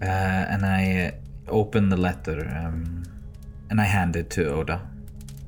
Uh, 0.00 0.04
and 0.04 0.64
I 0.64 1.12
uh, 1.12 1.50
open 1.50 1.88
the 1.88 1.96
letter, 1.96 2.46
um, 2.56 3.02
and 3.70 3.80
I 3.80 3.84
hand 3.84 4.14
it 4.14 4.30
to 4.30 4.48
Oda. 4.48 4.88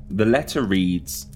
The 0.09 0.25
letter 0.25 0.63
reads 0.63 1.27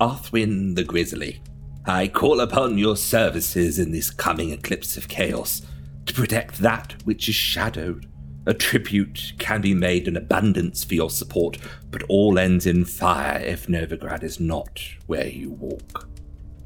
Arthwin 0.00 0.74
the 0.74 0.84
Grizzly, 0.84 1.40
I 1.86 2.06
call 2.08 2.40
upon 2.40 2.76
your 2.76 2.96
services 2.98 3.78
in 3.78 3.92
this 3.92 4.10
coming 4.10 4.50
eclipse 4.50 4.98
of 4.98 5.08
chaos 5.08 5.62
to 6.04 6.12
protect 6.12 6.58
that 6.58 6.96
which 7.04 7.28
is 7.30 7.34
shadowed. 7.34 8.06
A 8.44 8.52
tribute 8.52 9.32
can 9.38 9.62
be 9.62 9.72
made 9.72 10.06
in 10.06 10.16
abundance 10.16 10.84
for 10.84 10.94
your 10.94 11.08
support, 11.08 11.56
but 11.90 12.02
all 12.08 12.38
ends 12.38 12.66
in 12.66 12.84
fire 12.84 13.38
if 13.38 13.68
Novigrad 13.68 14.22
is 14.22 14.38
not 14.38 14.80
where 15.06 15.28
you 15.28 15.50
walk. 15.50 16.08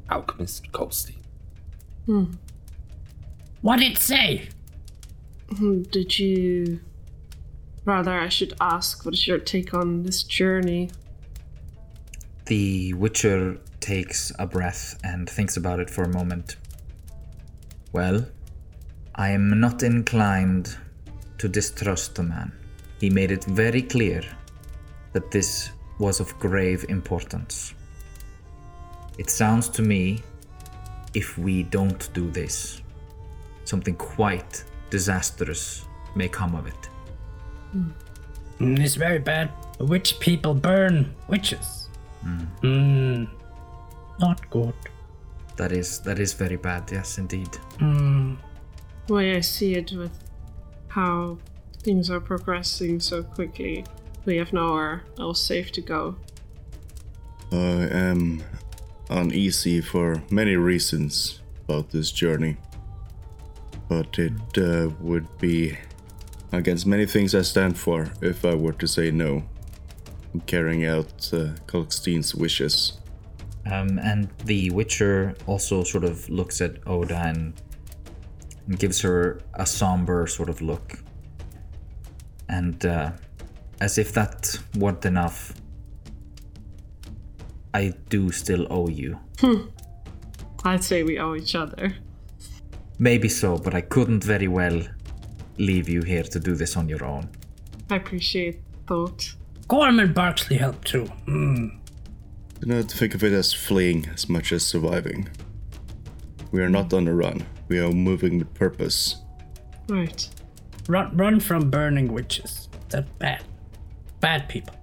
Alchemist 0.09 0.71
Kalkstein. 0.73 1.15
What 3.61 3.79
did 3.79 3.93
it 3.93 3.97
say? 3.97 4.49
Hmm, 5.49 5.83
Did 5.83 6.17
you. 6.19 6.79
Rather, 7.85 8.17
I 8.17 8.29
should 8.29 8.53
ask, 8.61 9.05
what 9.05 9.13
is 9.13 9.27
your 9.27 9.39
take 9.39 9.73
on 9.73 10.03
this 10.03 10.23
journey? 10.23 10.89
The 12.45 12.93
Witcher 12.93 13.57
takes 13.79 14.31
a 14.39 14.47
breath 14.47 14.99
and 15.03 15.29
thinks 15.29 15.57
about 15.57 15.79
it 15.79 15.89
for 15.89 16.03
a 16.03 16.07
moment. 16.07 16.55
Well, 17.91 18.25
I 19.15 19.29
am 19.29 19.59
not 19.59 19.83
inclined 19.83 20.75
to 21.37 21.49
distrust 21.49 22.15
the 22.15 22.23
man. 22.23 22.53
He 22.99 23.09
made 23.09 23.31
it 23.31 23.43
very 23.43 23.81
clear 23.81 24.23
that 25.11 25.29
this 25.29 25.71
was 25.99 26.19
of 26.19 26.37
grave 26.39 26.85
importance. 26.87 27.73
It 29.17 29.29
sounds 29.29 29.69
to 29.69 29.81
me, 29.81 30.23
if 31.13 31.37
we 31.37 31.63
don't 31.63 32.11
do 32.13 32.31
this, 32.31 32.81
something 33.65 33.95
quite 33.95 34.63
disastrous 34.93 35.85
may 36.13 36.29
come 36.29 36.53
of 36.53 36.67
it. 36.67 36.89
Mm, 37.75 38.79
it's 38.85 38.93
very 38.93 39.17
bad. 39.17 39.49
Witch 39.79 40.19
people 40.19 40.53
burn 40.53 41.15
witches. 41.27 41.89
Mm. 42.61 43.27
Not 44.19 44.47
good. 44.51 44.75
That 45.55 45.71
is 45.71 45.99
that 46.01 46.19
is 46.19 46.33
very 46.33 46.57
bad, 46.57 46.83
yes 46.91 47.17
indeed. 47.17 47.51
Mm. 47.79 48.37
The 49.07 49.13
way 49.13 49.35
I 49.35 49.41
see 49.41 49.73
it 49.73 49.91
with 49.93 50.15
how 50.89 51.39
things 51.85 52.11
are 52.11 52.21
progressing 52.21 52.99
so 52.99 53.23
quickly, 53.23 53.85
we 54.25 54.37
have 54.37 54.53
nowhere 54.53 55.01
else 55.17 55.41
safe 55.41 55.71
to 55.71 55.81
go. 55.81 56.15
I 57.51 57.87
am 58.07 58.43
uneasy 59.09 59.81
for 59.81 60.21
many 60.29 60.55
reasons 60.55 61.41
about 61.63 61.89
this 61.89 62.11
journey. 62.11 62.57
But 63.89 64.17
it 64.17 64.57
uh, 64.57 64.89
would 64.99 65.27
be 65.39 65.77
against 66.51 66.85
many 66.85 67.05
things 67.05 67.35
I 67.35 67.41
stand 67.41 67.77
for 67.77 68.11
if 68.21 68.45
I 68.45 68.55
were 68.55 68.73
to 68.73 68.87
say 68.87 69.11
no. 69.11 69.43
carrying 70.47 70.85
out 70.85 71.29
uh, 71.33 71.49
Kalkstein's 71.67 72.33
wishes. 72.35 72.93
Um, 73.65 73.99
and 73.99 74.29
the 74.45 74.71
Witcher 74.71 75.35
also 75.45 75.83
sort 75.83 76.03
of 76.03 76.29
looks 76.29 76.59
at 76.61 76.85
Oda 76.85 77.17
and, 77.17 77.53
and 78.67 78.77
gives 78.79 79.01
her 79.01 79.39
a 79.53 79.65
somber 79.65 80.27
sort 80.27 80.49
of 80.49 80.61
look. 80.61 80.99
And 82.49 82.85
uh, 82.85 83.11
as 83.79 83.97
if 83.97 84.13
that 84.13 84.57
weren't 84.75 85.05
enough, 85.05 85.53
I 87.73 87.93
do 88.09 88.31
still 88.31 88.67
owe 88.69 88.89
you. 88.89 89.19
I'd 90.65 90.83
say 90.83 91.03
we 91.03 91.19
owe 91.19 91.35
each 91.35 91.55
other. 91.55 91.95
Maybe 92.99 93.29
so, 93.29 93.57
but 93.57 93.73
I 93.73 93.81
couldn't 93.81 94.23
very 94.23 94.47
well 94.47 94.81
leave 95.57 95.89
you 95.89 96.01
here 96.01 96.23
to 96.23 96.39
do 96.39 96.55
this 96.55 96.77
on 96.77 96.89
your 96.89 97.03
own. 97.03 97.29
I 97.89 97.97
appreciate 97.97 98.61
thought. 98.87 99.35
Gorm 99.67 99.99
and 99.99 100.13
Barksley 100.13 100.57
help 100.57 100.83
too. 100.83 101.05
Mm. 101.27 101.79
Do 102.59 102.67
not 102.67 102.91
think 102.91 103.15
of 103.15 103.23
it 103.23 103.33
as 103.33 103.53
fleeing 103.53 104.07
as 104.13 104.29
much 104.29 104.51
as 104.51 104.65
surviving. 104.65 105.29
We 106.51 106.61
are 106.61 106.69
not 106.69 106.93
on 106.93 107.05
the 107.05 107.13
run. 107.13 107.45
We 107.67 107.79
are 107.79 107.91
moving 107.91 108.39
with 108.39 108.53
purpose. 108.53 109.17
Right. 109.89 110.29
Run, 110.87 111.15
run 111.17 111.39
from 111.39 111.69
burning 111.69 112.13
witches. 112.13 112.69
They're 112.89 113.05
bad. 113.19 113.43
Bad 114.19 114.47
people. 114.47 114.75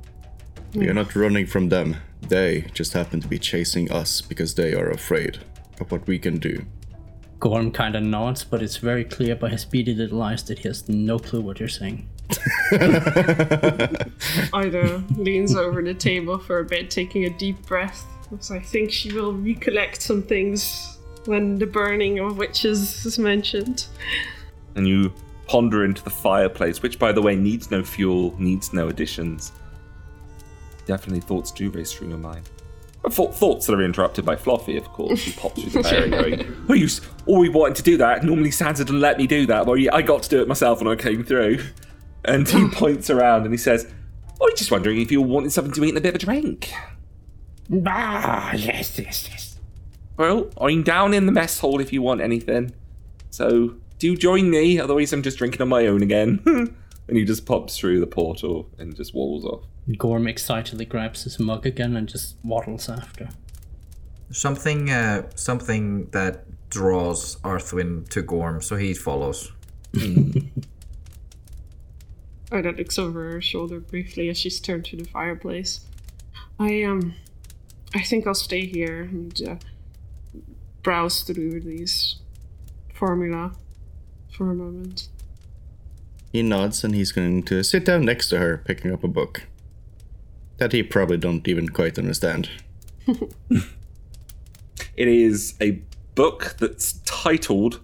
We 0.74 0.88
are 0.88 0.94
not 0.94 1.14
running 1.14 1.46
from 1.46 1.68
them. 1.68 1.96
They 2.28 2.66
just 2.74 2.92
happen 2.92 3.20
to 3.20 3.28
be 3.28 3.38
chasing 3.38 3.90
us 3.90 4.20
because 4.20 4.54
they 4.54 4.74
are 4.74 4.90
afraid 4.90 5.38
of 5.80 5.90
what 5.90 6.06
we 6.06 6.18
can 6.18 6.38
do. 6.38 6.64
Gorm 7.40 7.72
kind 7.72 7.96
of 7.96 8.02
nods, 8.02 8.44
but 8.44 8.62
it's 8.62 8.76
very 8.76 9.04
clear 9.04 9.34
by 9.34 9.48
his 9.48 9.64
beady 9.64 9.94
little 9.94 10.22
eyes 10.22 10.42
that 10.44 10.58
he 10.58 10.68
has 10.68 10.86
no 10.88 11.18
clue 11.18 11.40
what 11.40 11.58
you're 11.58 11.70
saying. 11.70 12.06
Ida 14.52 15.02
leans 15.16 15.56
over 15.56 15.82
the 15.82 15.94
table 15.94 16.38
for 16.38 16.58
a 16.58 16.64
bit, 16.64 16.90
taking 16.90 17.24
a 17.24 17.30
deep 17.30 17.66
breath. 17.66 18.06
Because 18.28 18.50
I 18.50 18.60
think 18.60 18.92
she 18.92 19.12
will 19.12 19.32
recollect 19.32 20.02
some 20.02 20.22
things 20.22 20.98
when 21.24 21.58
the 21.58 21.66
burning 21.66 22.18
of 22.18 22.36
witches 22.36 23.04
is 23.06 23.18
mentioned. 23.18 23.86
And 24.76 24.86
you 24.86 25.12
ponder 25.46 25.84
into 25.84 26.04
the 26.04 26.10
fireplace, 26.10 26.82
which, 26.82 26.98
by 26.98 27.10
the 27.10 27.22
way, 27.22 27.34
needs 27.36 27.70
no 27.70 27.82
fuel, 27.82 28.34
needs 28.38 28.72
no 28.72 28.88
additions. 28.88 29.52
Definitely 30.86 31.20
thoughts 31.20 31.50
do 31.50 31.70
race 31.70 31.92
through 31.92 32.10
your 32.10 32.18
mind. 32.18 32.48
Thoughts 33.08 33.66
that 33.66 33.72
are 33.72 33.82
interrupted 33.82 34.24
by 34.26 34.36
Fluffy, 34.36 34.76
of 34.76 34.84
course. 34.92 35.22
He 35.22 35.32
pops 35.32 35.62
through 35.62 35.70
the 35.70 35.82
barrier 35.88 36.08
going, 36.36 36.56
oh, 36.68 36.74
you, 36.74 36.84
s- 36.84 37.00
oh, 37.26 37.38
we 37.38 37.48
wanted 37.48 37.76
to 37.76 37.82
do 37.82 37.96
that. 37.96 38.22
Normally 38.24 38.50
Santa 38.50 38.84
didn't 38.84 39.00
let 39.00 39.16
me 39.16 39.26
do 39.26 39.46
that, 39.46 39.64
but 39.64 39.78
I 39.92 40.02
got 40.02 40.22
to 40.24 40.28
do 40.28 40.42
it 40.42 40.48
myself 40.48 40.82
when 40.82 40.88
I 40.88 40.96
came 41.00 41.24
through. 41.24 41.60
And 42.26 42.46
he 42.46 42.68
points 42.72 43.08
around 43.08 43.44
and 43.44 43.52
he 43.52 43.56
says, 43.56 43.90
oh, 44.40 44.48
I'm 44.50 44.56
just 44.56 44.70
wondering 44.70 45.00
if 45.00 45.10
you 45.10 45.22
wanted 45.22 45.50
something 45.52 45.72
to 45.72 45.84
eat 45.84 45.88
and 45.90 45.98
a 45.98 46.00
bit 46.02 46.10
of 46.10 46.14
a 46.16 46.18
drink. 46.26 46.70
Ah, 47.86 48.52
yes, 48.54 48.98
yes, 48.98 49.28
yes. 49.30 49.58
Well, 50.16 50.50
I'm 50.60 50.82
down 50.82 51.14
in 51.14 51.26
the 51.26 51.32
mess 51.32 51.60
hall 51.60 51.80
if 51.80 51.92
you 51.92 52.02
want 52.02 52.20
anything. 52.20 52.72
So 53.30 53.76
do 53.98 54.16
join 54.16 54.50
me, 54.50 54.78
otherwise 54.78 55.12
I'm 55.12 55.22
just 55.22 55.38
drinking 55.38 55.62
on 55.62 55.68
my 55.68 55.86
own 55.86 56.02
again. 56.02 56.40
and 57.08 57.16
he 57.16 57.24
just 57.24 57.46
pops 57.46 57.78
through 57.78 58.00
the 58.00 58.06
portal 58.06 58.68
and 58.78 58.94
just 58.94 59.14
waddles 59.14 59.44
off. 59.44 59.64
Gorm 59.98 60.26
excitedly 60.26 60.84
grabs 60.84 61.24
his 61.24 61.38
mug 61.38 61.66
again 61.66 61.96
and 61.96 62.08
just 62.08 62.36
waddles 62.44 62.88
after. 62.88 63.28
Something, 64.30 64.90
uh, 64.90 65.28
something 65.34 66.06
that 66.10 66.44
draws 66.70 67.36
Arthwin 67.36 68.08
to 68.10 68.22
Gorm, 68.22 68.62
so 68.62 68.76
he 68.76 68.94
follows. 68.94 69.52
Ida 72.52 72.72
looks 72.72 72.98
over 72.98 73.32
her 73.32 73.40
shoulder 73.40 73.80
briefly 73.80 74.28
as 74.28 74.38
she's 74.38 74.60
turned 74.60 74.84
to 74.86 74.96
the 74.96 75.04
fireplace. 75.04 75.80
I 76.58 76.82
um, 76.82 77.14
I 77.94 78.02
think 78.02 78.26
I'll 78.26 78.34
stay 78.34 78.66
here 78.66 79.02
and 79.02 79.40
uh, 79.48 79.56
browse 80.82 81.22
through 81.22 81.60
these 81.60 82.16
formula 82.92 83.52
for 84.32 84.50
a 84.50 84.54
moment. 84.54 85.08
He 86.32 86.42
nods 86.42 86.84
and 86.84 86.94
he's 86.94 87.12
going 87.12 87.42
to 87.44 87.62
sit 87.62 87.84
down 87.84 88.04
next 88.04 88.28
to 88.28 88.38
her, 88.38 88.58
picking 88.58 88.92
up 88.92 89.02
a 89.02 89.08
book. 89.08 89.46
That 90.60 90.72
he 90.72 90.82
probably 90.82 91.16
don't 91.16 91.48
even 91.48 91.70
quite 91.70 91.98
understand. 91.98 92.50
It 93.08 95.08
is 95.08 95.54
a 95.60 95.80
book 96.14 96.56
that's 96.58 96.92
titled 97.06 97.80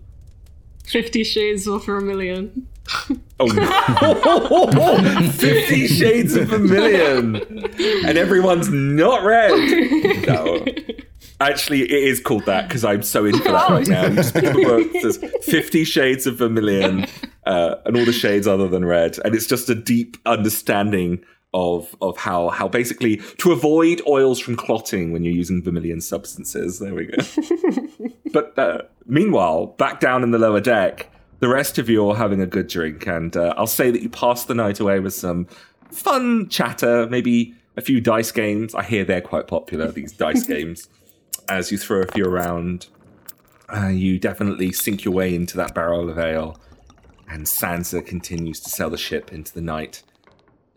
Fifty 0.85 1.25
Shades 1.25 1.67
of 1.67 1.87
Vermilion. 1.87 2.69
Oh 3.39 3.47
no! 3.49 5.31
Fifty 5.33 5.87
Shades 5.89 6.37
of 6.37 6.49
Vermilion! 6.49 7.37
And 8.07 8.17
everyone's 8.17 8.71
not 8.71 9.25
red! 9.25 9.53
No. 10.27 10.65
Actually, 11.41 11.83
it 11.83 11.91
is 11.91 12.21
called 12.21 12.47
that 12.47 12.69
because 12.69 12.85
I'm 12.85 13.03
so 13.03 13.27
into 13.27 13.43
that 13.43 13.69
right 13.69 13.87
now. 13.87 14.07
You 14.07 14.15
just 14.15 14.33
pick 14.33 14.45
a 14.45 14.53
book 14.53 14.91
that 14.93 15.03
says 15.03 15.19
Fifty 15.43 15.85
Shades 15.85 16.27
of 16.27 16.37
Vermilion 16.37 17.07
uh, 17.45 17.75
and 17.85 17.97
all 17.97 18.05
the 18.07 18.13
shades 18.13 18.47
other 18.47 18.69
than 18.69 18.85
red. 18.85 19.19
And 19.25 19.35
it's 19.35 19.47
just 19.47 19.69
a 19.69 19.75
deep 19.75 20.17
understanding 20.25 21.23
of 21.57 21.97
of 22.03 22.19
how 22.19 22.51
how 22.51 22.69
basically 22.69 23.17
to 23.39 23.51
avoid 23.51 24.03
oils 24.07 24.39
from 24.39 24.57
clotting 24.57 25.11
when 25.11 25.25
you're 25.25 25.35
using 25.35 25.63
vermilion 25.63 26.03
substances. 26.03 26.79
There 26.79 26.95
we 26.95 27.07
go. 27.07 27.17
but 28.33 28.57
uh, 28.59 28.83
meanwhile, 29.07 29.67
back 29.67 29.99
down 29.99 30.23
in 30.23 30.33
the 30.33 30.39
lower 30.39 30.61
deck, 30.61 31.11
the 31.41 31.49
rest 31.49 31.79
of 31.79 31.89
you 31.89 32.09
are 32.11 32.15
having 32.15 32.43
a 32.43 32.47
good 32.47 32.69
drink, 32.69 33.07
and 33.07 33.35
uh, 33.37 33.55
I'll 33.57 33.67
say 33.67 33.91
that 33.91 34.03
you 34.03 34.11
passed 34.11 34.49
the 34.49 34.55
night 34.55 34.79
away 34.81 35.01
with 35.01 35.15
some 35.15 35.47
fun 35.91 36.49
chatter, 36.51 37.07
maybe 37.09 37.55
a 37.77 37.81
few 37.81 38.03
dice 38.03 38.33
games. 38.33 38.75
I 38.75 38.83
hear 38.83 39.05
they're 39.05 39.23
quite 39.23 39.49
popular, 39.49 39.91
these 39.91 40.13
dice 40.13 40.47
games. 40.55 40.89
As 41.49 41.73
you 41.73 41.79
throw 41.79 42.03
a 42.03 42.13
few 42.13 42.25
around, 42.25 42.89
uh, 43.75 43.89
you 43.89 44.19
definitely 44.19 44.73
sink 44.73 45.05
your 45.05 45.15
way 45.15 45.35
into 45.35 45.57
that 45.57 45.75
barrel 45.75 46.11
of 46.11 46.19
ale, 46.19 46.61
and 47.31 47.47
Sansa 47.47 48.05
continues 48.05 48.61
to 48.61 48.69
sail 48.69 48.91
the 48.91 48.99
ship 48.99 49.33
into 49.33 49.55
the 49.55 49.63
night. 49.63 50.03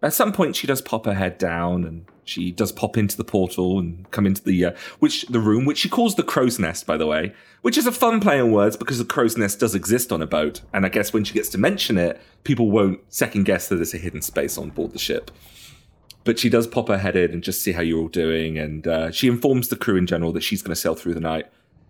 At 0.02 0.14
some 0.14 0.32
point, 0.32 0.56
she 0.56 0.68
does 0.68 0.82
pop 0.82 1.06
her 1.06 1.14
head 1.14 1.38
down, 1.38 1.84
and 1.84 2.06
she 2.24 2.52
does 2.52 2.72
pop 2.72 2.97
into 2.97 3.18
the 3.18 3.24
portal 3.24 3.80
and 3.80 4.10
come 4.12 4.26
into 4.26 4.43
the 4.43 4.66
uh, 4.66 4.72
which 5.00 5.24
the 5.24 5.39
room, 5.39 5.66
which 5.66 5.80
she 5.80 5.89
calls 5.89 6.16
the 6.16 6.24
crow's 6.24 6.60
nest, 6.60 6.86
by 6.86 6.95
the 6.95 7.08
way, 7.08 7.34
which 7.62 7.78
is 7.78 7.86
a 7.86 7.91
fun 7.91 8.20
play 8.20 8.39
on 8.39 8.52
words 8.52 8.78
because 8.78 8.97
the 8.97 9.06
crow's 9.06 9.38
nest 9.38 9.60
does 9.60 9.76
exist 9.76 10.12
on 10.12 10.22
a 10.22 10.28
boat, 10.28 10.62
and 10.74 10.86
I 10.86 10.89
guess 10.89 11.12
when 11.12 11.24
she 11.24 11.34
gets 11.34 11.50
to 11.50 11.58
mention 11.58 11.97
it, 11.97 12.22
people 12.43 12.72
won't 12.72 13.02
second 13.10 13.43
guess 13.43 13.68
that 13.68 13.82
it's 13.82 13.93
a 13.93 13.97
hidden 13.97 14.22
space 14.22 14.58
on 14.58 14.70
board 14.70 14.91
the 14.91 15.00
ship. 15.00 15.32
But 16.24 16.39
she 16.39 16.50
does 16.50 16.68
pop 16.68 16.89
her 16.89 16.97
head 16.97 17.16
in 17.16 17.32
and 17.32 17.43
just 17.43 17.62
see 17.62 17.72
how 17.72 17.82
you're 17.82 18.00
all 18.00 18.08
doing, 18.08 18.58
and 18.58 18.88
uh, 18.88 19.12
she 19.12 19.28
informs 19.28 19.68
the 19.68 19.76
crew 19.76 19.97
in 19.97 20.08
general 20.08 20.32
that 20.34 20.43
she's 20.43 20.62
going 20.62 20.76
to 20.76 20.80
sail 20.80 20.95
through 20.95 21.16
the 21.16 21.20
night 21.20 21.47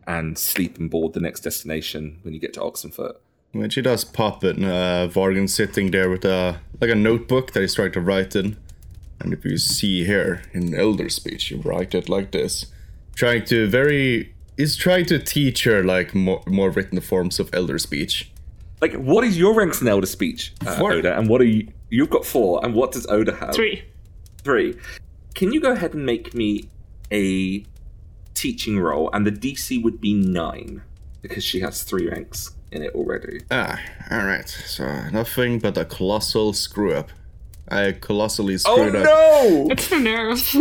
and 0.07 0.37
sleep 0.37 0.77
on 0.79 0.87
board 0.87 1.13
the 1.13 1.19
next 1.19 1.41
destination 1.41 2.19
when 2.23 2.33
you 2.33 2.39
get 2.39 2.53
to 2.53 2.59
Oxenfurt. 2.59 3.17
When 3.51 3.69
she 3.69 3.81
does 3.81 4.03
pop 4.03 4.43
it, 4.43 4.63
uh, 4.63 5.07
Vargan's 5.07 5.55
sitting 5.55 5.91
there 5.91 6.09
with 6.09 6.23
a 6.23 6.61
like 6.79 6.91
a 6.91 6.95
notebook 6.95 7.53
that 7.53 7.61
he's 7.61 7.73
trying 7.73 7.91
to 7.93 8.01
write 8.01 8.35
in. 8.35 8.57
And 9.19 9.33
if 9.33 9.43
you 9.43 9.57
see 9.57 10.05
here 10.05 10.43
in 10.53 10.73
elder 10.73 11.09
speech, 11.09 11.51
you 11.51 11.57
write 11.57 11.93
it 11.93 12.07
like 12.07 12.31
this, 12.31 12.67
trying 13.15 13.45
to 13.45 13.67
very 13.67 14.33
is 14.55 14.75
trying 14.75 15.05
to 15.07 15.17
teach 15.17 15.63
her 15.63 15.83
like 15.83 16.13
more 16.13 16.43
more 16.45 16.69
written 16.69 17.01
forms 17.01 17.39
of 17.39 17.49
elder 17.53 17.79
speech. 17.79 18.31
Like, 18.81 18.93
what 18.93 19.23
is 19.25 19.37
your 19.37 19.53
ranks 19.55 19.81
in 19.81 19.89
Elder 19.89 20.07
Speech, 20.07 20.53
uh, 20.65 20.77
Four. 20.77 20.93
Oda? 20.93 21.17
And 21.17 21.27
what 21.27 21.41
are 21.41 21.45
you? 21.45 21.67
You've 21.89 22.09
got 22.09 22.25
four, 22.25 22.63
and 22.63 22.73
what 22.73 22.93
does 22.93 23.05
Oda 23.07 23.35
have? 23.35 23.53
Three. 23.53 23.83
Three. 24.43 24.77
Can 25.33 25.51
you 25.51 25.59
go 25.59 25.71
ahead 25.71 25.93
and 25.93 26.05
make 26.05 26.33
me 26.33 26.69
a 27.11 27.65
teaching 28.35 28.79
roll? 28.79 29.09
And 29.11 29.27
the 29.27 29.31
DC 29.31 29.83
would 29.83 29.99
be 29.99 30.13
nine 30.13 30.81
because 31.21 31.43
she 31.43 31.59
has 31.59 31.83
three 31.83 32.07
ranks 32.07 32.51
in 32.71 32.83
it 32.83 32.93
already. 32.95 33.41
Ah, 33.51 33.79
all 34.11 34.25
right. 34.25 34.47
So 34.47 35.09
nothing 35.11 35.59
but 35.59 35.77
a 35.77 35.85
colossal 35.85 36.53
screw 36.53 36.93
up. 36.93 37.09
I 37.71 37.91
colossally 37.91 38.55
Oh 38.55 38.57
screwed 38.57 38.95
up. 38.95 39.07
Oh 39.07 39.65
no! 39.67 39.67
It's 39.71 39.87
the 39.89 39.99
nerves. 39.99 40.55
I 40.55 40.59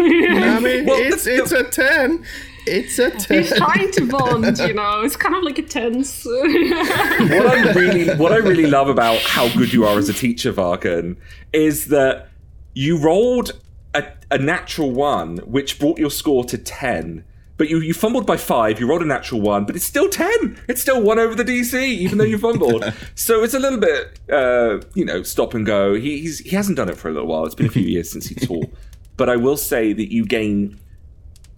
mean, 0.61 0.85
Well, 0.87 1.01
it's 1.01 1.25
the- 1.25 1.37
it's 1.37 1.53
a 1.53 1.65
ten. 1.65 2.25
It's 2.67 2.99
a 2.99 3.11
ten. 3.11 3.43
He's 3.45 3.57
trying 3.57 3.91
to 3.93 4.05
bond, 4.07 4.59
you 4.59 4.75
know. 4.81 5.01
It's 5.01 5.17
kind 5.17 5.35
of 5.35 5.43
like 5.43 5.59
a 5.59 5.63
tense. 5.63 6.27
what 6.27 7.47
I 7.47 7.73
really, 7.75 8.15
what 8.17 8.33
I 8.33 8.37
really 8.37 8.67
love 8.67 8.89
about 8.89 9.19
how 9.21 9.49
good 9.57 9.73
you 9.73 9.87
are 9.87 9.97
as 9.99 10.11
a 10.11 10.13
teacher, 10.13 10.53
Vargan, 10.53 11.17
is 11.55 11.87
that 11.87 12.29
you 12.75 12.99
rolled 12.99 13.53
a, 13.95 14.05
a 14.31 14.37
natural 14.37 14.91
one, 14.91 15.39
which 15.39 15.79
brought 15.79 15.99
your 15.99 16.11
score 16.11 16.45
to 16.45 16.59
ten. 16.59 17.25
But 17.59 17.69
you, 17.69 17.81
you 17.81 17.93
fumbled 17.93 18.25
by 18.25 18.37
five. 18.37 18.81
You 18.81 18.89
rolled 18.89 19.03
a 19.03 19.05
natural 19.05 19.41
one, 19.41 19.67
but 19.67 19.77
it's 19.77 19.85
still 19.85 20.09
ten. 20.09 20.59
It's 20.69 20.81
still 20.81 21.03
one 21.03 21.19
over 21.19 21.35
the 21.35 21.45
DC, 21.45 21.75
even 21.75 22.17
though 22.17 22.25
you 22.25 22.39
fumbled. 22.39 22.85
so 23.15 23.43
it's 23.43 23.53
a 23.55 23.59
little 23.59 23.81
bit, 23.81 24.21
uh, 24.33 24.81
you 24.95 25.05
know, 25.05 25.23
stop 25.25 25.55
and 25.55 25.67
go. 25.67 25.95
He, 25.95 26.21
he's 26.21 26.39
he 26.39 26.51
hasn't 26.51 26.77
done 26.77 26.89
it 26.89 26.97
for 26.97 27.09
a 27.09 27.13
little 27.13 27.29
while. 27.29 27.45
It's 27.45 27.57
been 27.57 27.67
a 27.67 27.71
few 27.71 27.83
years 27.95 28.11
since 28.11 28.29
he 28.29 28.37
taught. 28.37 28.73
But 29.17 29.29
I 29.29 29.37
will 29.37 29.57
say 29.57 29.93
that 29.93 30.13
you 30.13 30.25
gain 30.25 30.79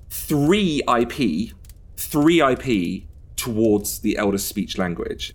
three 0.08 0.82
IP, 0.88 1.52
three 1.96 2.40
IP 2.40 3.04
towards 3.36 4.00
the 4.00 4.18
Elder 4.18 4.38
Speech 4.38 4.76
language 4.76 5.34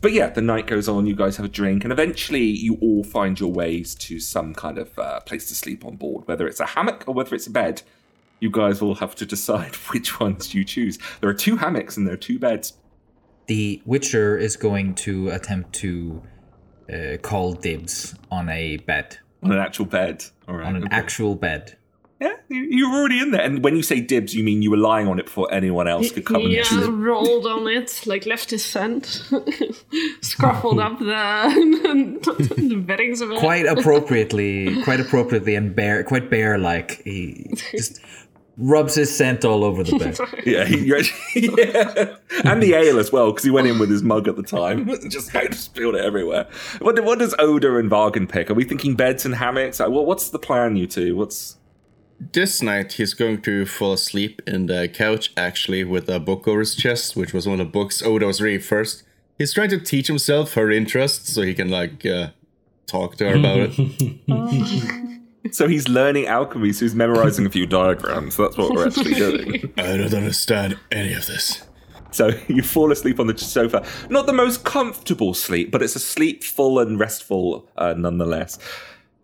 But 0.00 0.12
yeah, 0.12 0.28
the 0.30 0.40
night 0.42 0.66
goes 0.66 0.88
on. 0.88 1.06
You 1.06 1.14
guys 1.16 1.36
have 1.38 1.46
a 1.46 1.48
drink, 1.48 1.82
and 1.84 1.92
eventually 1.92 2.44
you 2.44 2.76
all 2.80 3.02
find 3.02 3.38
your 3.40 3.50
ways 3.52 3.94
to 3.96 4.20
some 4.20 4.54
kind 4.54 4.78
of 4.78 4.96
uh, 4.98 5.20
place 5.20 5.46
to 5.48 5.54
sleep 5.54 5.84
on 5.84 5.96
board, 5.96 6.28
whether 6.28 6.46
it's 6.46 6.60
a 6.60 6.66
hammock 6.66 7.04
or 7.06 7.14
whether 7.14 7.34
it's 7.34 7.46
a 7.46 7.50
bed. 7.50 7.82
You 8.40 8.50
guys 8.50 8.82
will 8.82 8.94
have 8.96 9.14
to 9.16 9.26
decide 9.26 9.74
which 9.92 10.20
ones 10.20 10.54
you 10.54 10.64
choose. 10.64 10.98
There 11.20 11.30
are 11.30 11.34
two 11.34 11.56
hammocks 11.56 11.96
and 11.96 12.06
there 12.06 12.14
are 12.14 12.18
two 12.18 12.38
beds. 12.38 12.74
The 13.46 13.82
Witcher 13.84 14.36
is 14.38 14.56
going 14.56 14.94
to 14.96 15.28
attempt 15.30 15.72
to 15.76 16.22
uh, 16.92 17.16
call 17.22 17.52
dibs 17.52 18.14
on 18.30 18.48
a 18.48 18.78
bed, 18.78 19.18
On 19.42 19.52
an 19.52 19.58
actual 19.58 19.84
bed. 19.86 20.24
All 20.48 20.56
right. 20.56 20.66
on 20.66 20.76
an 20.76 20.84
okay. 20.84 20.96
actual 20.96 21.34
bed. 21.34 21.76
Yeah, 22.20 22.36
you- 22.48 22.68
you're 22.70 22.94
already 22.94 23.20
in 23.20 23.32
there. 23.32 23.42
And 23.42 23.62
when 23.62 23.76
you 23.76 23.82
say 23.82 24.00
dibs, 24.00 24.34
you 24.34 24.44
mean 24.44 24.62
you 24.62 24.70
were 24.70 24.78
lying 24.78 25.08
on 25.08 25.18
it 25.18 25.26
before 25.26 25.52
anyone 25.52 25.88
else 25.88 26.10
could 26.10 26.24
come 26.24 26.40
He 26.40 26.58
and 26.58 26.84
uh, 26.84 26.90
rolled 26.92 27.46
on 27.46 27.66
it, 27.68 28.02
like 28.06 28.24
left 28.24 28.50
his 28.50 28.64
scent, 28.64 29.04
scruffled 30.20 30.82
up 30.82 30.98
the, 31.00 32.54
the 32.56 32.76
beddings 32.76 33.20
of 33.20 33.30
it. 33.30 33.38
Quite 33.40 33.66
appropriately, 33.66 34.82
quite 34.84 35.00
appropriately, 35.00 35.54
and 35.54 35.74
bear, 35.74 36.02
quite 36.04 36.30
bear-like. 36.30 37.02
He 37.04 37.50
just 37.72 38.00
rubs 38.56 38.94
his 38.94 39.14
scent 39.14 39.44
all 39.44 39.64
over 39.64 39.82
the 39.82 39.98
bed. 39.98 40.18
Yeah, 40.44 40.64
he, 40.64 40.86
yeah. 40.86 42.16
and 42.44 42.62
the 42.62 42.74
ale 42.74 42.98
as 42.98 43.10
well, 43.10 43.30
because 43.30 43.44
he 43.44 43.50
went 43.50 43.66
in 43.66 43.78
with 43.78 43.90
his 43.90 44.02
mug 44.02 44.28
at 44.28 44.36
the 44.36 44.42
time, 44.42 44.86
just 45.08 45.32
kind 45.32 45.48
of 45.48 45.54
spilled 45.54 45.94
it 45.94 46.04
everywhere. 46.04 46.46
What, 46.80 47.02
what 47.02 47.18
does 47.18 47.34
Oda 47.38 47.76
and 47.76 47.90
Vargan 47.90 48.28
pick? 48.28 48.50
Are 48.50 48.54
we 48.54 48.64
thinking 48.64 48.94
beds 48.94 49.24
and 49.24 49.36
hammocks? 49.36 49.78
What, 49.80 50.06
what's 50.06 50.28
the 50.28 50.38
plan, 50.38 50.76
you 50.76 50.86
two? 50.86 51.16
What's 51.16 51.56
This 52.32 52.60
night 52.62 52.92
he's 52.92 53.14
going 53.14 53.40
to 53.42 53.64
fall 53.64 53.94
asleep 53.94 54.42
in 54.46 54.66
the 54.66 54.88
couch 54.88 55.32
actually 55.36 55.82
with 55.84 56.08
a 56.08 56.20
book 56.20 56.46
over 56.46 56.60
his 56.60 56.74
chest, 56.74 57.16
which 57.16 57.32
was 57.32 57.48
one 57.48 57.60
of 57.60 57.66
the 57.66 57.72
books 57.72 58.02
Oda 58.02 58.26
was 58.26 58.40
reading 58.42 58.60
first. 58.60 59.02
He's 59.38 59.54
trying 59.54 59.70
to 59.70 59.80
teach 59.80 60.08
himself 60.08 60.54
her 60.54 60.70
interests 60.70 61.32
so 61.32 61.42
he 61.42 61.54
can 61.54 61.70
like 61.70 62.04
uh, 62.04 62.28
talk 62.86 63.16
to 63.16 63.30
her 63.30 63.36
about 63.36 63.70
it. 63.72 65.23
So 65.50 65.68
he's 65.68 65.88
learning 65.88 66.26
alchemy, 66.26 66.72
so 66.72 66.84
he's 66.84 66.94
memorizing 66.94 67.46
a 67.46 67.50
few 67.50 67.66
diagrams. 67.66 68.36
That's 68.36 68.56
what 68.56 68.72
we're 68.72 68.86
actually 68.86 69.14
doing. 69.14 69.72
I 69.78 69.96
don't 69.96 70.14
understand 70.14 70.78
any 70.90 71.12
of 71.14 71.26
this. 71.26 71.62
So 72.10 72.30
you 72.48 72.62
fall 72.62 72.92
asleep 72.92 73.18
on 73.18 73.26
the 73.26 73.36
sofa. 73.36 73.84
Not 74.08 74.26
the 74.26 74.32
most 74.32 74.64
comfortable 74.64 75.34
sleep, 75.34 75.70
but 75.70 75.82
it's 75.82 75.96
a 75.96 76.00
sleep 76.00 76.44
full 76.44 76.78
and 76.78 76.98
restful 76.98 77.68
uh, 77.76 77.94
nonetheless. 77.94 78.58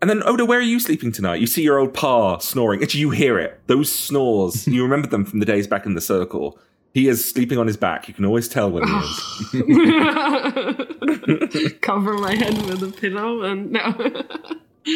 And 0.01 0.09
then, 0.09 0.23
Oda, 0.25 0.45
where 0.45 0.57
are 0.59 0.63
you 0.63 0.79
sleeping 0.79 1.11
tonight? 1.11 1.39
You 1.39 1.47
see 1.47 1.61
your 1.61 1.77
old 1.77 1.93
pa 1.93 2.39
snoring. 2.39 2.81
Actually, 2.81 3.01
you 3.01 3.11
hear 3.11 3.37
it. 3.37 3.61
Those 3.67 3.91
snores, 3.91 4.67
you 4.71 4.81
remember 4.83 5.07
them 5.07 5.25
from 5.25 5.39
the 5.39 5.45
days 5.45 5.67
back 5.67 5.85
in 5.85 5.93
the 5.93 6.01
circle. 6.01 6.59
He 6.93 7.07
is 7.07 7.23
sleeping 7.23 7.57
on 7.57 7.67
his 7.67 7.77
back. 7.77 8.09
You 8.09 8.13
can 8.13 8.25
always 8.25 8.49
tell 8.49 8.69
when 8.69 8.85
he 8.85 8.93
is. 8.93 9.19
Cover 11.81 12.15
my 12.15 12.35
head 12.35 12.57
with 12.65 12.83
a 12.83 12.91
pillow 12.91 13.43
and 13.43 13.71
no. 13.71 14.13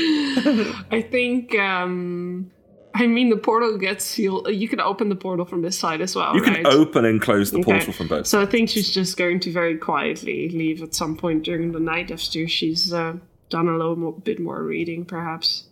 I 0.91 1.05
think. 1.09 1.55
um 1.57 2.51
I 2.97 3.07
mean, 3.07 3.29
the 3.29 3.35
portal 3.35 3.77
gets 3.77 4.05
sealed. 4.05 4.47
You 4.49 4.69
can 4.69 4.79
open 4.79 5.09
the 5.09 5.17
portal 5.17 5.43
from 5.43 5.61
this 5.61 5.77
side 5.77 5.99
as 5.99 6.15
well. 6.15 6.33
You 6.33 6.41
can 6.41 6.53
right? 6.53 6.65
open 6.65 7.03
and 7.03 7.21
close 7.21 7.51
the 7.51 7.57
Okay. 7.57 7.73
portal 7.73 7.91
from 7.91 8.07
both. 8.07 8.25
So 8.25 8.41
I 8.41 8.45
think 8.45 8.69
she's 8.69 8.89
just 8.89 9.17
going 9.17 9.41
to 9.41 9.51
very 9.51 9.77
quietly 9.77 10.47
leave 10.47 10.81
at 10.81 10.93
some 10.95 11.17
point 11.17 11.43
during 11.43 11.73
the 11.73 11.79
night 11.81 12.09
after 12.09 12.47
she's 12.47 12.93
uh, 12.93 13.17
done 13.49 13.67
a 13.67 13.73
little 13.75 13.97
more, 13.97 14.13
bit 14.13 14.39
more 14.39 14.63
reading, 14.63 15.03
perhaps. 15.03 15.65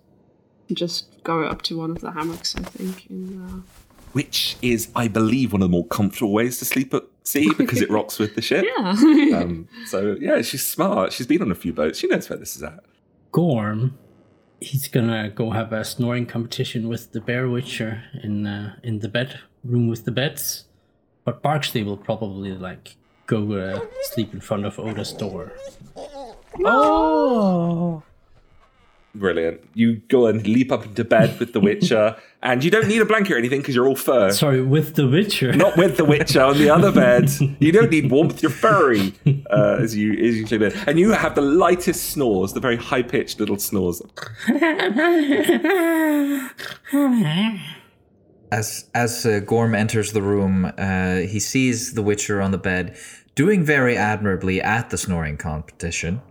Just 0.73 1.23
go 1.23 1.45
up 1.45 1.61
to 1.61 1.77
one 1.77 1.91
of 1.91 2.01
the 2.01 2.11
hammocks, 2.11 2.57
I 2.57 2.63
think. 2.63 3.05
And, 3.09 3.49
uh, 3.49 3.61
Which 4.11 4.57
is, 4.61 4.89
I 4.93 5.07
believe, 5.07 5.53
one 5.53 5.61
of 5.61 5.69
the 5.69 5.71
more 5.71 5.87
comfortable 5.87 6.33
ways 6.33 6.59
to 6.59 6.65
sleep 6.65 6.93
at 6.93 7.03
sea 7.23 7.53
because 7.57 7.79
it 7.81 7.89
rocks 7.97 8.19
with 8.19 8.35
the 8.35 8.41
ship. 8.41 8.65
yeah. 8.77 9.37
Um, 9.39 9.69
so, 9.85 10.17
yeah, 10.19 10.41
she's 10.41 10.67
smart. 10.67 11.13
She's 11.13 11.25
been 11.27 11.41
on 11.41 11.51
a 11.51 11.55
few 11.55 11.71
boats. 11.71 11.99
She 11.99 12.07
knows 12.07 12.29
where 12.29 12.37
this 12.37 12.57
is 12.57 12.63
at. 12.63 12.83
Gorm, 13.31 13.97
he's 14.63 14.87
gonna 14.87 15.29
go 15.29 15.51
have 15.51 15.73
a 15.73 15.83
snoring 15.83 16.25
competition 16.25 16.87
with 16.87 17.11
the 17.11 17.21
Bear 17.21 17.49
Witcher 17.49 18.03
in 18.23 18.47
uh, 18.47 18.75
in 18.83 18.99
the 18.99 19.09
bed 19.09 19.39
room 19.63 19.87
with 19.87 20.05
the 20.05 20.11
beds. 20.11 20.65
But 21.25 21.41
Barksley 21.41 21.83
will 21.83 21.97
probably 21.97 22.51
like 22.51 22.95
go 23.27 23.53
uh, 23.53 23.79
sleep 24.11 24.33
in 24.33 24.41
front 24.41 24.65
of 24.65 24.79
Oda's 24.79 25.13
door. 25.13 25.53
Brilliant. 29.15 29.61
You 29.75 29.97
go 30.07 30.25
and 30.25 30.45
leap 30.47 30.71
up 30.71 30.85
into 30.85 31.03
bed 31.03 31.39
with 31.39 31.53
the 31.53 31.59
Witcher, 31.59 32.15
and 32.41 32.63
you 32.63 32.71
don't 32.71 32.87
need 32.87 32.99
a 32.99 33.05
blanket 33.05 33.33
or 33.33 33.37
anything 33.37 33.61
because 33.61 33.75
you're 33.75 33.87
all 33.87 33.95
fur. 33.95 34.31
Sorry, 34.31 34.59
with 34.59 34.95
the 34.95 35.07
Witcher. 35.07 35.53
Not 35.53 35.77
with 35.77 35.97
the 35.97 36.05
Witcher 36.05 36.41
on 36.41 36.57
the 36.57 36.71
other 36.71 36.91
bed. 36.91 37.29
You 37.59 37.71
don't 37.71 37.91
need 37.91 38.09
warmth. 38.09 38.41
You're 38.41 38.51
furry 38.51 39.13
uh, 39.51 39.77
as 39.79 39.95
you 39.95 40.13
as 40.13 40.37
you 40.37 40.47
sleep 40.47 40.63
in, 40.63 40.73
and 40.87 40.97
you 40.97 41.11
have 41.11 41.35
the 41.35 41.41
lightest 41.41 42.09
snores, 42.09 42.53
the 42.53 42.59
very 42.59 42.75
high 42.75 43.03
pitched 43.03 43.39
little 43.39 43.59
snores. 43.59 44.01
As 48.51 48.85
as 48.93 49.25
uh, 49.25 49.39
Gorm 49.39 49.73
enters 49.73 50.11
the 50.11 50.21
room, 50.21 50.71
uh, 50.77 51.15
he 51.17 51.39
sees 51.39 51.93
the 51.93 52.03
Witcher 52.03 52.39
on 52.39 52.51
the 52.51 52.59
bed, 52.59 52.95
doing 53.33 53.63
very 53.63 53.97
admirably 53.97 54.61
at 54.61 54.91
the 54.91 54.97
snoring 54.97 55.37
competition, 55.37 56.21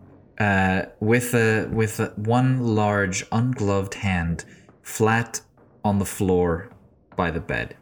uh, 0.43 0.87
with 1.01 1.35
a 1.35 1.69
with 1.73 2.01
a, 2.01 2.09
one 2.17 2.51
large 2.75 3.25
ungloved 3.31 3.95
hand 3.95 4.45
flat 4.83 5.41
on 5.85 5.99
the 5.99 6.05
floor 6.17 6.71
by 7.17 7.31
the 7.31 7.41
bed. 7.41 7.77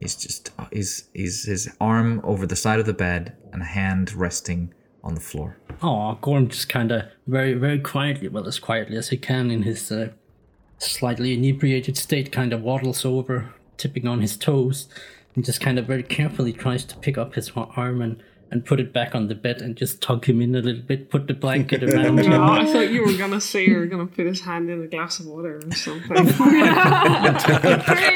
He's 0.00 0.16
just 0.16 0.50
he's 0.70 1.08
he's 1.14 1.44
his 1.44 1.62
arm 1.80 2.20
over 2.24 2.46
the 2.46 2.56
side 2.56 2.80
of 2.80 2.86
the 2.86 2.98
bed 3.06 3.36
and 3.52 3.62
a 3.62 3.70
hand 3.80 4.12
resting 4.12 4.74
on 5.02 5.14
the 5.14 5.20
floor. 5.20 5.56
Oh, 5.82 6.18
Gorm 6.20 6.48
just 6.48 6.68
kind 6.68 6.90
of 6.90 7.04
very, 7.26 7.54
very 7.54 7.78
quietly, 7.78 8.28
well, 8.28 8.48
as 8.48 8.58
quietly 8.58 8.96
as 8.96 9.08
he 9.08 9.16
can 9.16 9.50
in 9.50 9.62
his 9.62 9.92
uh, 9.92 10.08
slightly 10.78 11.34
inebriated 11.34 11.96
state, 11.96 12.32
kind 12.32 12.52
of 12.52 12.62
waddles 12.62 13.04
over, 13.04 13.54
tipping 13.76 14.06
on 14.06 14.20
his 14.20 14.36
toes, 14.36 14.88
and 15.34 15.44
just 15.44 15.60
kind 15.60 15.78
of 15.78 15.86
very 15.86 16.02
carefully 16.02 16.52
tries 16.52 16.84
to 16.84 16.96
pick 16.96 17.18
up 17.18 17.34
his 17.34 17.52
arm 17.54 18.00
and, 18.00 18.22
and 18.54 18.64
put 18.64 18.78
it 18.80 18.92
back 18.92 19.14
on 19.16 19.26
the 19.28 19.34
bed 19.34 19.60
and 19.60 19.76
just 19.76 20.00
tug 20.00 20.24
him 20.26 20.40
in 20.40 20.54
a 20.54 20.60
little 20.60 20.80
bit, 20.80 21.10
put 21.10 21.26
the 21.26 21.34
blanket 21.34 21.82
around 21.92 22.20
him. 22.20 22.32
Oh, 22.32 22.36
him. 22.36 22.42
I 22.66 22.72
thought 22.72 22.90
you 22.90 23.04
were 23.04 23.16
gonna 23.18 23.40
say 23.40 23.66
you 23.66 23.76
were 23.76 23.86
gonna 23.86 24.06
put 24.06 24.24
his 24.26 24.40
hand 24.40 24.70
in 24.70 24.82
a 24.82 24.86
glass 24.86 25.18
of 25.20 25.26
water 25.26 25.60
or 25.62 25.70
something. 25.72 26.16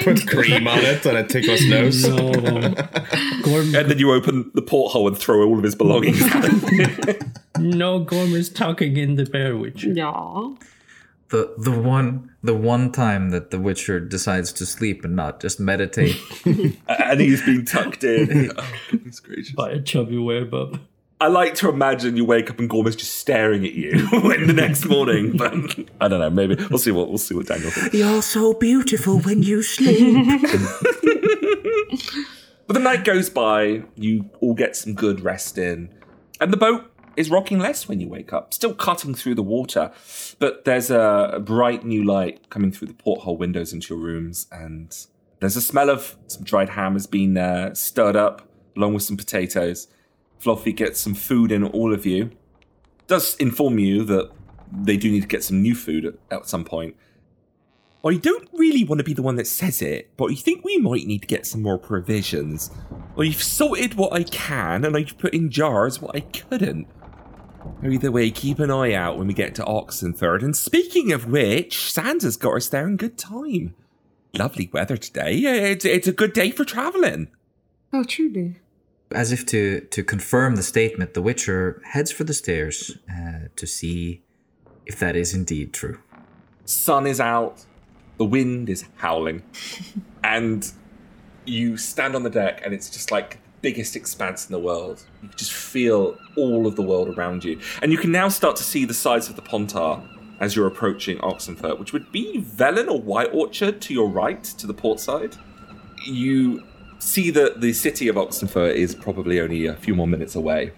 Put 0.02 0.26
cream 0.28 0.66
on 0.68 0.78
it 0.78 1.04
and 1.04 1.18
it 1.18 1.28
tickles 1.28 1.66
nose. 1.66 2.08
No. 2.08 2.32
Gorm, 3.42 3.74
And 3.74 3.90
then 3.90 3.98
you 3.98 4.12
open 4.12 4.50
the 4.54 4.62
porthole 4.62 5.08
and 5.08 5.18
throw 5.18 5.42
all 5.44 5.58
of 5.58 5.64
his 5.64 5.74
belongings. 5.74 6.22
no, 7.58 7.98
Gorm 7.98 8.32
is 8.34 8.48
tugging 8.48 8.96
in 8.96 9.16
the 9.16 9.24
Bear 9.26 9.56
Witcher. 9.56 9.88
yeah. 9.90 10.50
The 11.30 11.54
the 11.58 11.72
one 11.72 12.30
the 12.42 12.54
one 12.54 12.90
time 12.90 13.30
that 13.30 13.50
the 13.50 13.60
Witcher 13.60 14.00
decides 14.00 14.52
to 14.54 14.66
sleep 14.66 15.04
and 15.04 15.14
not 15.14 15.40
just 15.40 15.60
meditate. 15.60 16.16
and 16.88 17.20
he's 17.20 17.44
being 17.44 17.64
tucked 17.64 18.04
in. 18.04 18.50
Oh, 18.58 18.72
goodness 18.90 19.20
gracious. 19.20 19.54
By 19.54 19.70
a 19.70 19.80
chubby 19.80 20.16
werebubb. 20.16 20.80
I 21.20 21.26
like 21.26 21.56
to 21.56 21.68
imagine 21.68 22.16
you 22.16 22.24
wake 22.24 22.48
up 22.48 22.60
and 22.60 22.70
Gorm 22.70 22.86
is 22.86 22.94
just 22.94 23.14
staring 23.16 23.66
at 23.66 23.72
you 23.72 24.06
when 24.22 24.46
the 24.46 24.52
next 24.52 24.86
morning. 24.86 25.36
But 25.36 25.52
I 26.00 26.08
don't 26.08 26.20
know. 26.20 26.30
Maybe 26.30 26.54
we'll 26.70 26.78
see 26.78 26.92
what 26.92 27.08
we'll 27.08 27.18
see 27.18 27.34
what 27.34 27.46
Daniel 27.46 27.70
thinks. 27.70 27.94
You're 27.94 28.22
so 28.22 28.54
beautiful 28.54 29.18
when 29.20 29.42
you 29.42 29.62
sleep. 29.62 30.16
But 32.68 32.74
the 32.74 32.80
night 32.80 33.04
goes 33.04 33.30
by. 33.30 33.82
You 33.96 34.28
all 34.40 34.54
get 34.54 34.76
some 34.76 34.94
good 34.94 35.20
rest 35.22 35.56
in, 35.58 35.92
and 36.40 36.52
the 36.52 36.56
boat 36.56 36.90
is 37.18 37.30
rocking 37.30 37.58
less 37.58 37.88
when 37.88 38.00
you 38.00 38.08
wake 38.08 38.32
up. 38.32 38.54
Still 38.54 38.74
cutting 38.74 39.12
through 39.12 39.34
the 39.34 39.42
water, 39.42 39.90
but 40.38 40.64
there's 40.64 40.90
a, 40.90 41.42
bright 41.44 41.84
new 41.84 42.04
light 42.04 42.48
coming 42.48 42.70
through 42.70 42.88
the 42.88 42.94
porthole 42.94 43.36
windows 43.36 43.72
into 43.72 43.94
your 43.94 44.02
rooms, 44.02 44.46
and 44.52 44.96
there's 45.40 45.56
a 45.56 45.60
smell 45.60 45.90
of 45.90 46.16
some 46.28 46.44
dried 46.44 46.70
ham 46.70 46.92
has 46.92 47.06
been 47.06 47.36
uh, 47.36 47.74
stirred 47.74 48.16
up 48.16 48.48
along 48.76 48.94
with 48.94 49.02
some 49.02 49.16
potatoes. 49.16 49.88
Fluffy 50.38 50.72
gets 50.72 51.00
some 51.00 51.14
food 51.14 51.50
in 51.50 51.64
all 51.64 51.92
of 51.92 52.06
you. 52.06 52.30
Does 53.08 53.34
inform 53.36 53.78
you 53.78 54.04
that 54.04 54.30
they 54.72 54.96
do 54.96 55.10
need 55.10 55.22
to 55.22 55.28
get 55.28 55.42
some 55.42 55.60
new 55.60 55.74
food 55.74 56.04
at, 56.04 56.14
at 56.30 56.46
some 56.46 56.64
point. 56.64 56.94
I 58.04 58.14
don't 58.14 58.48
really 58.52 58.84
want 58.84 59.00
to 59.00 59.04
be 59.04 59.12
the 59.12 59.22
one 59.22 59.36
that 59.36 59.46
says 59.46 59.82
it, 59.82 60.16
but 60.16 60.30
I 60.30 60.34
think 60.34 60.64
we 60.64 60.78
might 60.78 61.06
need 61.06 61.22
to 61.22 61.26
get 61.26 61.46
some 61.46 61.62
more 61.62 61.78
provisions. 61.78 62.70
I've 63.18 63.42
sorted 63.42 63.94
what 63.94 64.12
I 64.12 64.22
can, 64.22 64.84
and 64.84 64.96
I've 64.96 65.18
put 65.18 65.34
in 65.34 65.50
jars 65.50 66.00
what 66.00 66.14
I 66.14 66.20
couldn't. 66.20 66.86
Either 67.84 68.10
way, 68.10 68.30
keep 68.30 68.58
an 68.58 68.70
eye 68.70 68.92
out 68.92 69.16
when 69.16 69.26
we 69.26 69.34
get 69.34 69.54
to 69.54 69.62
Oxenfurt. 69.64 70.42
And 70.42 70.56
speaking 70.56 71.12
of 71.12 71.26
which, 71.26 71.92
Santa's 71.92 72.36
got 72.36 72.56
us 72.56 72.68
there 72.68 72.86
in 72.86 72.96
good 72.96 73.16
time. 73.16 73.74
Lovely 74.34 74.68
weather 74.72 74.96
today. 74.96 75.36
It's, 75.38 75.84
it's 75.84 76.08
a 76.08 76.12
good 76.12 76.32
day 76.32 76.50
for 76.50 76.64
travelling. 76.64 77.28
Oh, 77.92 78.04
truly. 78.04 78.56
As 79.10 79.32
if 79.32 79.46
to 79.46 79.80
to 79.80 80.04
confirm 80.04 80.56
the 80.56 80.62
statement, 80.62 81.14
the 81.14 81.22
Witcher 81.22 81.80
heads 81.84 82.10
for 82.12 82.24
the 82.24 82.34
stairs 82.34 82.98
uh, 83.10 83.48
to 83.56 83.66
see 83.66 84.22
if 84.84 84.98
that 84.98 85.16
is 85.16 85.32
indeed 85.32 85.72
true. 85.72 85.98
sun 86.66 87.06
is 87.06 87.18
out, 87.18 87.64
the 88.18 88.26
wind 88.26 88.68
is 88.68 88.84
howling, 88.96 89.42
and 90.22 90.70
you 91.46 91.78
stand 91.78 92.14
on 92.14 92.22
the 92.22 92.28
deck, 92.30 92.60
and 92.62 92.74
it's 92.74 92.90
just 92.90 93.10
like 93.10 93.38
biggest 93.60 93.96
expanse 93.96 94.46
in 94.46 94.52
the 94.52 94.58
world. 94.58 95.04
You 95.22 95.28
can 95.28 95.38
just 95.38 95.52
feel 95.52 96.16
all 96.36 96.66
of 96.66 96.76
the 96.76 96.82
world 96.82 97.16
around 97.16 97.44
you. 97.44 97.60
And 97.82 97.92
you 97.92 97.98
can 97.98 98.12
now 98.12 98.28
start 98.28 98.56
to 98.56 98.62
see 98.62 98.84
the 98.84 98.94
sides 98.94 99.28
of 99.28 99.36
the 99.36 99.42
Pontar 99.42 100.06
as 100.40 100.54
you're 100.54 100.66
approaching 100.66 101.18
Oxenfurt, 101.18 101.78
which 101.78 101.92
would 101.92 102.12
be 102.12 102.40
Velen 102.40 102.88
or 102.88 103.00
White 103.00 103.30
Orchard 103.32 103.80
to 103.82 103.94
your 103.94 104.08
right, 104.08 104.42
to 104.42 104.66
the 104.66 104.74
port 104.74 105.00
side. 105.00 105.36
You 106.06 106.62
see 107.00 107.30
that 107.30 107.60
the 107.60 107.72
city 107.72 108.08
of 108.08 108.16
Oxenfurt 108.16 108.74
is 108.74 108.94
probably 108.94 109.40
only 109.40 109.66
a 109.66 109.74
few 109.74 109.94
more 109.94 110.06
minutes 110.06 110.34
away. 110.34 110.72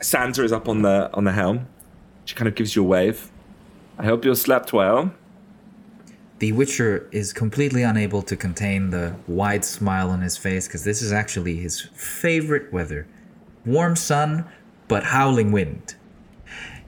Sansa 0.00 0.42
is 0.44 0.52
up 0.52 0.68
on 0.68 0.82
the 0.82 1.10
on 1.14 1.24
the 1.24 1.32
helm. 1.32 1.66
She 2.24 2.34
kind 2.34 2.48
of 2.48 2.54
gives 2.54 2.74
you 2.74 2.82
a 2.82 2.86
wave. 2.86 3.30
I 3.98 4.04
hope 4.04 4.24
you 4.24 4.34
slept 4.34 4.72
well. 4.72 5.12
The 6.44 6.52
Witcher 6.52 7.08
is 7.10 7.32
completely 7.32 7.84
unable 7.84 8.20
to 8.20 8.36
contain 8.36 8.90
the 8.90 9.16
wide 9.26 9.64
smile 9.64 10.10
on 10.10 10.20
his 10.20 10.36
face 10.36 10.68
because 10.68 10.84
this 10.84 11.00
is 11.00 11.10
actually 11.10 11.56
his 11.56 11.80
favorite 11.94 12.70
weather 12.70 13.06
warm 13.64 13.96
sun, 13.96 14.44
but 14.86 15.04
howling 15.04 15.52
wind. 15.52 15.94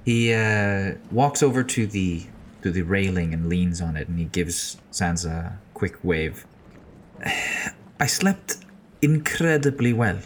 He 0.04 0.34
uh, 0.34 0.96
walks 1.11 1.42
over 1.42 1.62
to 1.64 1.86
the 1.86 2.26
to 2.61 2.70
the 2.70 2.82
railing 2.82 3.32
and 3.32 3.48
leans 3.48 3.80
on 3.80 3.96
it, 3.96 4.09
and 4.09 4.18
he 4.18 4.26
gives 4.26 4.76
Sansa 4.92 5.54
a 5.54 5.59
quick 5.72 6.04
wave. 6.04 6.46
I 7.98 8.07
slept 8.07 8.59
incredibly 9.00 9.94
well. 9.94 10.18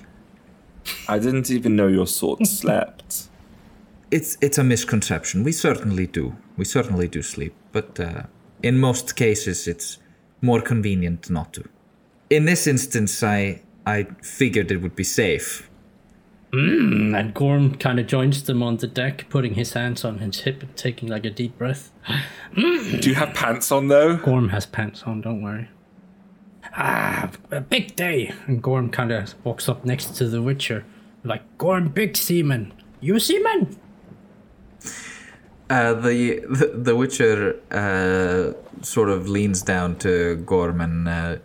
I 1.09 1.21
didn't 1.21 1.53
even 1.53 1.77
know 1.77 1.87
your 1.87 2.09
sword 2.09 2.49
slept. 2.49 3.29
It's 4.11 4.37
it's 4.41 4.59
a 4.59 4.65
misconception. 4.65 5.45
We 5.45 5.53
certainly 5.53 6.09
do. 6.09 6.37
We 6.57 6.65
certainly 6.65 7.07
do 7.07 7.23
sleep, 7.23 7.55
but 7.71 8.01
uh, 8.01 8.25
in 8.63 8.79
most 8.79 9.17
cases, 9.17 9.67
it's 9.67 9.99
more 10.41 10.61
convenient 10.61 11.31
not 11.31 11.53
to. 11.55 11.65
In 12.29 12.45
this 12.45 12.67
instance, 12.67 13.23
I 13.23 13.63
I 13.87 14.07
figured 14.23 14.71
it 14.71 14.79
would 14.83 14.97
be 14.97 15.05
safe. 15.05 15.69
Mm, 16.53 17.17
and 17.19 17.33
Gorm 17.33 17.77
kind 17.77 18.01
of 18.01 18.07
joins 18.07 18.43
them 18.43 18.63
on 18.63 18.79
the 18.79 18.89
deck, 18.89 19.27
putting 19.29 19.55
his 19.55 19.73
hands 19.73 20.05
on 20.05 20.19
his 20.19 20.41
hip 20.41 20.63
and 20.63 20.77
taking 20.77 21.09
like 21.09 21.25
a 21.25 21.31
deep 21.31 21.57
breath. 21.57 21.93
Do 22.57 23.09
you 23.09 23.15
have 23.15 23.35
pants 23.35 23.71
on 23.71 23.89
though? 23.89 24.17
Gorm 24.17 24.49
has 24.49 24.67
pants 24.67 25.05
on, 25.05 25.21
don't 25.21 25.43
worry. 25.43 25.69
Ah, 26.75 27.31
a 27.51 27.61
big 27.61 27.97
day. 27.97 28.33
And 28.47 28.63
Gorm 28.63 28.91
kind 28.91 29.13
of 29.13 29.35
walks 29.45 29.69
up 29.69 29.85
next 29.85 30.17
to 30.17 30.29
the 30.29 30.43
Witcher, 30.43 30.85
like, 31.25 31.43
Gorm, 31.59 31.89
big 31.89 32.17
seaman. 32.17 32.73
You 33.01 33.19
seaman? 33.19 33.77
Uh, 35.71 35.95
the, 35.95 36.41
the 36.49 36.67
the 36.75 36.97
Witcher 36.97 37.61
uh, 37.71 38.53
sort 38.83 39.09
of 39.09 39.29
leans 39.29 39.63
down 39.63 39.97
to 39.99 40.35
Gorm 40.45 40.81
and 40.81 41.09
uh, 41.09 41.37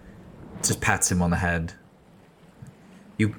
just 0.64 0.82
pats 0.82 1.12
him 1.12 1.22
on 1.22 1.30
the 1.30 1.38
head. 1.38 1.74
You, 3.18 3.36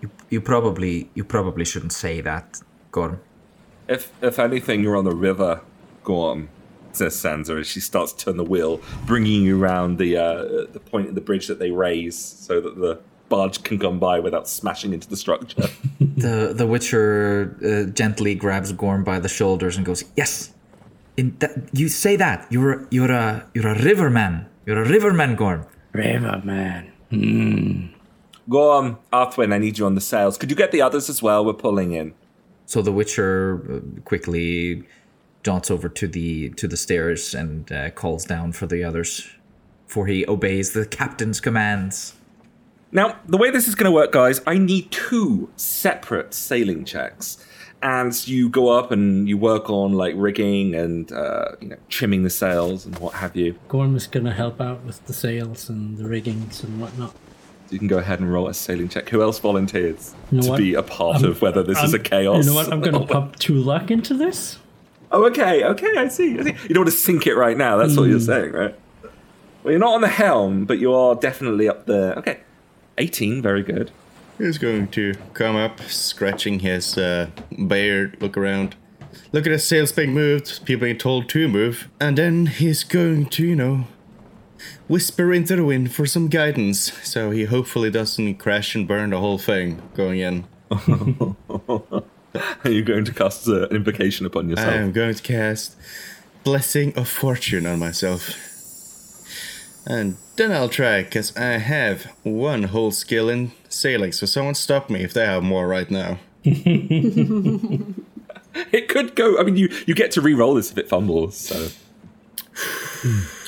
you, 0.00 0.10
you 0.30 0.40
probably 0.40 1.10
you 1.14 1.22
probably 1.22 1.66
shouldn't 1.66 1.92
say 1.92 2.22
that, 2.22 2.62
Gorm. 2.90 3.20
If 3.88 4.10
if 4.22 4.38
anything, 4.38 4.82
you're 4.82 4.96
on 4.96 5.04
the 5.04 5.14
river. 5.14 5.60
Gorm. 6.02 6.48
says 6.92 7.14
Sansa 7.14 7.60
as 7.60 7.66
she 7.66 7.80
starts 7.80 8.14
to 8.14 8.24
turn 8.24 8.36
the 8.38 8.44
wheel, 8.44 8.80
bringing 9.06 9.42
you 9.42 9.62
around 9.62 9.98
the 9.98 10.16
uh, 10.16 10.66
the 10.72 10.80
point 10.80 11.08
of 11.08 11.14
the 11.14 11.20
bridge 11.20 11.46
that 11.46 11.58
they 11.58 11.70
raise, 11.70 12.18
so 12.18 12.58
that 12.60 12.76
the 12.80 13.00
barge 13.30 13.62
can 13.62 13.78
come 13.78 13.98
by 13.98 14.20
without 14.20 14.46
smashing 14.48 14.92
into 14.92 15.08
the 15.08 15.16
structure. 15.16 15.64
The 16.20 16.52
the 16.60 16.66
Witcher 16.66 17.56
uh, 17.64 17.90
gently 18.00 18.34
grabs 18.34 18.72
Gorm 18.72 19.04
by 19.04 19.18
the 19.20 19.28
shoulders 19.28 19.76
and 19.78 19.86
goes, 19.86 20.04
"Yes, 20.16 20.52
in 21.16 21.34
that 21.38 21.52
you 21.72 21.88
say 21.88 22.16
that 22.16 22.46
you're 22.50 22.72
a- 22.72 22.86
you're 22.90 23.10
a 23.24 23.46
you're 23.54 23.72
a 23.76 23.78
riverman. 23.90 24.44
You're 24.66 24.82
a 24.82 24.88
riverman, 24.88 25.36
Gorm." 25.36 25.64
Riverman. 25.94 26.92
Mm. 27.10 27.88
Go 28.50 28.70
on, 28.78 28.96
Arthwin. 29.12 29.54
I 29.54 29.58
need 29.58 29.78
you 29.78 29.86
on 29.86 29.94
the 29.94 30.00
sails. 30.12 30.36
Could 30.38 30.50
you 30.50 30.56
get 30.56 30.72
the 30.72 30.82
others 30.82 31.08
as 31.08 31.22
well? 31.22 31.42
We're 31.44 31.54
pulling 31.68 31.92
in. 31.92 32.12
So 32.66 32.82
the 32.82 32.92
Witcher 32.92 33.60
uh, 33.64 34.00
quickly 34.04 34.84
jaunts 35.42 35.70
over 35.70 35.88
to 35.88 36.06
the 36.06 36.50
to 36.60 36.68
the 36.68 36.76
stairs 36.76 37.34
and 37.34 37.70
uh, 37.72 37.90
calls 37.90 38.24
down 38.26 38.52
for 38.52 38.66
the 38.66 38.84
others, 38.84 39.26
for 39.86 40.06
he 40.06 40.26
obeys 40.26 40.72
the 40.72 40.84
captain's 40.84 41.40
commands. 41.40 42.14
Now, 42.92 43.18
the 43.26 43.36
way 43.36 43.50
this 43.50 43.68
is 43.68 43.74
going 43.74 43.84
to 43.86 43.92
work, 43.92 44.12
guys, 44.12 44.40
I 44.46 44.58
need 44.58 44.90
two 44.90 45.48
separate 45.56 46.34
sailing 46.34 46.84
checks. 46.84 47.38
And 47.82 48.12
you 48.28 48.50
go 48.50 48.68
up 48.68 48.90
and 48.90 49.26
you 49.26 49.38
work 49.38 49.70
on 49.70 49.92
like 49.94 50.12
rigging 50.14 50.74
and 50.74 51.10
uh, 51.10 51.52
you 51.62 51.68
know 51.68 51.76
trimming 51.88 52.24
the 52.24 52.28
sails 52.30 52.84
and 52.84 52.98
what 52.98 53.14
have 53.14 53.34
you. 53.34 53.58
Gorm 53.68 53.96
is 53.96 54.06
gonna 54.06 54.34
help 54.34 54.60
out 54.60 54.84
with 54.84 55.02
the 55.06 55.14
sails 55.14 55.70
and 55.70 55.96
the 55.96 56.06
riggings 56.06 56.62
and 56.62 56.78
whatnot. 56.78 57.14
You 57.70 57.78
can 57.78 57.88
go 57.88 57.96
ahead 57.96 58.20
and 58.20 58.30
roll 58.30 58.48
a 58.48 58.52
sailing 58.52 58.90
check. 58.90 59.08
Who 59.08 59.22
else 59.22 59.38
volunteers 59.38 60.14
You 60.30 60.36
know 60.38 60.42
to 60.42 60.50
what? 60.50 60.58
be 60.58 60.74
a 60.74 60.82
part 60.82 61.16
I'm- 61.22 61.24
of 61.30 61.40
whether 61.40 61.62
this 61.62 61.82
is 61.82 61.94
a 61.94 61.96
I'm- 61.96 62.04
chaos? 62.04 62.44
You 62.44 62.50
know 62.50 62.56
what? 62.56 62.70
I'm 62.70 62.82
gonna 62.82 63.00
or- 63.00 63.06
pump 63.14 63.36
two 63.36 63.54
luck 63.54 63.90
into 63.90 64.12
this. 64.12 64.58
Oh, 65.10 65.24
okay, 65.28 65.64
okay, 65.64 65.96
I 65.96 66.08
see, 66.08 66.38
I 66.38 66.42
see. 66.42 66.50
You 66.68 66.74
don't 66.74 66.80
want 66.84 66.90
to 66.90 66.96
sink 66.96 67.26
it 67.26 67.34
right 67.34 67.56
now. 67.56 67.78
That's 67.78 67.96
what 67.96 68.10
you're 68.10 68.20
saying, 68.20 68.52
right? 68.52 68.78
Well, 69.62 69.70
you're 69.72 69.78
not 69.78 69.94
on 69.94 70.02
the 70.02 70.08
helm, 70.08 70.66
but 70.66 70.78
you 70.78 70.92
are 70.92 71.14
definitely 71.14 71.66
up 71.66 71.86
there. 71.86 72.12
Okay, 72.16 72.40
18, 73.00 73.42
very 73.42 73.62
good. 73.62 73.90
He's 74.38 74.58
going 74.58 74.88
to 74.88 75.14
come 75.34 75.56
up, 75.56 75.80
scratching 75.80 76.60
his 76.60 76.96
uh, 76.96 77.30
beard, 77.66 78.16
look 78.20 78.36
around. 78.36 78.76
Look 79.32 79.46
at 79.46 79.52
his 79.52 79.66
sails 79.66 79.92
being 79.92 80.14
moved, 80.14 80.64
people 80.64 80.84
being 80.84 80.98
told 80.98 81.28
to 81.30 81.48
move, 81.48 81.88
and 82.00 82.16
then 82.18 82.46
he's 82.46 82.84
going 82.84 83.26
to, 83.26 83.46
you 83.46 83.56
know, 83.56 83.86
whisper 84.88 85.32
into 85.32 85.56
the 85.56 85.64
wind 85.64 85.92
for 85.92 86.06
some 86.06 86.28
guidance, 86.28 86.92
so 87.02 87.30
he 87.30 87.44
hopefully 87.44 87.90
doesn't 87.90 88.36
crash 88.36 88.74
and 88.74 88.86
burn 88.86 89.10
the 89.10 89.18
whole 89.18 89.38
thing 89.38 89.82
going 89.94 90.20
in. 90.20 90.44
Are 92.64 92.70
you 92.70 92.82
going 92.82 93.04
to 93.04 93.12
cast 93.12 93.48
uh, 93.48 93.68
an 93.68 93.76
invocation 93.76 94.26
upon 94.26 94.48
yourself? 94.48 94.72
I 94.72 94.76
am 94.76 94.92
going 94.92 95.14
to 95.14 95.22
cast 95.22 95.76
Blessing 96.44 96.96
of 96.96 97.08
Fortune 97.08 97.66
on 97.66 97.78
myself. 97.78 98.36
And 99.86 100.16
then 100.40 100.52
I'll 100.52 100.70
try, 100.70 101.02
because 101.02 101.36
I 101.36 101.58
have 101.58 102.04
one 102.22 102.62
whole 102.64 102.90
skill 102.92 103.28
in 103.28 103.52
sailing, 103.68 104.12
so 104.12 104.24
someone 104.24 104.54
stop 104.54 104.88
me 104.88 105.04
if 105.04 105.12
they 105.12 105.26
have 105.26 105.42
more 105.42 105.68
right 105.68 105.90
now. 105.90 106.18
It 108.72 108.88
could 108.88 109.14
go. 109.14 109.38
I 109.38 109.44
mean, 109.44 109.56
you 109.56 109.68
you 109.86 109.94
get 109.94 110.10
to 110.12 110.20
re-roll 110.20 110.54
this 110.54 110.72
if 110.72 110.78
it 110.78 110.88
fumbles. 110.88 111.36
So, 111.36 111.68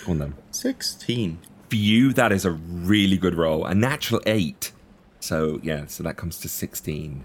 on 0.07 0.18
then. 0.18 0.34
16. 0.53 1.38
For 1.68 1.76
you, 1.76 2.12
that 2.12 2.32
is 2.32 2.45
a 2.45 2.53
really 2.53 3.16
good 3.16 3.34
roll. 3.34 3.64
A 3.64 3.74
natural 3.74 4.20
eight. 4.26 4.72
So 5.20 5.59
yeah, 5.62 5.86
so 5.86 6.03
that 6.05 6.16
comes 6.16 6.38
to 6.38 6.49
sixteen. 6.49 7.24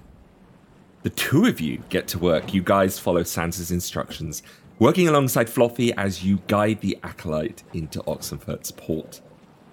The 1.04 1.10
two 1.12 1.46
of 1.46 1.60
you 1.60 1.84
get 1.90 2.08
to 2.10 2.20
work. 2.20 2.54
You 2.54 2.64
guys 2.64 2.98
follow 2.98 3.22
Sansa's 3.22 3.72
instructions, 3.72 4.42
working 4.80 5.08
alongside 5.08 5.50
Fluffy 5.50 5.94
as 5.94 6.24
you 6.24 6.40
guide 6.48 6.82
the 6.82 6.98
acolyte 7.04 7.64
into 7.74 8.02
Oxenfurt's 8.08 8.72
port. 8.72 9.22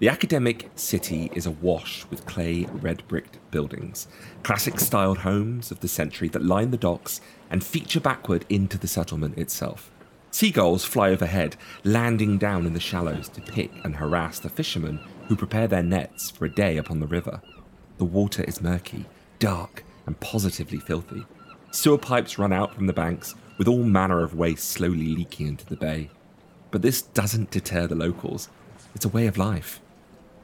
The 0.01 0.09
academic 0.09 0.71
city 0.75 1.31
is 1.35 1.47
awash 1.47 2.05
with 2.11 2.27
clay 2.27 2.65
red 2.65 3.07
bricked 3.07 3.39
buildings, 3.53 4.09
classic 4.43 4.81
styled 4.81 5.19
homes 5.19 5.71
of 5.71 5.79
the 5.81 5.89
century 5.89 6.29
that 6.31 6.45
line 6.45 6.73
the 6.73 6.77
docks 6.77 7.21
and 7.49 7.63
feature 7.63 8.01
backward 8.01 8.45
into 8.49 8.77
the 8.77 8.89
settlement 8.89 9.39
itself. 9.39 9.93
Seagulls 10.33 10.85
fly 10.85 11.11
overhead, 11.11 11.55
landing 11.85 12.39
down 12.39 12.67
in 12.67 12.73
the 12.73 12.81
shallows 12.81 13.29
to 13.29 13.41
pick 13.41 13.71
and 13.85 13.95
harass 13.95 14.41
the 14.41 14.49
fishermen 14.49 14.99
who 15.29 15.37
prepare 15.37 15.69
their 15.69 15.83
nets 15.83 16.29
for 16.29 16.45
a 16.45 16.53
day 16.53 16.77
upon 16.77 16.99
the 16.99 17.07
river. 17.07 17.41
The 17.99 18.05
water 18.05 18.43
is 18.43 18.61
murky, 18.61 19.07
dark, 19.39 19.85
and 20.07 20.19
positively 20.19 20.81
filthy. 20.81 21.25
Sewer 21.71 21.99
pipes 21.99 22.37
run 22.37 22.53
out 22.53 22.75
from 22.75 22.89
the 22.89 22.93
banks, 22.93 23.37
with 23.59 23.69
all 23.69 23.85
manner 23.85 24.25
of 24.25 24.35
waste 24.35 24.69
slowly 24.71 25.15
leaking 25.15 25.47
into 25.47 25.67
the 25.67 25.77
bay. 25.77 26.11
But 26.73 26.83
this 26.83 27.01
doesn't 27.01 27.53
deter 27.53 27.87
the 27.87 27.95
locals. 27.95 28.49
It's 28.97 29.05
a 29.05 29.09
way 29.09 29.29
of 29.29 29.39
life. 29.39 29.81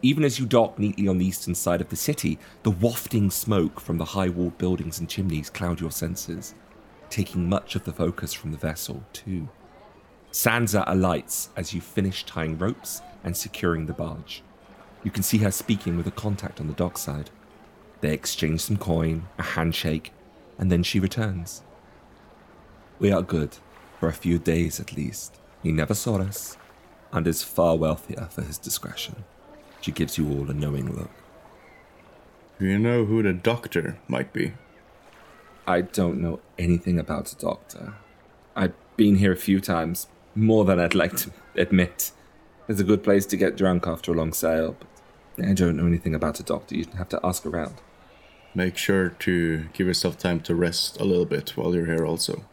Even 0.03 0.25
as 0.25 0.39
you 0.39 0.47
dock 0.47 0.79
neatly 0.79 1.09
on 1.09 1.19
the 1.19 1.27
eastern 1.27 1.55
side 1.55 1.81
of 1.81 1.91
the 1.91 1.97
city, 1.97 2.39
the 2.63 2.71
wafting 2.71 3.31
smoke 3.31 3.81
from 3.81 3.99
the 3.99 4.05
high 4.05 4.29
walled 4.29 4.57
buildings 4.57 4.99
and 4.99 5.09
chimneys 5.09 5.51
cloud 5.51 5.81
your 5.81 5.91
senses, 5.91 6.55
taking 7.11 7.49
much 7.49 7.77
of 7.77 7.85
the 7.85 7.93
focus 7.93 8.33
from 8.33 8.51
the 8.53 8.59
vessel, 8.59 9.05
too. 9.13 9.49
Sansa 10.33 10.85
alights 10.87 11.51
as 11.57 11.75
you 11.75 11.81
finish 11.81 12.25
tying 12.25 12.57
ropes 12.57 13.03
and 13.25 13.37
securing 13.37 13.87
the 13.87 13.93
barge. 13.93 14.43
You 15.03 15.11
can 15.11 15.23
see 15.23 15.39
her 15.39 15.51
speaking 15.51 15.97
with 15.97 16.07
a 16.07 16.13
contact 16.13 16.61
on 16.61 16.69
the 16.69 16.75
dockside. 16.75 17.31
They 18.01 18.13
exchange 18.13 18.61
some 18.61 18.79
coin, 18.79 19.29
a 19.39 19.43
handshake, 19.43 20.13
and 20.59 20.71
then 20.71 20.83
she 20.83 21.01
returns. 21.01 21.63
We 22.99 23.13
are 23.13 23.23
good, 23.23 23.57
for 23.99 24.09
a 24.09 24.15
few 24.15 24.39
days 24.39 24.81
at 24.81 24.97
least. 24.97 25.41
He 25.63 25.73
never 25.73 25.95
saw 25.95 26.19
us, 26.21 26.57
and 27.13 27.27
is 27.27 27.43
far 27.43 27.77
wealthier 27.77 28.29
for 28.31 28.43
his 28.43 28.57
discretion. 28.57 29.25
She 29.81 29.93
gives 29.93 30.19
you 30.19 30.29
all 30.29 30.51
a 30.51 30.55
knowing 30.55 30.95
look. 30.95 31.11
Do 32.59 32.67
you 32.67 32.79
know 32.79 33.07
who 33.07 33.23
the 33.23 33.33
doctor 33.33 33.99
might 34.09 34.33
be? 34.33 34.53
I 35.67 35.81
don't 35.81 36.21
know 36.21 36.41
anything 36.59 36.99
about 36.99 37.33
a 37.33 37.37
doctor. 37.37 37.95
I've 38.55 38.75
been 38.97 39.17
here 39.17 39.33
a 39.33 39.37
few 39.37 39.61
times, 39.61 40.09
more 40.35 40.65
than 40.65 40.79
I'd 40.79 40.95
like 40.95 41.17
to 41.19 41.31
admit. 41.57 42.13
It's 42.69 42.81
a 42.81 42.85
good 42.85 43.03
place 43.03 43.25
to 43.27 43.37
get 43.37 43.57
drunk 43.57 43.87
after 43.87 44.13
a 44.13 44.15
long 44.15 44.33
sail, 44.33 44.77
but 45.37 45.47
I 45.47 45.55
don't 45.55 45.77
know 45.77 45.87
anything 45.87 46.15
about 46.15 46.39
a 46.41 46.43
doctor. 46.43 46.77
You'd 46.77 46.95
have 46.95 47.09
to 47.11 47.21
ask 47.25 47.47
around. 47.47 47.75
make 48.55 48.77
sure 48.77 49.11
to 49.11 49.65
give 49.73 49.87
yourself 49.87 50.19
time 50.19 50.41
to 50.41 50.55
rest 50.55 51.01
a 51.01 51.05
little 51.05 51.25
bit 51.25 51.51
while 51.57 51.75
you're 51.75 51.87
here 51.87 52.05
also. 52.05 52.45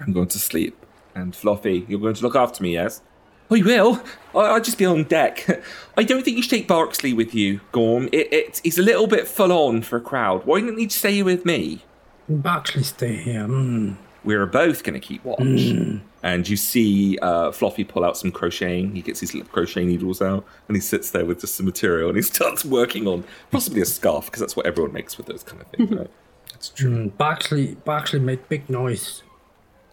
I'm 0.00 0.12
going 0.12 0.28
to 0.28 0.38
sleep. 0.38 0.76
And 1.14 1.34
Fluffy, 1.34 1.84
you're 1.88 2.00
going 2.00 2.14
to 2.14 2.22
look 2.22 2.36
after 2.36 2.62
me, 2.62 2.74
yes? 2.74 3.02
I 3.50 3.62
will. 3.62 4.02
I, 4.34 4.38
I'll 4.38 4.60
just 4.60 4.78
be 4.78 4.86
on 4.86 5.04
deck. 5.04 5.62
I 5.96 6.04
don't 6.04 6.24
think 6.24 6.36
you 6.36 6.42
should 6.42 6.50
take 6.50 6.68
Barksley 6.68 7.12
with 7.12 7.34
you, 7.34 7.60
Gorm. 7.72 8.08
It, 8.12 8.32
it, 8.32 8.60
it's 8.64 8.78
a 8.78 8.82
little 8.82 9.06
bit 9.06 9.26
full 9.26 9.52
on 9.52 9.82
for 9.82 9.96
a 9.96 10.00
crowd. 10.00 10.46
Why 10.46 10.60
don't 10.60 10.78
you 10.78 10.88
stay 10.88 11.22
with 11.22 11.44
me? 11.44 11.84
Barkley, 12.28 12.84
stay 12.84 13.16
here. 13.16 13.46
Mm. 13.46 13.96
We're 14.22 14.46
both 14.46 14.84
going 14.84 15.00
to 15.00 15.04
keep 15.04 15.24
watch. 15.24 15.74
And 16.22 16.46
you 16.48 16.56
see 16.56 17.18
uh, 17.22 17.50
Fluffy 17.52 17.84
pull 17.84 18.04
out 18.04 18.16
some 18.16 18.30
crocheting. 18.30 18.94
He 18.94 19.00
gets 19.00 19.20
his 19.20 19.34
little 19.34 19.48
crochet 19.48 19.84
needles 19.84 20.20
out 20.20 20.44
and 20.68 20.76
he 20.76 20.80
sits 20.80 21.10
there 21.10 21.24
with 21.24 21.40
just 21.40 21.54
some 21.54 21.64
material 21.64 22.08
and 22.08 22.16
he 22.16 22.22
starts 22.34 22.64
working 22.64 23.06
on 23.06 23.24
possibly 23.50 23.80
a 23.80 23.86
scarf 23.86 24.26
because 24.26 24.40
that's 24.40 24.54
what 24.54 24.66
everyone 24.66 24.92
makes 24.92 25.16
with 25.16 25.26
those 25.26 25.42
kind 25.42 25.62
of 25.62 25.68
things, 25.68 25.90
right? 25.98 26.10
That's 26.52 26.68
true. 26.68 26.90
Mm, 26.90 27.16
Barkley, 27.16 27.76
Barkley 27.86 28.20
made 28.20 28.46
big 28.48 28.68
noise. 28.68 29.22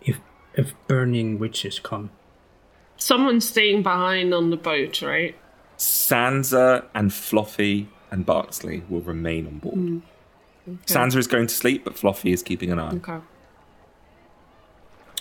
If 0.02 0.20
if 0.54 0.74
burning 0.88 1.40
witches 1.40 1.80
come, 1.80 2.10
Someone's 2.98 3.48
staying 3.48 3.84
behind 3.84 4.34
on 4.34 4.50
the 4.50 4.58
boat, 4.58 5.02
right? 5.02 5.36
Sansa 5.78 6.86
and 6.94 7.14
Fluffy 7.14 7.90
and 8.10 8.26
Barksley 8.26 8.84
will 8.90 9.02
remain 9.02 9.46
on 9.46 9.60
board. 9.60 10.02
Sansa 10.86 11.18
is 11.18 11.28
going 11.28 11.48
to 11.48 11.54
sleep, 11.54 11.84
but 11.86 11.98
Fluffy 11.98 12.32
is 12.32 12.44
keeping 12.44 12.72
an 12.72 12.80
eye. 12.80 12.96
Okay. 12.96 13.20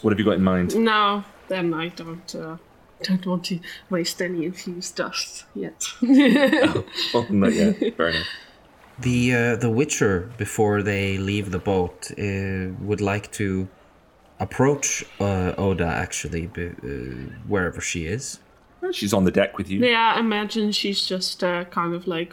What 0.02 0.12
have 0.12 0.18
you 0.18 0.24
got 0.24 0.34
in 0.34 0.42
mind? 0.42 0.76
No, 0.76 1.24
then 1.48 1.72
I 1.74 1.88
don't. 1.88 2.34
Uh, 2.34 2.56
don't 3.02 3.26
want 3.26 3.44
to 3.44 3.60
waste 3.90 4.20
any 4.22 4.44
infused 4.46 4.96
dust 4.96 5.44
yet. 5.54 5.84
Oh, 7.14 7.26
not 7.30 7.52
yet. 7.52 7.78
Fair 7.96 8.08
enough. 8.08 8.26
The 8.98 9.34
uh, 9.34 9.56
the 9.56 9.70
Witcher, 9.70 10.30
before 10.38 10.82
they 10.82 11.18
leave 11.18 11.50
the 11.50 11.58
boat, 11.58 12.10
uh, 12.18 12.72
would 12.80 13.00
like 13.00 13.30
to 13.32 13.68
approach 14.40 15.04
uh, 15.20 15.52
Oda 15.58 15.86
actually, 15.86 16.46
b- 16.46 16.70
uh, 16.82 16.88
wherever 17.46 17.80
she 17.80 18.06
is. 18.06 18.38
She's 18.92 19.12
on 19.12 19.24
the 19.24 19.30
deck 19.32 19.58
with 19.58 19.68
you. 19.68 19.84
yeah, 19.84 20.14
I 20.16 20.20
imagine 20.20 20.70
she's 20.72 21.04
just 21.04 21.42
uh, 21.42 21.64
kind 21.64 21.92
of 21.94 22.06
like 22.06 22.32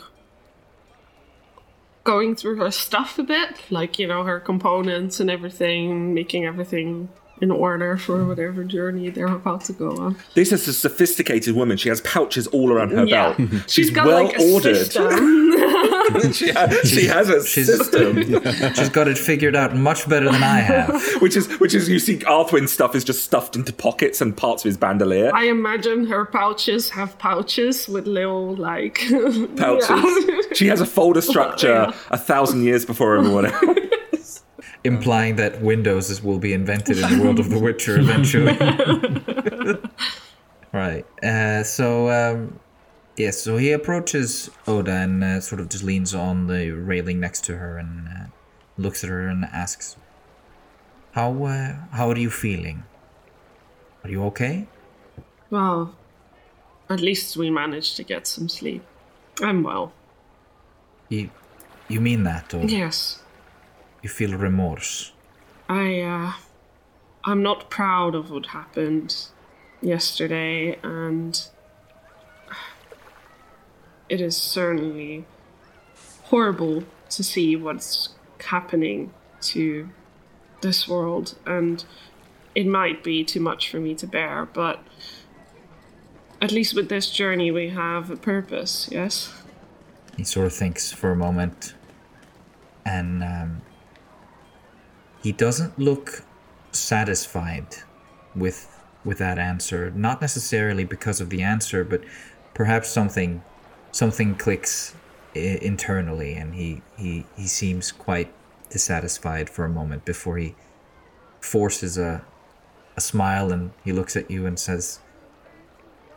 going 2.04 2.36
through 2.36 2.58
her 2.58 2.70
stuff 2.72 3.18
a 3.18 3.24
bit, 3.24 3.60
like 3.72 3.98
you 3.98 4.08
know 4.08 4.24
her 4.24 4.40
components 4.40 5.20
and 5.20 5.30
everything, 5.32 6.14
making 6.14 6.46
everything 6.46 7.10
in 7.42 7.50
order 7.50 7.98
for 7.98 8.24
whatever 8.26 8.64
journey 8.64 9.10
they're 9.10 9.26
about 9.26 9.62
to 9.66 9.74
go 9.74 9.98
on. 9.98 10.16
This 10.36 10.52
is 10.52 10.68
a 10.68 10.74
sophisticated 10.74 11.56
woman. 11.56 11.78
She 11.78 11.90
has 11.90 12.00
pouches 12.02 12.46
all 12.48 12.72
around 12.72 12.92
her 12.92 13.06
Yeah. 13.06 13.34
belt. 13.36 13.50
She's, 13.70 13.90
got 13.90 14.06
well 14.06 14.24
like 14.26 14.38
a 14.38 14.54
ordered. 14.54 14.78
system. 16.12 16.32
she, 16.34 16.50
has, 16.52 16.90
she 16.90 17.06
has 17.08 17.30
a 17.30 17.46
She's- 17.46 17.68
system, 17.68 18.24
She's 18.76 18.90
got 18.90 19.08
it 19.08 19.18
figured 19.18 19.56
out 19.56 19.76
much 19.76 20.08
better 20.10 20.32
than 20.32 20.44
I 20.44 20.60
have. 20.60 21.22
which 21.22 21.36
is 21.36 21.48
which 21.60 21.74
is 21.74 21.88
you 21.90 22.00
see 22.00 22.18
Arthwin's 22.20 22.72
stuff 22.72 22.96
is 22.96 23.04
just 23.04 23.24
stuffed 23.24 23.56
into 23.56 23.72
pockets 23.74 24.22
and 24.22 24.36
parts 24.36 24.64
of 24.64 24.70
his 24.70 24.78
bandolier. 24.78 25.32
I 25.34 25.46
imagine 25.46 26.06
her 26.08 26.26
pouches 26.26 26.90
have 26.92 27.18
pouches 27.20 27.88
with 27.88 28.06
little 28.08 28.56
like 28.56 28.96
pouches. 29.58 29.90
Yeah. 29.90 30.42
She 30.54 30.68
has 30.68 30.82
a 30.82 30.86
folder 30.86 31.22
structure 31.22 31.92
a 32.10 32.18
thousand 32.18 32.64
years 32.64 32.86
before 32.86 33.16
everyone 33.18 33.46
else. 33.48 34.44
implying 34.84 35.38
that 35.38 35.62
Windows 35.62 36.10
is, 36.10 36.22
will 36.22 36.40
be 36.40 36.54
invented 36.54 36.98
in 37.00 37.18
the 37.18 37.24
world 37.24 37.40
of 37.40 37.50
The 37.50 37.58
Witcher 37.60 37.98
eventually. 38.00 38.58
right. 40.74 41.06
Uh, 41.24 41.64
so, 41.64 42.10
um, 42.10 42.60
yes, 43.18 43.42
so 43.42 43.58
he 43.58 43.72
approaches 43.72 44.50
Oda 44.68 44.92
and 44.92 45.24
uh, 45.24 45.40
sort 45.42 45.62
of 45.62 45.70
just 45.70 45.84
leans 45.84 46.14
on 46.14 46.48
the 46.48 46.72
railing 46.72 47.20
next 47.20 47.44
to 47.46 47.58
her 47.58 47.78
and 47.78 48.08
uh, 48.08 48.26
looks 48.78 49.04
at 49.04 49.10
her 49.10 49.28
and 49.28 49.46
asks, 49.46 49.96
"How 51.14 51.32
uh, 51.46 51.76
how 51.92 52.10
are 52.10 52.18
you 52.18 52.30
feeling? 52.30 52.84
Are 54.04 54.10
you 54.10 54.24
okay?" 54.26 54.68
Well, 55.50 55.96
at 56.90 57.00
least 57.00 57.38
we 57.38 57.50
managed 57.50 57.96
to 57.98 58.04
get 58.04 58.28
some 58.28 58.50
sleep. 58.50 58.84
I'm 59.42 59.64
well. 59.64 59.94
You 61.10 61.30
you 61.88 62.02
mean 62.02 62.24
that, 62.24 62.54
or 62.54 62.64
Yes. 62.66 63.22
you 64.02 64.10
feel 64.10 64.36
remorse? 64.38 65.12
I 65.70 66.02
uh 66.02 66.34
I'm 67.26 67.42
not 67.42 67.70
proud 67.70 68.16
of 68.16 68.30
what 68.32 68.48
happened 68.48 69.16
yesterday 69.82 70.78
and 70.84 71.40
it 74.10 74.22
is 74.22 74.36
certainly 74.38 75.26
horrible 76.26 76.84
to 77.10 77.24
see 77.24 77.56
what's 77.56 78.10
happening 78.46 79.14
to 79.42 79.90
this 80.62 80.88
world 80.88 81.38
and 81.46 81.86
it 82.56 82.66
might 82.68 83.04
be 83.04 83.24
too 83.24 83.40
much 83.40 83.70
for 83.70 83.80
me 83.80 83.96
to 83.96 84.08
bear 84.08 84.48
but 84.54 84.80
at 86.42 86.52
least 86.52 86.76
with 86.76 86.90
this 86.90 87.10
journey 87.10 87.52
we 87.52 87.70
have 87.70 88.10
a 88.10 88.16
purpose 88.16 88.90
yes 88.92 89.34
He 90.18 90.24
sort 90.24 90.46
of 90.46 90.54
thinks 90.54 90.92
for 90.92 91.12
a 91.12 91.16
moment, 91.16 91.74
and 92.86 93.24
um, 93.24 93.62
he 95.24 95.32
doesn't 95.32 95.80
look 95.80 96.24
satisfied 96.72 97.68
with 98.36 98.70
with 99.04 99.18
that 99.18 99.40
answer. 99.40 99.92
Not 99.96 100.22
necessarily 100.22 100.84
because 100.86 101.20
of 101.20 101.30
the 101.30 101.42
answer, 101.42 101.84
but 101.84 102.02
perhaps 102.54 102.90
something 102.90 103.42
something 103.94 104.36
clicks 104.36 104.94
I- 105.36 105.60
internally, 105.62 106.34
and 106.34 106.54
he 106.56 106.82
he 106.98 107.26
he 107.38 107.48
seems 107.48 107.94
quite 107.94 108.34
dissatisfied 108.70 109.50
for 109.50 109.64
a 109.64 109.70
moment 109.70 110.04
before 110.04 110.38
he 110.38 110.56
forces 111.40 111.98
a 111.98 112.26
a 112.98 113.02
smile 113.02 113.54
and 113.54 113.72
he 113.86 113.92
looks 113.94 114.18
at 114.18 114.30
you 114.30 114.46
and 114.46 114.60
says, 114.60 115.00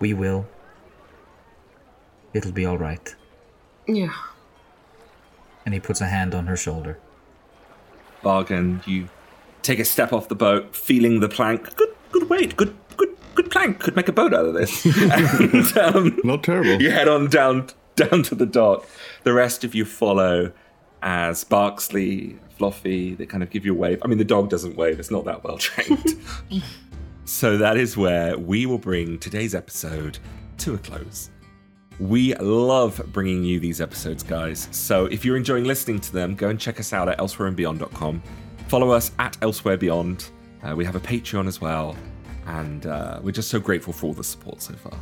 "We 0.01 0.13
will. 0.13 0.47
It'll 2.35 2.53
be 2.53 2.67
all 2.67 2.79
right." 2.79 3.15
yeah 3.87 4.13
and 5.65 5.75
he 5.75 5.81
puts 5.81 6.01
a 6.01 6.07
hand 6.07 6.35
on 6.35 6.47
her 6.47 6.57
shoulder. 6.57 6.97
Vargan, 8.23 8.87
you 8.87 9.09
take 9.63 9.81
a 9.81 9.85
step 9.85 10.13
off 10.13 10.29
the 10.29 10.35
boat, 10.37 10.75
feeling 10.77 11.21
the 11.21 11.29
plank. 11.29 11.75
Good, 11.77 11.95
good 12.13 12.29
weight. 12.31 12.57
Good, 12.57 12.75
good, 13.37 13.51
plank. 13.51 13.81
Could 13.81 13.95
make 13.97 14.09
a 14.09 14.13
boat 14.13 14.35
out 14.35 14.45
of 14.47 14.55
this. 14.55 14.85
and 15.11 15.77
um, 15.79 16.21
Not 16.25 16.43
terrible. 16.43 16.81
you 16.83 16.91
head 16.91 17.09
on 17.09 17.29
down 17.29 17.69
down 17.95 18.23
to 18.25 18.35
the 18.35 18.47
dock. 18.47 18.87
The 19.25 19.33
rest 19.33 19.65
of 19.65 19.75
you 19.75 19.85
follow 19.85 20.53
as 21.03 21.45
Barksley, 21.45 22.39
Fluffy, 22.59 23.15
they 23.15 23.27
kind 23.27 23.43
of 23.43 23.51
give 23.51 23.65
you 23.65 23.73
a 23.73 23.77
wave. 23.77 24.01
I 24.03 24.09
mean, 24.09 24.19
the 24.19 24.25
dog 24.25 24.51
doesn't 24.51 24.77
wave; 24.77 24.99
it's 24.99 25.11
not 25.11 25.25
that 25.27 25.45
well 25.45 25.59
trained. 25.59 26.17
so 27.25 27.57
that 27.59 27.77
is 27.77 27.97
where 27.97 28.37
we 28.39 28.67
will 28.67 28.79
bring 28.79 29.19
today's 29.19 29.55
episode 29.55 30.19
to 30.59 30.75
a 30.75 30.79
close. 30.79 31.31
We 31.99 32.35
love 32.35 33.01
bringing 33.13 33.43
you 33.43 33.59
these 33.59 33.81
episodes, 33.81 34.23
guys. 34.23 34.69
So 34.71 35.07
if 35.07 35.25
you're 35.25 35.37
enjoying 35.39 35.65
listening 35.65 35.99
to 36.01 36.13
them, 36.13 36.35
go 36.35 36.51
and 36.51 36.61
check 36.61 36.79
us 36.79 36.93
out 36.93 37.09
at 37.09 37.17
elsewhereandbeyond.com. 37.19 38.23
Follow 38.69 38.91
us 38.91 39.13
at 39.19 39.39
Elsewhere 39.41 39.79
Beyond. 39.79 40.29
Uh, 40.63 40.75
we 40.77 40.85
have 40.85 40.97
a 40.97 41.01
Patreon 41.01 41.47
as 41.47 41.61
well, 41.61 41.97
and 42.47 42.87
uh, 42.87 43.21
we're 43.23 43.33
just 43.33 43.51
so 43.51 43.61
grateful 43.61 43.93
for 43.93 44.07
all 44.07 44.13
the 44.13 44.25
support 44.25 44.63
so 44.63 44.75
far. 44.75 44.99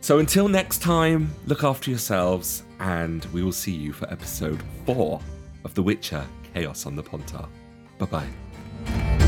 So 0.00 0.18
until 0.18 0.48
next 0.48 0.82
time, 0.82 1.34
look 1.46 1.64
after 1.64 1.90
yourselves, 1.90 2.64
and 2.78 3.24
we 3.26 3.42
will 3.42 3.52
see 3.52 3.72
you 3.72 3.92
for 3.92 4.10
episode 4.12 4.62
four 4.84 5.20
of 5.64 5.74
The 5.74 5.82
Witcher 5.82 6.26
Chaos 6.52 6.84
on 6.84 6.94
the 6.94 7.02
Pontar. 7.02 7.48
Bye 7.98 8.06
bye. 8.06 9.23